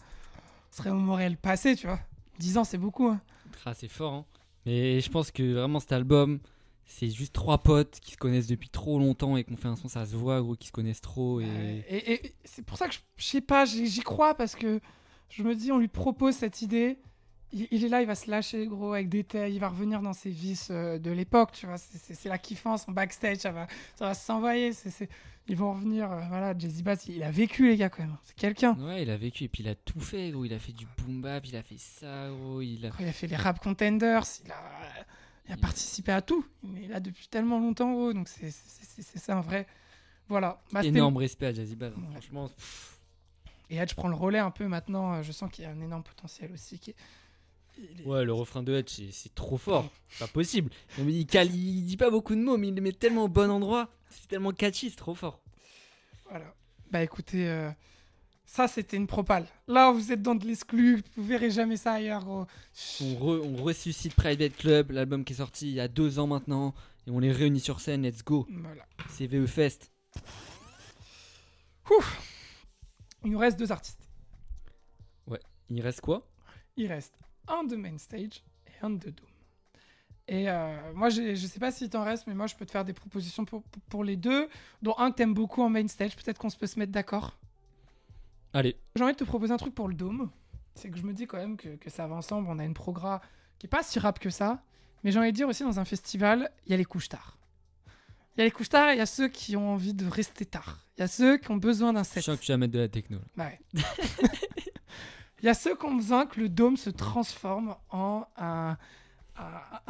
se 0.71 0.81
remémorer 0.81 1.29
le 1.29 1.35
passé, 1.35 1.75
tu 1.75 1.87
vois. 1.87 1.99
10 2.39 2.57
ans, 2.59 2.63
c'est 2.63 2.77
beaucoup. 2.77 3.07
Hein. 3.07 3.21
Ah, 3.65 3.73
c'est 3.73 3.87
fort, 3.87 4.13
hein. 4.13 4.25
Mais 4.65 5.01
je 5.01 5.09
pense 5.09 5.31
que 5.31 5.53
vraiment 5.53 5.79
cet 5.79 5.91
album, 5.91 6.39
c'est 6.85 7.09
juste 7.09 7.33
trois 7.33 7.57
potes 7.57 7.99
qui 7.99 8.11
se 8.11 8.17
connaissent 8.17 8.45
depuis 8.45 8.69
trop 8.69 8.99
longtemps 8.99 9.35
et 9.35 9.43
qu'on 9.43 9.57
fait 9.57 9.67
un 9.67 9.75
son, 9.75 9.87
ça 9.87 10.05
se 10.05 10.15
voit, 10.15 10.39
gros, 10.41 10.55
qui 10.55 10.67
se 10.67 10.71
connaissent 10.71 11.01
trop. 11.01 11.41
Et... 11.41 11.83
Et, 11.89 12.13
et 12.13 12.35
c'est 12.43 12.63
pour 12.63 12.77
ça 12.77 12.87
que 12.87 12.93
je, 12.93 12.99
je 13.17 13.25
sais 13.25 13.41
pas, 13.41 13.65
j'y 13.65 14.01
crois 14.01 14.35
parce 14.35 14.55
que 14.55 14.79
je 15.29 15.41
me 15.41 15.55
dis, 15.55 15.71
on 15.71 15.79
lui 15.79 15.87
propose 15.87 16.35
cette 16.35 16.61
idée 16.61 16.99
il, 17.53 17.67
il 17.71 17.85
est 17.85 17.89
là, 17.89 18.01
il 18.01 18.07
va 18.07 18.15
se 18.15 18.29
lâcher, 18.29 18.65
gros, 18.67 18.93
avec 18.93 19.09
des 19.09 19.23
tailles, 19.23 19.53
il 19.55 19.59
va 19.59 19.69
revenir 19.69 20.01
dans 20.01 20.13
ses 20.13 20.29
vices 20.29 20.69
euh, 20.71 20.97
de 20.99 21.11
l'époque, 21.11 21.51
tu 21.53 21.65
vois. 21.65 21.77
C'est- 21.77 22.29
la 22.29 22.37
kiffance 22.37 22.87
en 22.87 22.91
backstage, 22.91 23.37
ça 23.37 23.51
va, 23.51 23.67
ça 23.95 24.05
va 24.05 24.13
s'envoyer. 24.13 24.71
Ils 25.47 25.55
vont 25.57 25.73
revenir, 25.73 26.11
euh, 26.11 26.21
voilà. 26.29 26.57
Jazzy 26.57 26.83
Bass, 26.83 27.05
il 27.07 27.23
a 27.23 27.31
vécu, 27.31 27.67
les 27.67 27.75
gars, 27.77 27.89
quand 27.89 28.03
même. 28.03 28.15
C'est 28.23 28.35
quelqu'un. 28.35 28.73
Ouais, 28.79 29.01
il 29.03 29.09
a 29.09 29.17
vécu 29.17 29.45
et 29.45 29.47
puis 29.49 29.63
il 29.63 29.69
a 29.69 29.75
tout 29.75 29.99
fait, 29.99 30.29
gros. 30.31 30.45
Il 30.45 30.53
a 30.53 30.59
fait 30.59 30.71
du 30.71 30.85
boom 30.97 31.21
bap, 31.21 31.45
il 31.47 31.55
a 31.55 31.63
fait 31.63 31.77
ça, 31.79 32.29
gros. 32.29 32.61
Il 32.61 32.85
a... 32.85 32.91
Il 32.99 33.07
a 33.07 33.11
fait 33.11 33.27
les 33.27 33.35
rap 33.35 33.59
contenders, 33.61 34.23
il 34.45 34.51
a, 34.51 34.55
il 35.47 35.53
a 35.53 35.57
participé 35.57 36.11
à 36.11 36.21
tout. 36.21 36.45
Il 36.63 36.83
est 36.83 36.87
là 36.87 36.99
depuis 36.99 37.27
tellement 37.27 37.59
longtemps, 37.59 37.91
gros. 37.91 38.13
Donc 38.13 38.29
c'est 38.29 38.51
ça 38.51 39.35
un 39.37 39.41
vrai. 39.41 39.65
Voilà. 40.29 40.61
Bah, 40.71 40.83
Énorme 40.85 41.17
respect 41.17 41.47
à 41.47 41.53
Jazzy 41.53 41.75
Bass. 41.75 41.91
hein. 41.97 42.01
Ouais. 42.01 42.11
Franchement, 42.11 42.47
pff, 42.47 42.99
Et 43.71 43.77
Edge 43.77 43.95
prend 43.95 44.07
le 44.07 44.15
relais 44.15 44.39
un 44.39 44.51
peu 44.51 44.67
maintenant. 44.67 45.15
euh, 45.15 45.23
Je 45.23 45.31
sens 45.31 45.51
qu'il 45.51 45.63
y 45.65 45.67
a 45.67 45.71
un 45.71 45.81
énorme 45.81 46.03
potentiel 46.03 46.51
aussi. 46.53 46.77
Qui 46.79 46.91
est- 46.91 46.95
ouais, 48.05 48.23
le 48.25 48.33
refrain 48.33 48.63
de 48.63 48.73
Edge, 48.73 49.01
c'est- 49.11 49.33
trop 49.35 49.57
fort. 49.57 49.89
C'est 50.09 50.19
pas 50.25 50.31
possible. 50.31 50.69
Non, 50.97 51.05
mais 51.05 51.13
il, 51.13 51.25
cale- 51.25 51.53
il 51.53 51.83
dit 51.85 51.97
pas 51.97 52.09
beaucoup 52.09 52.35
de 52.35 52.41
mots, 52.41 52.57
mais 52.57 52.67
il 52.69 52.73
les 52.75 52.81
met 52.81 52.91
tellement 52.91 53.23
au 53.25 53.27
bon 53.27 53.49
endroit. 53.49 53.89
C'est 54.09 54.27
tellement 54.27 54.51
catchy, 54.51 54.89
c'est 54.89 54.95
trop 54.97 55.15
fort. 55.15 55.41
Voilà. 56.29 56.53
Bah 56.91 57.01
écoutez, 57.01 57.47
euh, 57.49 57.69
ça 58.45 58.67
c'était 58.67 58.97
une 58.97 59.07
propale. 59.07 59.45
Là, 59.67 59.91
vous 59.91 60.11
êtes 60.11 60.21
dans 60.21 60.35
de 60.35 60.45
l'exclu. 60.45 61.01
Vous 61.15 61.23
verrez 61.23 61.49
jamais 61.51 61.77
ça 61.77 61.93
ailleurs, 61.93 62.23
gros. 62.25 62.45
On, 63.01 63.13
re- 63.13 63.41
on 63.41 63.63
ressuscite 63.63 64.13
Private 64.15 64.55
Club, 64.57 64.91
l'album 64.91 65.23
qui 65.23 65.33
est 65.33 65.37
sorti 65.37 65.69
il 65.69 65.73
y 65.75 65.79
a 65.79 65.87
deux 65.87 66.19
ans 66.19 66.27
maintenant. 66.27 66.73
Et 67.07 67.11
on 67.11 67.19
les 67.19 67.31
réunit 67.31 67.59
sur 67.61 67.79
scène, 67.79 68.03
let's 68.03 68.23
go. 68.23 68.45
Voilà. 68.49 68.85
C'est 69.09 69.27
VE 69.27 69.45
Fest. 69.47 69.91
Ouf. 71.89 72.21
Il 73.23 73.31
nous 73.31 73.39
reste 73.39 73.57
deux 73.57 73.71
artistes. 73.71 73.97
Il 75.69 75.81
reste 75.81 76.01
quoi? 76.01 76.29
Il 76.75 76.87
reste 76.87 77.13
un 77.47 77.63
de 77.63 77.75
main 77.75 77.97
stage 77.97 78.43
et 78.67 78.71
un 78.85 78.89
de 78.91 79.09
dome. 79.09 79.25
Et 80.27 80.49
euh, 80.49 80.93
moi, 80.93 81.09
je 81.09 81.35
sais 81.35 81.59
pas 81.59 81.71
s'il 81.71 81.89
t'en 81.89 82.03
reste, 82.03 82.25
mais 82.27 82.33
moi, 82.33 82.47
je 82.47 82.55
peux 82.55 82.65
te 82.65 82.71
faire 82.71 82.85
des 82.85 82.93
propositions 82.93 83.43
pour, 83.43 83.63
pour- 83.63 83.81
pour 83.83 84.03
les 84.03 84.15
deux, 84.15 84.47
dont 84.81 84.95
un 84.97 85.11
que 85.11 85.17
t'aimes 85.17 85.33
beaucoup 85.33 85.61
en 85.61 85.69
main 85.69 85.87
stage. 85.87 86.15
Peut-être 86.15 86.37
qu'on 86.37 86.49
se 86.49 86.57
peut 86.57 86.67
se 86.67 86.79
mettre 86.79 86.91
d'accord. 86.91 87.37
Allez, 88.53 88.77
J'ai 88.95 89.03
envie 89.03 89.13
de 89.13 89.17
te 89.17 89.23
proposer 89.23 89.53
un 89.53 89.57
truc 89.57 89.73
pour 89.75 89.87
le 89.87 89.93
dôme. 89.95 90.29
C'est 90.75 90.89
que 90.89 90.97
je 90.97 91.03
me 91.03 91.13
dis 91.13 91.27
quand 91.27 91.37
même 91.37 91.57
que, 91.57 91.75
que 91.75 91.89
ça 91.89 92.07
va 92.07 92.15
ensemble. 92.15 92.47
On 92.49 92.59
a 92.59 92.63
une 92.63 92.73
progra 92.73 93.21
qui 93.59 93.65
est 93.67 93.69
pas 93.69 93.83
si 93.83 93.99
rap 93.99 94.19
que 94.19 94.29
ça. 94.29 94.63
Mais 95.03 95.11
j'ai 95.11 95.19
envie 95.19 95.31
de 95.31 95.35
dire 95.35 95.47
aussi, 95.49 95.63
dans 95.63 95.79
un 95.79 95.85
festival, 95.85 96.51
il 96.65 96.71
y 96.71 96.73
a 96.73 96.77
les 96.77 96.85
couches 96.85 97.09
tard. 97.09 97.37
Il 98.35 98.39
y 98.39 98.41
a 98.41 98.45
les 98.45 98.51
couches 98.51 98.69
tard 98.69 98.89
et 98.89 98.93
il 98.93 98.97
y 98.97 99.01
a 99.01 99.05
ceux 99.05 99.27
qui 99.27 99.57
ont 99.57 99.73
envie 99.73 99.93
de 99.93 100.05
rester 100.07 100.45
tard. 100.45 100.79
Il 100.97 101.01
y 101.01 101.03
a 101.03 101.07
ceux 101.07 101.37
qui 101.37 101.51
ont 101.51 101.57
besoin 101.57 101.91
d'un 101.91 102.03
je 102.03 102.09
set. 102.09 102.23
sens 102.23 102.39
que 102.39 102.45
tu 102.45 102.51
vas 102.53 102.57
mettre 102.57 102.73
de 102.73 102.79
la 102.79 102.87
techno. 102.87 103.19
Bah 103.35 103.47
ouais. 103.47 103.81
Il 105.41 105.47
y 105.47 105.49
a 105.49 105.53
ceux 105.53 105.75
qui 105.75 105.85
ont 105.85 105.95
besoin 105.95 106.25
que 106.27 106.39
le 106.39 106.49
dôme 106.49 106.77
se 106.77 106.89
transforme 106.91 107.75
en 107.89 108.25
un, 108.37 108.77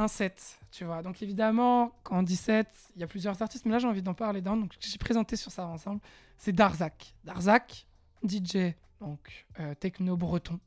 set, 0.07 0.59
tu 0.71 0.85
vois. 0.85 1.01
Donc 1.01 1.21
évidemment, 1.21 1.91
dit 2.23 2.37
set, 2.37 2.69
il 2.95 3.01
y 3.01 3.03
a 3.03 3.07
plusieurs 3.07 3.41
artistes, 3.41 3.65
mais 3.65 3.73
là 3.73 3.79
j'ai 3.79 3.87
envie 3.87 4.01
d'en 4.01 4.13
parler 4.13 4.41
d'un, 4.41 4.55
donc 4.55 4.71
j'ai 4.79 4.97
présenté 4.97 5.35
sur 5.35 5.51
ça 5.51 5.65
ensemble. 5.67 5.99
C'est 6.37 6.53
Darzak. 6.53 7.13
Darzak, 7.25 7.85
DJ, 8.23 8.73
donc 9.01 9.45
euh, 9.59 9.75
techno 9.75 10.15
breton. 10.15 10.59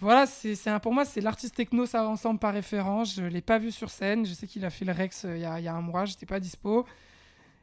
Voilà, 0.00 0.26
c'est 0.26 0.56
pour 0.80 0.92
moi, 0.92 1.04
c'est 1.04 1.20
l'artiste 1.20 1.54
techno, 1.54 1.86
ça 1.86 2.08
ensemble 2.08 2.40
par 2.40 2.54
référence. 2.54 3.14
Je 3.14 3.22
l'ai 3.22 3.40
pas 3.40 3.58
vu 3.58 3.70
sur 3.70 3.88
scène. 3.88 4.26
Je 4.26 4.32
sais 4.32 4.48
qu'il 4.48 4.64
a 4.64 4.70
fait 4.70 4.84
le 4.84 4.92
Rex 4.92 5.24
euh, 5.26 5.36
il 5.36 5.42
y, 5.42 5.44
a, 5.44 5.74
un 5.74 5.80
mois, 5.80 6.06
j'étais 6.06 6.26
pas 6.26 6.40
dispo. 6.40 6.84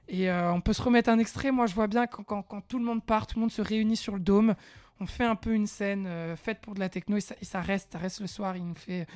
Et 0.07 0.29
euh, 0.29 0.53
on 0.53 0.61
peut 0.61 0.71
se 0.71 0.81
remettre 0.81 1.09
un 1.09 1.19
extrait. 1.19 1.51
Moi, 1.51 1.65
je 1.65 1.75
vois 1.75 1.87
bien 1.87 2.07
quand- 2.07 2.23
quand 2.43 2.61
tout 2.61 2.79
le 2.79 2.85
monde 2.85 3.03
part, 3.03 3.27
tout 3.27 3.35
le 3.37 3.41
monde 3.41 3.51
se 3.51 3.61
réunit 3.61 3.97
sur 3.97 4.13
le 4.13 4.21
dôme. 4.21 4.55
On 4.99 5.05
fait 5.05 5.25
un 5.25 5.35
peu 5.35 5.53
une 5.53 5.67
scène 5.67 6.05
euh, 6.07 6.35
faite 6.35 6.59
pour 6.61 6.75
de 6.75 6.79
la 6.79 6.89
techno 6.89 7.17
et 7.17 7.21
ça, 7.21 7.61
reste, 7.61 7.93
ça 7.93 7.99
reste 7.99 8.19
le 8.19 8.27
soir. 8.27 8.57
Il 8.57 8.65
nous 8.65 8.75
fait, 8.75 9.07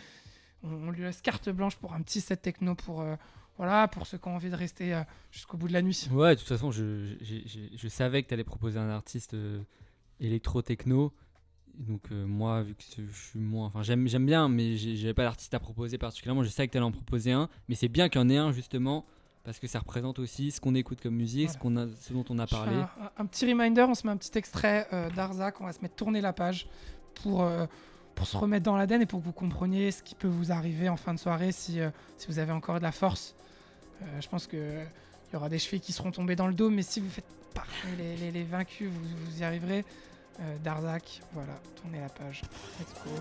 on, 0.63 0.91
lui 0.91 1.01
laisse 1.03 1.21
carte 1.21 1.49
blanche 1.49 1.75
pour 1.75 1.93
un 1.93 2.01
petit 2.01 2.21
set 2.21 2.41
techno 2.41 2.75
pour, 2.75 3.01
euh, 3.01 3.15
voilà, 3.57 3.87
pour 3.87 4.07
ceux 4.07 4.17
qui 4.17 4.27
ont 4.27 4.35
envie 4.35 4.49
de 4.49 4.55
rester 4.55 4.93
euh, 4.93 5.01
jusqu'au 5.31 5.57
bout 5.57 5.67
de 5.67 5.73
la 5.73 5.81
nuit. 5.81 6.07
Ouais, 6.11 6.35
de 6.35 6.39
toute 6.39 6.47
façon, 6.47 6.71
je, 6.71 7.87
savais 7.89 8.23
que 8.23 8.29
tu 8.29 8.33
allais 8.33 8.43
proposer 8.43 8.79
un 8.79 8.89
artiste 8.89 9.33
euh, 9.33 9.61
électro-techno. 10.19 11.13
Donc, 11.75 12.11
moi, 12.11 12.61
vu 12.61 12.75
que 12.75 12.83
je 12.83 13.29
suis 13.29 13.39
moins. 13.39 13.65
Enfin, 13.65 13.81
j'aime, 13.81 14.05
bien, 14.25 14.47
mais 14.47 14.77
j'avais 14.77 15.15
pas 15.15 15.23
d'artiste 15.23 15.55
à 15.55 15.59
proposer 15.59 15.97
particulièrement. 15.97 16.43
Je 16.43 16.49
savais 16.49 16.67
que 16.67 16.73
tu 16.73 16.77
allais 16.77 16.85
en 16.85 16.91
proposer 16.91 17.31
un. 17.31 17.49
Mais 17.67 17.73
c'est 17.73 17.87
bien 17.87 18.09
qu'il 18.09 18.21
y 18.21 18.23
en 18.23 18.29
ait 18.29 18.37
un, 18.37 18.51
justement, 18.51 19.07
parce 19.43 19.59
que 19.59 19.67
ça 19.67 19.79
représente 19.79 20.19
aussi 20.19 20.51
ce 20.51 20.61
qu'on 20.61 20.73
écoute 20.75 21.01
comme 21.01 21.15
musique, 21.15 21.49
ce, 21.49 21.57
qu'on 21.57 21.75
a, 21.77 21.87
ce 21.99 22.13
dont 22.13 22.23
on 22.29 22.37
a 22.39 22.47
parlé. 22.47 22.75
Un, 23.17 23.25
petit 23.25 23.45
reminder, 23.45 23.85
on 23.89 23.93
se 23.95 24.05
met 24.07 24.13
un 24.13 24.17
petit 24.17 24.37
extrait 24.37 24.87
euh, 24.93 25.09
d'Arzak, 25.11 25.59
on 25.61 25.65
va 25.65 25.73
se 25.73 25.81
mettre 25.81 25.95
tourner 25.95 26.21
la 26.21 26.31
page 26.33 26.67
pour, 27.21 27.43
euh, 27.43 27.65
pour 28.15 28.25
se 28.25 28.37
remettre 28.37 28.63
dans 28.63 28.75
l'ADN 28.77 29.01
et 29.01 29.05
pour 29.05 29.19
que 29.19 29.25
vous 29.25 29.33
compreniez 29.33 29.91
ce 29.91 30.01
qui 30.01 30.15
peut 30.15 30.27
vous 30.29 30.51
arriver 30.51 30.87
en 30.89 30.95
fin 30.97 31.13
de 31.13 31.19
soirée 31.19 31.51
si, 31.51 31.79
euh, 31.81 31.89
si 32.17 32.27
vous 32.27 32.39
avez 32.39 32.53
encore 32.53 32.77
de 32.77 32.83
la 32.83 32.91
force. 32.93 33.35
Je 34.19 34.27
pense 34.27 34.47
que 34.47 34.57
il 35.29 35.33
y 35.33 35.35
aura 35.35 35.49
des 35.49 35.59
chevilles 35.59 35.81
qui 35.81 35.93
seront 35.93 36.11
tombées 36.11 36.35
dans 36.35 36.47
le 36.47 36.53
dos, 36.53 36.69
mais 36.69 36.83
si 36.83 36.99
vous 36.99 37.09
faites 37.09 37.25
parmi 37.53 37.69
les, 37.97 38.15
les- 38.17 38.31
les 38.31 38.43
vaincus, 38.43 38.89
vous, 38.91 38.99
vous 39.25 39.41
y 39.41 39.43
arriverez. 39.43 39.83
Darzak, 40.63 41.21
voilà, 41.33 41.53
tournez 41.79 41.99
la 42.01 42.09
page. 42.09 42.41
Let's 42.79 42.93
go. 43.05 43.11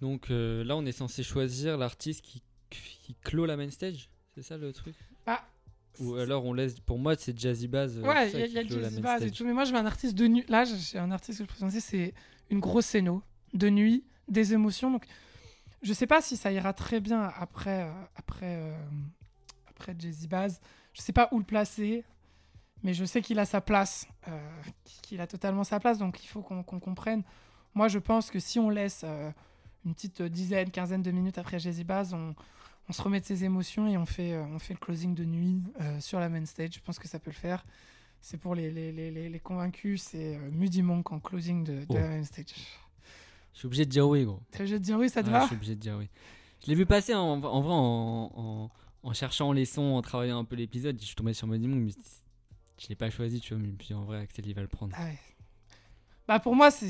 Donc 0.00 0.30
euh, 0.30 0.64
là, 0.64 0.76
on 0.76 0.84
est 0.86 0.92
censé 0.92 1.22
choisir 1.22 1.76
l'artiste 1.76 2.22
qui, 2.24 2.42
qui 2.70 3.14
clôt 3.22 3.46
la 3.46 3.56
main 3.56 3.70
stage. 3.70 4.08
C'est 4.34 4.42
ça 4.42 4.56
le 4.56 4.72
truc? 4.72 4.94
Ah, 5.26 5.44
Ou 5.98 6.14
alors 6.14 6.44
on 6.44 6.52
laisse. 6.52 6.80
Pour 6.80 6.98
moi, 6.98 7.14
c'est 7.16 7.38
Jazzy 7.38 7.68
Bass. 7.68 7.92
euh, 7.96 8.02
Ouais, 8.02 8.30
il 8.30 8.38
y 8.38 8.42
a, 8.42 8.46
y 8.46 8.58
a 8.58 8.62
le 8.62 8.68
clôt 8.68 8.76
la 8.78 8.84
jazz 8.84 8.94
main 8.94 9.00
bass 9.02 9.22
et 9.22 9.30
tout, 9.30 9.44
mais 9.44 9.52
moi 9.52 9.64
je 9.64 9.72
veux 9.72 9.78
un 9.78 9.86
artiste 9.86 10.14
de 10.14 10.26
nuit. 10.26 10.44
Là, 10.48 10.64
j'ai 10.64 10.98
un 10.98 11.10
artiste 11.10 11.38
que 11.40 11.44
je 11.44 11.48
présentais, 11.48 11.80
c'est 11.80 12.14
une 12.48 12.60
grosse 12.60 12.86
scéno 12.86 13.22
de 13.52 13.68
nuit, 13.68 14.04
des 14.28 14.54
émotions. 14.54 14.90
Donc, 14.90 15.04
je 15.82 15.92
sais 15.92 16.06
pas 16.06 16.20
si 16.22 16.36
ça 16.36 16.52
ira 16.52 16.72
très 16.72 17.00
bien 17.00 17.22
après, 17.36 17.82
euh, 17.82 17.92
après, 18.16 18.56
euh, 18.62 18.74
après 19.68 19.94
Jazzy 19.98 20.28
Bass. 20.28 20.60
Je 20.92 21.02
sais 21.02 21.12
pas 21.12 21.28
où 21.32 21.38
le 21.38 21.44
placer, 21.44 22.04
mais 22.82 22.94
je 22.94 23.04
sais 23.04 23.20
qu'il 23.22 23.38
a 23.38 23.44
sa 23.44 23.60
place, 23.60 24.06
euh, 24.28 24.62
qu'il 25.02 25.20
a 25.20 25.26
totalement 25.26 25.64
sa 25.64 25.78
place. 25.80 25.98
Donc, 25.98 26.22
il 26.24 26.26
faut 26.26 26.42
qu'on 26.42 26.62
comprenne. 26.62 27.22
Moi, 27.74 27.88
je 27.88 27.98
pense 27.98 28.30
que 28.30 28.38
si 28.40 28.58
on 28.58 28.70
laisse 28.70 29.04
une 29.84 29.94
petite 29.94 30.22
dizaine, 30.22 30.70
quinzaine 30.70 31.02
de 31.02 31.10
minutes 31.10 31.38
après 31.38 31.58
Jazzy 31.58 31.84
on, 32.12 32.34
on 32.88 32.92
se 32.92 33.02
remet 33.02 33.20
de 33.20 33.24
ses 33.24 33.44
émotions 33.44 33.86
et 33.88 33.96
on 33.96 34.06
fait, 34.06 34.32
euh, 34.32 34.44
on 34.44 34.58
fait 34.58 34.74
le 34.74 34.78
closing 34.78 35.14
de 35.14 35.24
nuit 35.24 35.62
euh, 35.80 36.00
sur 36.00 36.20
la 36.20 36.28
main 36.28 36.44
stage. 36.44 36.74
Je 36.74 36.80
pense 36.80 36.98
que 36.98 37.08
ça 37.08 37.18
peut 37.18 37.30
le 37.30 37.36
faire. 37.36 37.64
C'est 38.20 38.36
pour 38.36 38.54
les, 38.54 38.70
les, 38.70 38.92
les, 38.92 39.28
les, 39.30 39.40
convaincus, 39.40 40.02
c'est 40.02 40.36
euh, 40.36 40.82
Monk 40.82 41.10
en 41.12 41.20
closing 41.20 41.64
de, 41.64 41.72
de 41.80 41.86
Oh. 41.88 41.94
la 41.94 42.08
main 42.08 42.24
stage. 42.24 42.46
Je 43.54 43.58
suis 43.58 43.66
obligé 43.66 43.84
de 43.86 43.90
dire 43.90 44.06
oui, 44.06 44.24
gros. 44.24 44.40
T'es 44.50 44.60
obligé 44.60 44.78
de 44.78 44.84
dire 44.84 44.98
oui, 44.98 45.08
ça 45.08 45.22
te 45.22 45.26
Ouais, 45.28 45.32
va 45.32 45.40
Je 45.42 45.46
suis 45.46 45.56
obligé 45.56 45.74
de 45.74 45.80
dire 45.80 45.96
oui. 45.98 46.08
Je 46.62 46.68
l'ai 46.68 46.74
vu 46.74 46.84
passer 46.84 47.14
en, 47.14 47.42
en 47.42 47.60
vrai 47.62 47.72
en, 47.72 48.30
en, 48.36 48.70
en 49.02 49.12
cherchant 49.14 49.52
les 49.52 49.64
sons, 49.64 49.94
en 49.96 50.02
travaillant 50.02 50.38
un 50.38 50.44
peu 50.44 50.56
l'épisode. 50.56 51.00
Je 51.00 51.06
suis 51.06 51.14
tombé 51.16 51.32
sur 51.32 51.46
Monk, 51.46 51.58
mais 51.60 51.92
je 52.78 52.88
l'ai 52.88 52.94
pas 52.94 53.08
choisi, 53.10 53.40
tu 53.40 53.54
vois. 53.54 53.62
Mais 53.62 53.72
puis 53.72 53.94
en 53.94 54.04
vrai, 54.04 54.18
Axel, 54.20 54.46
il 54.46 54.54
va 54.54 54.60
le 54.62 54.68
prendre. 54.68 54.94
Ah 54.98 55.04
ouais. 55.04 55.18
Bah 56.28 56.38
pour 56.38 56.54
moi, 56.54 56.70
c'est 56.70 56.86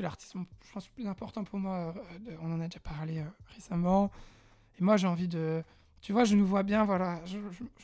l'artiste, 0.00 0.34
je 0.34 0.72
pense, 0.72 0.86
le 0.88 0.92
plus 0.94 1.06
important 1.06 1.44
pour 1.44 1.58
moi. 1.58 1.94
euh, 2.28 2.36
on 2.42 2.52
en 2.52 2.60
a 2.60 2.66
déjà 2.66 2.80
parlé 2.80 3.18
euh, 3.20 3.24
récemment. 3.54 4.10
Et 4.78 4.84
moi, 4.84 4.96
j'ai 4.96 5.06
envie 5.06 5.28
de... 5.28 5.62
Tu 6.00 6.12
vois, 6.12 6.24
je 6.24 6.36
nous 6.36 6.46
vois 6.46 6.62
bien, 6.62 6.84
voilà. 6.84 7.20
Je, 7.26 7.38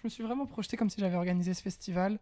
me 0.04 0.08
suis 0.08 0.22
vraiment 0.22 0.46
projeté 0.46 0.76
comme 0.76 0.90
si 0.90 1.00
j'avais 1.00 1.16
organisé 1.16 1.54
ce 1.54 1.62
festival. 1.62 2.18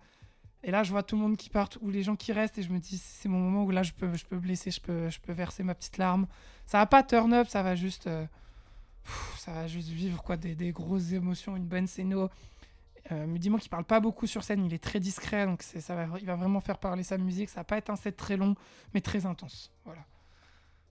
Et 0.63 0.71
là, 0.71 0.83
je 0.83 0.91
vois 0.91 1.03
tout 1.03 1.17
le 1.17 1.23
monde 1.23 1.37
qui 1.37 1.49
part 1.49 1.71
ou 1.81 1.91
les 1.91 2.03
gens 2.03 2.17
qui 2.17 2.33
restent 2.33 2.59
et 2.59 2.63
je 2.63 2.71
me 2.71 2.79
dis, 2.79 2.99
c'est 2.99 3.29
mon 3.29 3.39
moment 3.39 3.65
où 3.65 3.71
là, 3.71 3.83
je 3.83 3.93
peux, 3.93 4.15
je 4.15 4.27
peux 4.27 4.39
blesser, 4.39 4.71
je 4.71 4.81
peux, 4.81 5.09
je 5.09 5.19
peux 5.19 5.33
verser 5.33 5.63
ma 5.63 5.75
petite 5.75 5.97
larme. 5.97 6.27
Ça 6.67 6.79
va 6.79 6.87
pas 6.87 7.03
turn 7.03 7.33
up, 7.33 7.49
ça 7.49 7.63
va 7.63 7.75
juste... 7.75 8.07
euh, 8.07 8.27
ça 9.39 9.53
va 9.53 9.67
juste 9.67 9.89
vivre 9.89 10.23
quoi, 10.23 10.37
des, 10.37 10.55
des 10.55 10.73
grosses 10.73 11.13
émotions, 11.13 11.57
une 11.57 11.65
bonne 11.65 11.87
scéno. 11.87 12.29
Euh, 13.13 13.27
Mudimo 13.27 13.59
qui 13.59 13.69
parle 13.69 13.85
pas 13.85 13.99
beaucoup 14.01 14.27
sur 14.27 14.45
scène, 14.45 14.65
il 14.65 14.73
est 14.73 14.83
très 14.83 15.01
discret, 15.01 15.47
donc 15.47 15.63
ça 15.63 15.95
va, 15.97 16.07
il 16.21 16.27
va 16.27 16.37
vraiment 16.37 16.61
faire 16.61 16.79
parler 16.79 17.03
sa 17.03 17.19
musique. 17.19 17.49
Ça 17.49 17.61
va 17.61 17.65
pas 17.65 17.77
être 17.77 17.91
un 17.91 17.97
set 17.97 18.17
très 18.17 18.37
long, 18.37 18.55
mais 18.95 19.01
très 19.01 19.27
intense. 19.27 19.73
Voilà. 19.85 20.05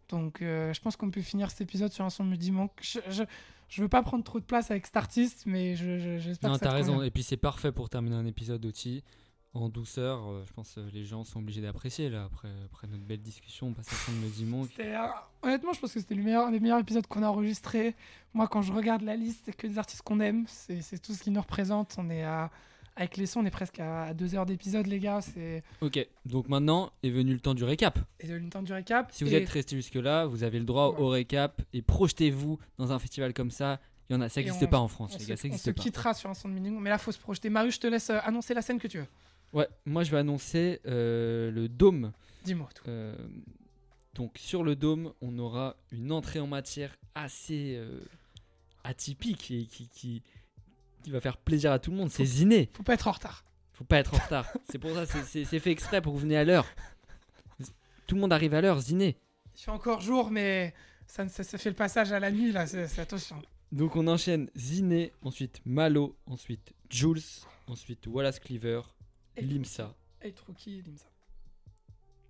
Donc 0.09 0.41
euh, 0.41 0.74
je 0.74 0.82
pense 0.82 0.95
qu'on 0.95 1.11
peut 1.11 1.22
finir 1.22 1.49
cet 1.51 1.61
épisode 1.61 1.91
sur 1.91 2.03
un 2.03 2.09
son 2.09 2.24
Mudimo. 2.24 2.70
Je, 2.82 2.99
je, 3.09 3.24
je 3.70 3.82
veux 3.82 3.88
pas 3.88 4.01
prendre 4.01 4.24
trop 4.24 4.39
de 4.39 4.45
place 4.45 4.72
avec 4.72 4.86
cet 4.86 4.97
artiste, 4.97 5.43
mais 5.45 5.76
je- 5.76 5.99
je- 5.99 6.17
j'espère 6.17 6.49
Non, 6.49 6.55
que 6.55 6.59
ça 6.59 6.65
t'as 6.65 6.72
te 6.72 6.76
raison. 6.78 6.93
convient. 6.93 7.07
Et 7.07 7.11
puis 7.11 7.24
c'est 7.24 7.38
parfait 7.38 7.72
pour 7.72 7.89
terminer 7.89 8.15
un 8.15 8.26
épisode 8.26 8.65
aussi 8.65 9.03
en 9.54 9.70
douceur. 9.70 10.28
Euh, 10.28 10.43
je 10.47 10.54
pense 10.54 10.74
que 10.74 10.82
les 10.93 11.06
gens 11.06 11.24
sont 11.24 11.39
obligés 11.39 11.62
d'apprécier 11.62 12.10
là 12.10 12.26
après, 12.26 12.50
après 12.66 12.88
notre 12.88 13.04
belle 13.04 13.22
discussion. 13.22 13.68
On 13.68 13.74
passe 13.74 13.88
à 13.88 13.95
fond 13.95 14.12
de 14.12 14.18
nos 14.18 14.30
dimanches. 14.30 14.70
C'était, 14.70 14.95
euh, 14.95 15.08
honnêtement, 15.41 15.74
je 15.74 15.80
pense 15.80 15.93
que 15.93 16.00
c'était 16.00 16.16
le 16.16 16.24
meilleur, 16.24 16.47
un 16.47 16.52
des 16.52 16.60
meilleurs 16.60 16.80
épisodes 16.80 17.06
qu'on 17.08 17.24
a 17.24 17.28
enregistré. 17.28 17.95
Moi, 18.34 18.47
quand 18.47 18.62
je 18.62 18.72
regarde 18.74 19.02
la 19.02 19.16
liste, 19.16 19.43
c'est 19.45 19.56
que 19.56 19.68
des 19.68 19.78
artistes 19.78 20.02
qu'on 20.04 20.20
aime. 20.20 20.45
C'est, 20.47 21.02
tout 21.02 21.14
ce 21.14 21.24
qui 21.24 21.32
nous 21.32 21.41
représente. 21.41 21.95
On 21.97 22.10
est 22.10 22.24
à, 22.24 22.52
avec 22.95 23.18
les 23.18 23.26
sons, 23.26 23.39
on 23.41 23.45
est 23.45 23.50
presque 23.52 23.80
à 23.80 24.14
deux 24.14 24.36
heures 24.36 24.45
d'épisode, 24.45 24.86
les 24.88 25.00
gars. 25.00 25.22
C'est 25.22 25.64
Ok, 25.82 26.06
donc 26.26 26.47
maintenant 26.50 26.91
est 27.02 27.10
venu 27.10 27.34
le 27.34 27.39
temps 27.39 27.54
du 27.56 27.64
récap. 27.64 27.97
et 28.20 28.28
de 28.28 28.36
le 28.36 28.50
temps 28.50 28.62
du 28.62 28.74
récap. 28.74 29.12
Si 29.12 29.24
vous 29.24 29.32
Et- 29.34 29.38
êtes 29.38 29.50
resté 29.50 29.76
jusque-là, 29.76 30.26
vous 30.26 30.43
avez 30.43 30.60
le 30.60 30.66
droit 30.66 30.95
au 31.00 31.08
récap 31.08 31.62
et 31.74 31.82
projetez-vous 31.82 32.60
dans 32.78 32.91
un 32.91 33.00
festival 33.00 33.34
comme 33.34 33.52
ça. 33.52 33.80
Il 34.10 34.14
y 34.14 34.16
en 34.16 34.22
a, 34.22 34.30
ça 34.30 34.41
n'existe 34.41 34.64
on- 34.64 34.68
pas 34.68 34.80
en 34.80 34.88
France, 34.88 35.12
on 35.14 35.18
les 35.20 35.24
se- 35.24 35.30
gars, 35.30 35.36
ça 35.38 35.41
On 35.45 35.47
n'existe 35.47 35.66
se 35.66 35.70
pas. 35.72 35.82
quittera 35.84 36.14
sur 36.16 36.30
un 36.32 36.34
son 36.34 36.50
de 36.50 36.54
minimum, 36.56 36.82
mais 36.82 36.89
là, 36.89 36.97
faut 36.97 37.12
se 37.12 37.20
projeter. 37.20 37.50
Marius, 37.52 37.76
je 37.76 37.80
te 37.80 37.88
laisse 37.88 38.10
euh, 38.10 38.18
annoncer 38.24 38.54
la 38.56 38.62
scène 38.64 38.80
que 38.80 38.88
tu 38.88 38.97
veux. 38.97 39.06
Ouais, 39.54 39.68
moi 39.86 40.04
je 40.04 40.12
vais 40.12 40.18
annoncer 40.18 40.80
euh, 40.86 41.52
le 41.52 41.68
dôme. 41.68 42.12
Dis-moi 42.43 42.70
tout. 42.76 42.84
Euh, 42.88 43.16
donc 44.14 44.38
sur 44.38 44.64
le 44.64 44.76
dôme, 44.76 45.14
on 45.22 45.38
aura 45.39 45.76
une 45.91 46.12
entrée 46.12 46.39
en 46.39 46.47
matière 46.47 46.95
assez 47.16 47.76
euh, 47.78 48.02
atypique 48.84 49.52
et 49.52 49.66
qui, 49.66 49.88
qui, 49.89 50.22
qui 51.04 51.12
va 51.12 51.22
faire 51.22 51.38
plaisir 51.38 51.72
à 51.72 51.80
tout 51.80 51.91
le 51.91 51.97
monde. 51.97 52.12
C'est 52.12 52.26
Ziné. 52.26 52.70
Faut 52.74 52.84
pas 52.84 52.93
être 52.93 53.08
en 53.08 53.12
retard. 53.12 53.43
Faut 53.74 53.84
pas 53.86 53.97
être 53.97 54.14
en 54.14 54.18
retard. 54.18 54.45
c'est 54.70 54.78
pour 54.78 54.93
ça, 54.93 55.06
c'est- 55.06 55.45
fait 55.45 55.72
exprès 55.72 56.02
pour 56.02 56.14
que 56.14 56.18
vous 56.18 56.24
venez 56.24 56.38
à 56.38 56.43
l'heure. 56.43 56.66
Tout 58.08 58.16
le 58.16 58.22
monde 58.22 58.34
arrive 58.34 58.54
à 58.54 58.62
l'heure, 58.62 58.80
Ziné. 58.80 59.16
Il 59.56 59.62
fait 59.62 59.72
encore 59.72 60.02
jour, 60.02 60.32
mais 60.32 60.74
ça, 61.08 61.28
ça, 61.28 61.43
ça 61.43 61.58
fait 61.58 61.70
le 61.70 61.76
passage 61.76 62.12
à 62.12 62.20
la 62.20 62.32
nuit, 62.32 62.52
là. 62.52 62.66
C'est, 62.68 63.00
attention. 63.00 63.41
Donc 63.72 63.95
on 63.95 64.08
enchaîne 64.08 64.50
Ziné, 64.58 65.12
ensuite 65.22 65.62
Malo, 65.66 66.18
ensuite 66.26 66.74
Jules, 66.89 67.22
ensuite 67.68 68.08
Wallace 68.08 68.39
Cleaver, 68.39 68.82
Limsa 69.42 69.96
Hey, 70.22 70.34
Truki, 70.34 70.82
Limsa. 70.82 71.06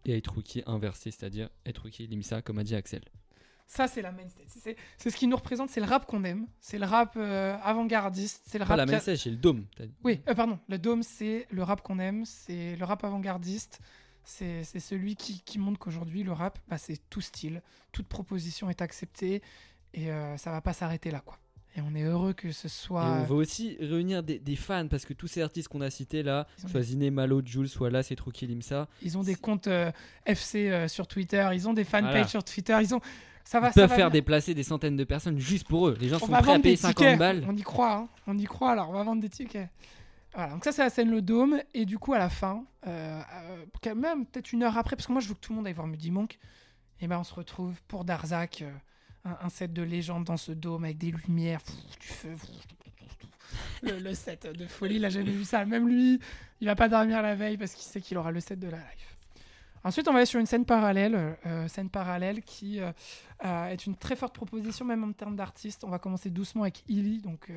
et 0.06 0.18
Aitruki 0.18 0.64
inversé, 0.66 1.12
c'est-à-dire 1.12 1.50
Aitruki 1.66 2.08
Limsa, 2.08 2.42
comme 2.42 2.60
a 2.60 2.64
dit 2.64 2.76
Axel. 2.76 3.02
Ça, 3.68 3.88
c'est 3.88 4.02
la 4.02 4.12
main 4.12 4.28
stage. 4.28 4.76
C'est, 4.98 5.10
ce 5.12 5.16
qui 5.16 5.28
nous 5.28 5.36
représente. 5.36 5.70
C'est 5.70 5.80
le 5.80 5.86
rap 5.86 6.08
qu'on 6.08 6.24
aime. 6.24 6.48
C'est 6.60 6.80
le 6.80 6.86
rap 6.86 7.14
euh, 7.18 7.56
avant-gardiste. 7.64 8.42
C'est 8.48 8.58
le 8.58 8.66
Pas 8.66 8.70
rap 8.70 8.78
la 8.78 8.86
message, 8.88 9.20
c'est 9.20 9.30
le 9.30 9.36
dôme. 9.36 9.66
Oui, 10.04 10.22
euh, 10.28 10.34
pardon. 10.34 10.58
Le 10.68 10.80
Dôme, 10.80 11.04
c'est 11.04 11.46
le 11.52 11.62
rap 11.62 11.82
qu'on 11.84 12.00
aime, 12.00 12.26
c'est 12.26 12.76
le 12.76 12.86
rap 12.86 13.04
avant-gardiste. 13.04 13.80
C'est 14.24 14.64
c'est 14.64 14.80
celui 14.80 15.16
qui, 15.16 15.42
qui 15.42 15.60
montre 15.60 15.78
qu'aujourd'hui, 15.80 16.24
le 16.24 16.32
rap, 16.32 16.58
bah, 16.68 16.78
c'est 16.80 17.00
tout 17.12 17.22
style. 17.22 17.62
Toute 17.92 18.08
proposition 18.08 18.70
est 18.72 18.82
acceptée 18.82 19.44
et 19.94 20.12
euh, 20.12 20.36
ça 20.38 20.52
va 20.52 20.62
pas 20.62 20.74
s'arrêter 20.74 21.12
là, 21.12 21.20
quoi. 21.20 21.38
Et 21.76 21.82
on 21.82 21.94
est 21.96 22.02
heureux 22.04 22.34
que 22.34 22.52
ce 22.52 22.68
Et 22.68 22.70
soit. 22.70 23.06
on 23.06 23.24
va 23.24 23.36
aussi 23.36 23.78
réunir 23.80 24.24
des, 24.24 24.40
des 24.40 24.56
fans 24.56 24.88
parce 24.88 25.06
que 25.06 25.14
tous 25.14 25.28
ces 25.28 25.42
artistes 25.42 25.68
qu'on 25.68 25.82
a 25.82 25.90
cités 25.90 26.24
là, 26.24 26.48
soit 26.68 26.82
Ziné, 26.82 27.12
Malo, 27.12 27.42
Jules, 27.46 27.70
Wallace 27.80 28.12
et 28.12 28.16
Truki 28.16 28.48
Limsa, 28.48 28.88
Ils 29.04 29.18
ont 29.18 29.24
des 29.24 29.36
comptes 29.36 29.68
euh, 29.68 29.92
FC 30.26 30.70
euh, 30.70 30.88
sur 30.88 31.08
Twitter, 31.08 31.48
ils 31.54 31.68
ont 31.70 31.74
des 31.74 31.84
fanpages 31.84 32.12
Voilà. 32.12 32.28
sur 32.28 32.44
Twitter, 32.44 32.78
ils 32.82 32.94
ont. 32.96 33.00
Ça 33.44 33.60
va, 33.60 33.68
ils 33.70 33.74
ça 33.74 33.82
peuvent 33.82 33.90
va 33.90 33.96
faire 33.96 34.08
bien. 34.10 34.20
déplacer 34.20 34.54
des 34.54 34.64
centaines 34.64 34.96
de 34.96 35.04
personnes 35.04 35.40
juste 35.40 35.68
pour 35.68 35.88
eux. 35.88 35.98
Les 36.00 36.10
gens 36.10 36.18
On 36.18 36.20
sont 36.20 36.28
prêts 36.28 36.54
à 36.54 36.60
payer 36.60 36.76
des 36.76 36.82
50 36.82 36.96
tickets. 36.98 37.20
balles. 37.20 37.46
On 37.48 37.56
y 37.56 37.62
croit, 37.62 37.94
hein. 37.96 38.08
on 38.28 38.38
y 38.38 38.44
croit. 38.46 38.72
Alors, 38.72 38.90
on 38.90 38.94
va 38.94 39.04
vendre 39.04 39.22
des 39.22 39.30
tickets. 39.30 39.70
Voilà, 40.36 40.54
donc 40.54 40.64
ça 40.64 40.72
c'est 40.72 40.84
la 40.84 40.90
scène 40.92 41.10
le 41.10 41.22
dôme 41.24 41.60
et 41.74 41.86
du 41.86 41.98
coup 41.98 42.14
à 42.14 42.20
la 42.20 42.30
fin, 42.30 42.64
euh, 42.86 43.20
quand 43.82 43.96
même 43.96 44.26
peut-être 44.28 44.54
une 44.54 44.62
heure 44.62 44.78
après, 44.78 44.96
parce 44.96 45.08
que 45.08 45.12
moi 45.12 45.22
je 45.22 45.28
veux 45.28 45.34
que 45.34 45.40
tout 45.40 45.54
le 45.54 45.58
monde 45.58 45.66
aille 45.68 45.74
voir 45.74 45.88
Muddy 45.88 46.12
Monk, 46.12 46.38
et 47.02 47.08
ben 47.08 47.18
on 47.18 47.24
se 47.24 47.34
retrouve 47.34 47.74
pour 47.88 48.06
Darzac, 48.06 48.64
un, 49.26 49.50
set 49.50 49.74
de 49.74 49.82
légende 49.82 50.24
dans 50.24 50.38
ce 50.38 50.52
dôme 50.52 50.86
avec 50.86 50.98
des 50.98 51.12
lumières, 51.12 51.62
du 52.00 52.08
feu, 52.08 52.36
le, 53.82 54.14
set 54.14 54.48
de 54.48 54.66
folie, 54.66 54.96
il 54.96 55.06
a 55.06 55.10
jamais 55.10 55.32
vu 55.32 55.44
ça. 55.44 55.66
Même 55.66 55.88
lui, 55.88 56.20
il 56.62 56.68
va 56.68 56.76
pas 56.76 56.90
dormir 56.90 57.22
la 57.22 57.36
veille 57.36 57.58
parce 57.58 57.74
qu'il 57.74 57.86
sait 57.86 58.02
qu'il 58.02 58.18
aura 58.18 58.32
le 58.32 58.40
set 58.40 58.60
de 58.60 58.68
la 58.68 58.78
life. 58.78 59.18
Ensuite, 59.84 60.08
on 60.08 60.12
va 60.12 60.18
aller 60.18 60.26
sur 60.26 60.40
une 60.40 60.46
scène 60.46 60.66
parallèle, 60.66 61.38
euh, 61.46 61.68
scène 61.70 61.90
parallèle 61.90 62.44
qui 62.44 62.82
euh, 62.82 62.92
euh, 63.46 63.68
est 63.68 63.86
une 63.86 63.96
très 63.96 64.18
forte 64.18 64.36
proposition, 64.36 64.84
même 64.84 65.04
en 65.04 65.14
termes 65.14 65.38
d'artistes. 65.38 65.84
On 65.86 65.90
va 65.90 66.00
commencer 66.00 66.30
doucement 66.30 66.64
avec 66.64 66.84
Illy, 66.90 67.20
donc 67.20 67.52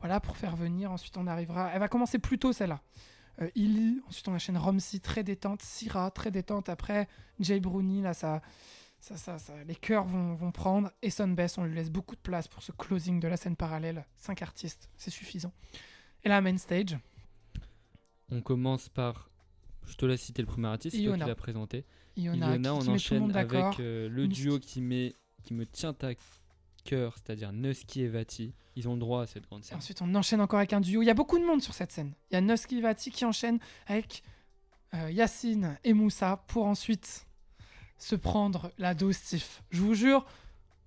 voilà, 0.00 0.20
pour 0.20 0.36
faire 0.36 0.56
venir. 0.56 0.90
Ensuite, 0.90 1.16
on 1.16 1.26
arrivera. 1.26 1.70
Elle 1.72 1.80
va 1.80 1.88
commencer 1.88 2.18
plus 2.18 2.38
tôt, 2.38 2.52
celle-là. 2.52 2.80
Illy, 3.54 4.02
ensuite, 4.08 4.26
on 4.28 4.34
enchaîne 4.34 4.58
Romsey, 4.58 4.98
très 4.98 5.22
détente. 5.22 5.62
Syrah, 5.62 6.10
très 6.10 6.30
détente. 6.30 6.68
Après, 6.68 7.06
Jay 7.38 7.60
Brownie, 7.60 8.02
là, 8.02 8.14
ça, 8.14 8.40
ça, 9.06 9.16
ça, 9.16 9.38
ça- 9.38 9.64
les 9.64 9.74
chœurs 9.76 10.04
vont, 10.04 10.34
vont 10.34 10.50
prendre. 10.52 10.90
Et 11.02 11.10
Sunbest, 11.10 11.58
on 11.58 11.64
lui 11.64 11.74
laisse 11.74 11.90
beaucoup 11.90 12.16
de 12.16 12.20
place 12.20 12.48
pour 12.48 12.62
ce 12.62 12.72
closing 12.72 13.20
de 13.20 13.28
la 13.28 13.36
scène 13.36 13.56
parallèle. 13.56 14.04
Cinq 14.16 14.42
artistes, 14.42 14.88
c'est 14.96 15.10
suffisant. 15.10 15.52
Et 16.24 16.28
la 16.28 16.40
main 16.40 16.56
stage, 16.58 16.96
On 18.30 18.40
commence 18.40 18.88
par. 18.88 19.30
Je 19.86 19.94
te 19.94 20.04
laisse 20.04 20.22
citer 20.22 20.42
le 20.42 20.46
premier 20.48 20.66
artiste, 20.66 20.96
c'est 20.96 21.02
toi 21.04 21.12
qui 21.14 21.18
Iona. 21.20 21.26
l'as 21.28 21.34
présenté. 21.36 21.84
Iona, 22.16 22.58
qui, 22.58 22.68
on 22.68 22.78
qui 22.80 22.86
le 22.88 22.92
enchaîne 22.94 23.36
avec 23.36 23.78
euh, 23.78 24.08
le 24.08 24.26
duo 24.26 24.58
qui, 24.58 24.80
met, 24.80 25.14
qui 25.44 25.54
me 25.54 25.64
tient 25.64 25.94
à 26.02 26.10
cœur, 26.84 27.14
c'est-à-dire 27.16 27.52
Nusky 27.52 28.02
et 28.02 28.08
Vati. 28.08 28.52
Ils 28.74 28.88
ont 28.88 28.94
le 28.94 28.98
droit 29.00 29.22
à 29.22 29.26
cette 29.26 29.44
grande 29.44 29.60
Et 29.62 29.66
scène. 29.66 29.78
ensuite, 29.78 30.02
on 30.02 30.12
enchaîne 30.16 30.40
encore 30.40 30.58
avec 30.58 30.72
un 30.72 30.80
duo. 30.80 31.02
Il 31.02 31.06
y 31.06 31.10
a 31.10 31.14
beaucoup 31.14 31.38
de 31.38 31.44
monde 31.44 31.62
sur 31.62 31.72
cette 31.74 31.92
scène. 31.92 32.12
Il 32.30 32.34
y 32.34 32.36
a 32.36 32.40
Nusky 32.40 32.80
Vati 32.80 33.12
qui 33.12 33.24
enchaîne 33.24 33.60
avec 33.86 34.24
euh, 34.94 35.08
Yacine 35.12 35.78
et 35.84 35.92
Moussa 35.92 36.42
pour 36.48 36.66
ensuite 36.66 37.25
se 37.98 38.14
prendre 38.16 38.70
la 38.78 38.94
dose 38.94 39.20
Tiff. 39.20 39.62
Je 39.70 39.80
vous 39.80 39.94
jure, 39.94 40.26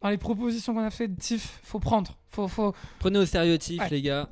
dans 0.01 0.09
les 0.09 0.17
propositions 0.17 0.73
qu'on 0.73 0.83
a 0.83 0.89
fait 0.91 1.07
de 1.07 1.19
Tiff, 1.19 1.59
faut 1.63 1.79
prendre. 1.79 2.17
Faut, 2.29 2.47
faut... 2.47 2.73
Prenez 2.99 3.19
au 3.19 3.25
sérieux 3.25 3.57
Tiff, 3.57 3.79
Ouais. 3.81 3.89
les 3.89 4.01
gars. 4.01 4.29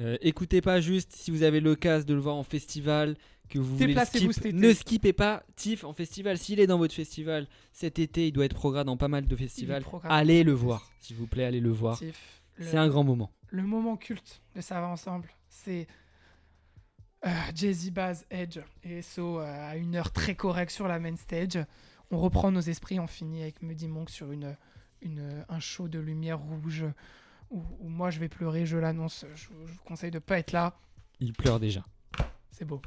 Euh, 0.00 0.16
écoutez 0.20 0.60
pas 0.60 0.80
juste 0.80 1.12
si 1.14 1.30
vous 1.30 1.42
avez 1.42 1.60
l'occasion 1.60 2.06
de 2.06 2.14
le 2.14 2.20
voir 2.20 2.36
en 2.36 2.42
festival, 2.42 3.16
que 3.48 3.58
vous 3.58 3.76
voulez 3.76 3.94
skip. 4.04 4.52
Ne 4.52 4.72
skippez 4.74 5.12
pas 5.12 5.42
Tiff 5.54 5.84
en 5.84 5.92
festival. 5.94 6.36
S'il 6.36 6.60
est 6.60 6.66
dans 6.66 6.78
votre 6.78 6.94
festival 6.94 7.46
cet 7.72 7.98
été, 7.98 8.26
il 8.26 8.32
doit 8.32 8.44
être 8.44 8.54
programme 8.54 8.86
dans 8.86 8.96
pas 8.96 9.08
mal 9.08 9.24
de 9.26 9.36
festivals. 9.36 9.84
Allez 10.04 10.42
le 10.42 10.52
voir, 10.52 10.90
s'il 11.00 11.16
vous 11.16 11.26
plaît, 11.26 11.44
allez 11.44 11.60
le 11.60 11.70
voir. 11.70 12.00
C'est 12.60 12.76
un 12.76 12.88
grand 12.88 13.04
moment. 13.04 13.30
Le 13.48 13.62
moment 13.62 13.96
culte 13.96 14.42
de 14.54 14.60
Ça 14.60 14.80
va 14.80 14.88
ensemble, 14.88 15.28
c'est 15.48 15.86
euh, 17.24 17.30
Jay-Z, 17.54 17.90
Baz, 17.90 18.26
Edge 18.30 18.58
et 18.82 19.02
So 19.02 19.38
euh, 19.40 19.70
à 19.70 19.76
une 19.76 19.94
heure 19.96 20.10
très 20.12 20.34
correcte 20.34 20.72
sur 20.72 20.88
la 20.88 20.98
main 20.98 21.16
stage. 21.16 21.58
On 22.10 22.18
reprend 22.18 22.50
nos 22.52 22.60
esprits, 22.60 23.00
on 23.00 23.06
finit 23.06 23.42
avec 23.42 23.62
Muddy 23.62 23.88
Monk 23.88 24.10
sur 24.10 24.30
une, 24.32 24.56
une, 25.02 25.44
un 25.48 25.60
show 25.60 25.88
de 25.88 25.98
lumière 25.98 26.38
rouge 26.38 26.84
où, 27.50 27.62
où 27.80 27.88
moi 27.88 28.10
je 28.10 28.20
vais 28.20 28.28
pleurer, 28.28 28.64
je 28.66 28.76
l'annonce. 28.78 29.24
Je, 29.34 29.44
je 29.66 29.72
vous 29.72 29.82
conseille 29.84 30.10
de 30.12 30.18
pas 30.20 30.38
être 30.38 30.52
là, 30.52 30.78
Il 31.20 31.32
pleure 31.32 31.58
déjà. 31.60 31.84
c'est 32.52 32.64
beau. 32.64 32.80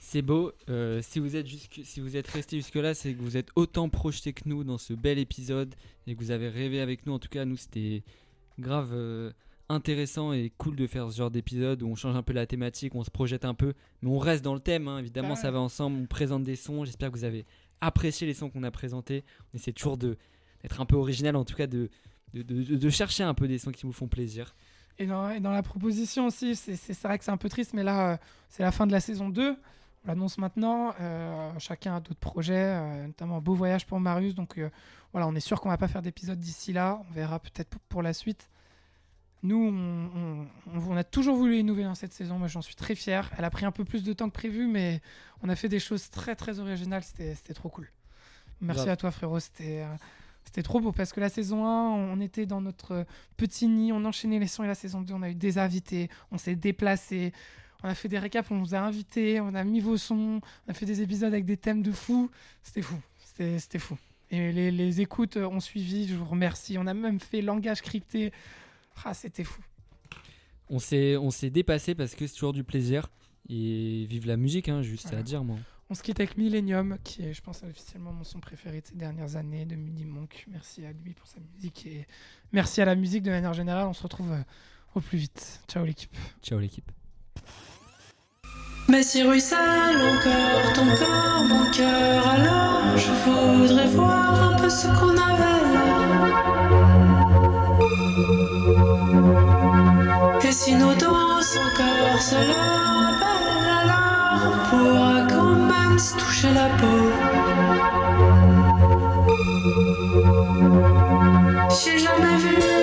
C'est 0.00 0.22
beau. 0.22 0.52
Euh, 0.68 1.02
si 1.02 1.18
vous 1.18 1.36
êtes 1.36 1.46
jusque, 1.46 1.80
si 1.84 2.00
vous 2.00 2.16
êtes 2.16 2.28
resté 2.28 2.56
jusque 2.58 2.76
là, 2.76 2.94
c'est 2.94 3.14
que 3.14 3.20
vous 3.20 3.36
êtes 3.36 3.48
autant 3.56 3.88
projeté 3.88 4.32
que 4.32 4.42
nous 4.46 4.62
dans 4.62 4.78
ce 4.78 4.92
bel 4.94 5.18
épisode 5.18 5.74
et 6.06 6.14
que 6.14 6.20
vous 6.20 6.30
avez 6.30 6.48
rêvé 6.48 6.80
avec 6.80 7.04
nous. 7.06 7.12
En 7.14 7.18
tout 7.18 7.28
cas, 7.28 7.44
nous 7.44 7.56
c'était 7.56 8.04
grave 8.58 8.90
euh, 8.92 9.32
intéressant 9.68 10.32
et 10.32 10.52
cool 10.56 10.76
de 10.76 10.86
faire 10.86 11.10
ce 11.10 11.16
genre 11.18 11.30
d'épisode 11.30 11.82
où 11.82 11.88
on 11.88 11.94
change 11.94 12.14
un 12.16 12.22
peu 12.22 12.32
la 12.32 12.46
thématique, 12.46 12.94
on 12.94 13.04
se 13.04 13.10
projette 13.10 13.44
un 13.44 13.54
peu, 13.54 13.74
mais 14.02 14.08
on 14.10 14.18
reste 14.18 14.44
dans 14.44 14.54
le 14.54 14.60
thème. 14.60 14.86
hein. 14.88 14.98
Évidemment, 14.98 15.32
Ah 15.32 15.36
ça 15.36 15.50
va 15.50 15.60
ensemble. 15.60 15.98
On 16.00 16.06
présente 16.06 16.44
des 16.44 16.56
sons. 16.56 16.84
J'espère 16.84 17.10
que 17.10 17.16
vous 17.18 17.24
avez 17.24 17.44
apprécié 17.80 18.26
les 18.26 18.34
sons 18.34 18.50
qu'on 18.50 18.62
a 18.62 18.70
présentés. 18.70 19.24
On 19.52 19.56
essaie 19.56 19.72
toujours 19.72 19.96
d'être 19.96 20.80
un 20.80 20.86
peu 20.86 20.96
original, 20.96 21.36
en 21.36 21.44
tout 21.44 21.56
cas 21.56 21.66
de 21.66 21.90
chercher 22.90 23.22
un 23.22 23.34
peu 23.34 23.48
des 23.48 23.58
sons 23.58 23.72
qui 23.72 23.86
vous 23.86 23.92
font 23.92 24.08
plaisir. 24.08 24.54
Et 25.00 25.06
dans, 25.06 25.52
la 25.52 25.62
proposition 25.62 26.26
aussi, 26.26 26.56
c'est 26.56 27.02
vrai 27.02 27.18
que 27.18 27.24
c'est 27.24 27.30
un 27.30 27.36
peu 27.36 27.48
triste, 27.48 27.72
mais 27.72 27.84
là, 27.84 28.12
euh, 28.12 28.16
c'est 28.48 28.64
la 28.64 28.72
fin 28.72 28.86
de 28.86 28.92
la 28.92 28.98
saison 28.98 29.28
2. 29.28 29.50
On 29.50 30.08
l'annonce 30.08 30.38
maintenant. 30.38 30.92
euh, 31.00 31.52
chacun 31.58 31.96
a 31.96 32.00
d'autres 32.00 32.18
projets, 32.18 32.54
euh, 32.54 33.06
notamment 33.06 33.40
Beau 33.40 33.54
Voyage 33.54 33.86
pour 33.86 34.00
Marius. 34.00 34.34
Donc 34.34 34.60
voilà, 35.12 35.28
on 35.28 35.34
est 35.36 35.40
sûr 35.40 35.60
qu'on 35.60 35.68
va 35.68 35.76
pas 35.76 35.86
faire 35.86 36.02
d'épisode 36.02 36.40
d'ici 36.40 36.72
là. 36.72 37.00
On 37.08 37.12
verra 37.12 37.38
peut-être 37.38 37.78
pour 37.88 38.02
la 38.02 38.12
suite. 38.12 38.48
Nous, 39.42 39.56
on, 39.56 40.10
on- 40.16 40.46
on- 40.74 40.92
on 40.92 40.96
a 40.96 41.04
toujours 41.04 41.36
voulu 41.36 41.58
innover 41.58 41.84
dans 41.84 41.94
cette 41.94 42.12
saison. 42.12 42.38
Moi, 42.38 42.48
j'en 42.48 42.62
suis 42.62 42.74
très 42.74 42.94
fier. 42.94 43.30
Elle 43.38 43.44
a 43.44 43.50
pris 43.50 43.64
un 43.66 43.70
peu 43.72 43.84
plus 43.84 44.02
de 44.02 44.12
temps 44.12 44.28
que 44.28 44.34
prévu, 44.34 44.66
mais 44.66 45.00
on 45.42 45.48
a 45.48 45.56
fait 45.56 45.68
des 45.68 45.78
choses 45.80 46.10
très, 46.10 46.34
très 46.34 46.58
originales. 46.58 47.02
C'était 47.04 47.54
trop 47.54 47.68
cool. 47.68 47.88
Merci 48.60 48.88
à 48.90 48.96
toi, 48.96 49.10
frérot. 49.10 49.38
C'était. 49.40 49.82
euh, 49.82 49.94
c'était 50.44 50.62
trop 50.62 50.80
beau 50.80 50.92
parce 50.92 51.12
que 51.12 51.20
la 51.20 51.28
saison 51.28 51.66
1, 51.66 51.90
on 51.90 52.20
était 52.20 52.46
dans 52.46 52.62
notre 52.62 53.04
petit 53.36 53.68
nid, 53.68 53.92
on 53.92 54.02
enchaînait 54.06 54.38
les 54.38 54.46
sons 54.46 54.64
et 54.64 54.66
la 54.66 54.74
saison 54.74 55.02
2, 55.02 55.12
on 55.12 55.20
a 55.22 55.28
eu 55.28 55.34
des 55.34 55.58
invités, 55.58 56.08
on 56.32 56.38
s'est 56.38 56.54
déplacé, 56.56 57.34
on 57.82 57.88
a 57.88 57.94
fait 57.94 58.08
des 58.08 58.18
récaps, 58.18 58.50
on 58.50 58.54
nous 58.56 58.74
a 58.74 58.78
invités, 58.78 59.42
on 59.42 59.54
a 59.54 59.62
mis 59.62 59.80
vos 59.80 59.98
sons, 59.98 60.40
on 60.66 60.70
a 60.70 60.72
fait 60.72 60.86
des 60.86 61.02
épisodes 61.02 61.34
avec 61.34 61.44
des 61.44 61.58
thèmes 61.58 61.82
de 61.82 61.92
fou. 61.92 62.30
C'était 62.62 62.80
fou, 62.80 62.96
c'était 63.18 63.58
c'était 63.58 63.78
fou. 63.78 63.98
Et 64.30 64.50
les, 64.52 64.70
les 64.70 65.00
écoutes 65.02 65.36
ont 65.36 65.60
suivi, 65.60 66.08
je 66.08 66.14
vous 66.16 66.24
remercie. 66.24 66.78
On 66.78 66.86
a 66.86 66.94
même 66.94 67.20
fait 67.20 67.42
langage 67.42 67.82
crypté. 67.82 68.32
Ah, 69.04 69.14
c'était 69.14 69.44
fou. 69.44 69.60
on 70.70 70.78
s'est 70.78 71.16
on 71.16 71.30
s'est 71.30 71.50
dépassé 71.50 71.94
parce 71.94 72.14
que 72.14 72.26
c'est 72.26 72.34
toujours 72.34 72.52
du 72.52 72.64
plaisir. 72.64 73.08
Et 73.50 74.04
vive 74.08 74.26
la 74.26 74.36
musique, 74.36 74.68
hein, 74.68 74.82
juste 74.82 75.04
Voilà. 75.06 75.20
à 75.20 75.22
dire, 75.22 75.42
moi. 75.42 75.56
On 75.90 75.94
se 75.94 76.02
quitte 76.02 76.20
avec 76.20 76.36
Millennium, 76.36 76.98
qui 77.02 77.22
est, 77.22 77.32
je 77.32 77.40
pense, 77.40 77.62
officiellement 77.62 78.12
mon 78.12 78.22
son 78.24 78.40
préféré 78.40 78.82
de 78.82 78.86
ces 78.86 78.94
dernières 78.94 79.36
années, 79.36 79.64
de 79.64 79.74
Midi 79.74 80.04
Monk. 80.04 80.44
Merci 80.50 80.84
à 80.84 80.92
lui 80.92 81.14
pour 81.14 81.26
sa 81.26 81.38
musique 81.40 81.86
et 81.86 82.06
merci 82.52 82.82
à 82.82 82.84
la 82.84 82.94
musique 82.94 83.22
de 83.22 83.30
manière 83.30 83.54
générale. 83.54 83.86
On 83.86 83.94
se 83.94 84.02
retrouve 84.02 84.30
euh, 84.32 84.42
au 84.94 85.00
plus 85.00 85.16
vite. 85.16 85.62
Ciao 85.66 85.82
l'équipe. 85.86 86.14
Ciao 86.42 86.58
l'équipe. 86.58 86.90
Mais 88.90 89.02
si 89.02 89.22
ruisselle 89.22 89.58
encore 89.58 90.72
ton 90.74 90.86
corps, 90.96 91.44
mon 91.48 91.70
cœur, 91.70 92.26
alors 92.28 92.96
je 92.98 93.10
voudrais 93.24 93.88
voir 93.88 94.52
un 94.52 94.56
peu 94.58 94.68
ce 94.68 94.86
qu'on 94.88 95.16
avait 95.16 95.72
là. 95.74 96.97
Et 100.42 100.52
si 100.52 100.74
nos 100.74 100.94
danses 100.94 101.56
encore 101.56 102.20
se 102.20 102.34
rappellent, 102.34 103.68
alors 103.82 104.40
on 104.46 104.56
pourra 104.68 105.26
quand 105.28 105.56
même 105.72 105.98
se 105.98 106.14
toucher 106.16 106.52
la 106.52 106.68
peau. 106.78 107.02
J'ai 111.70 111.98
jamais 111.98 112.36
vu 112.36 112.77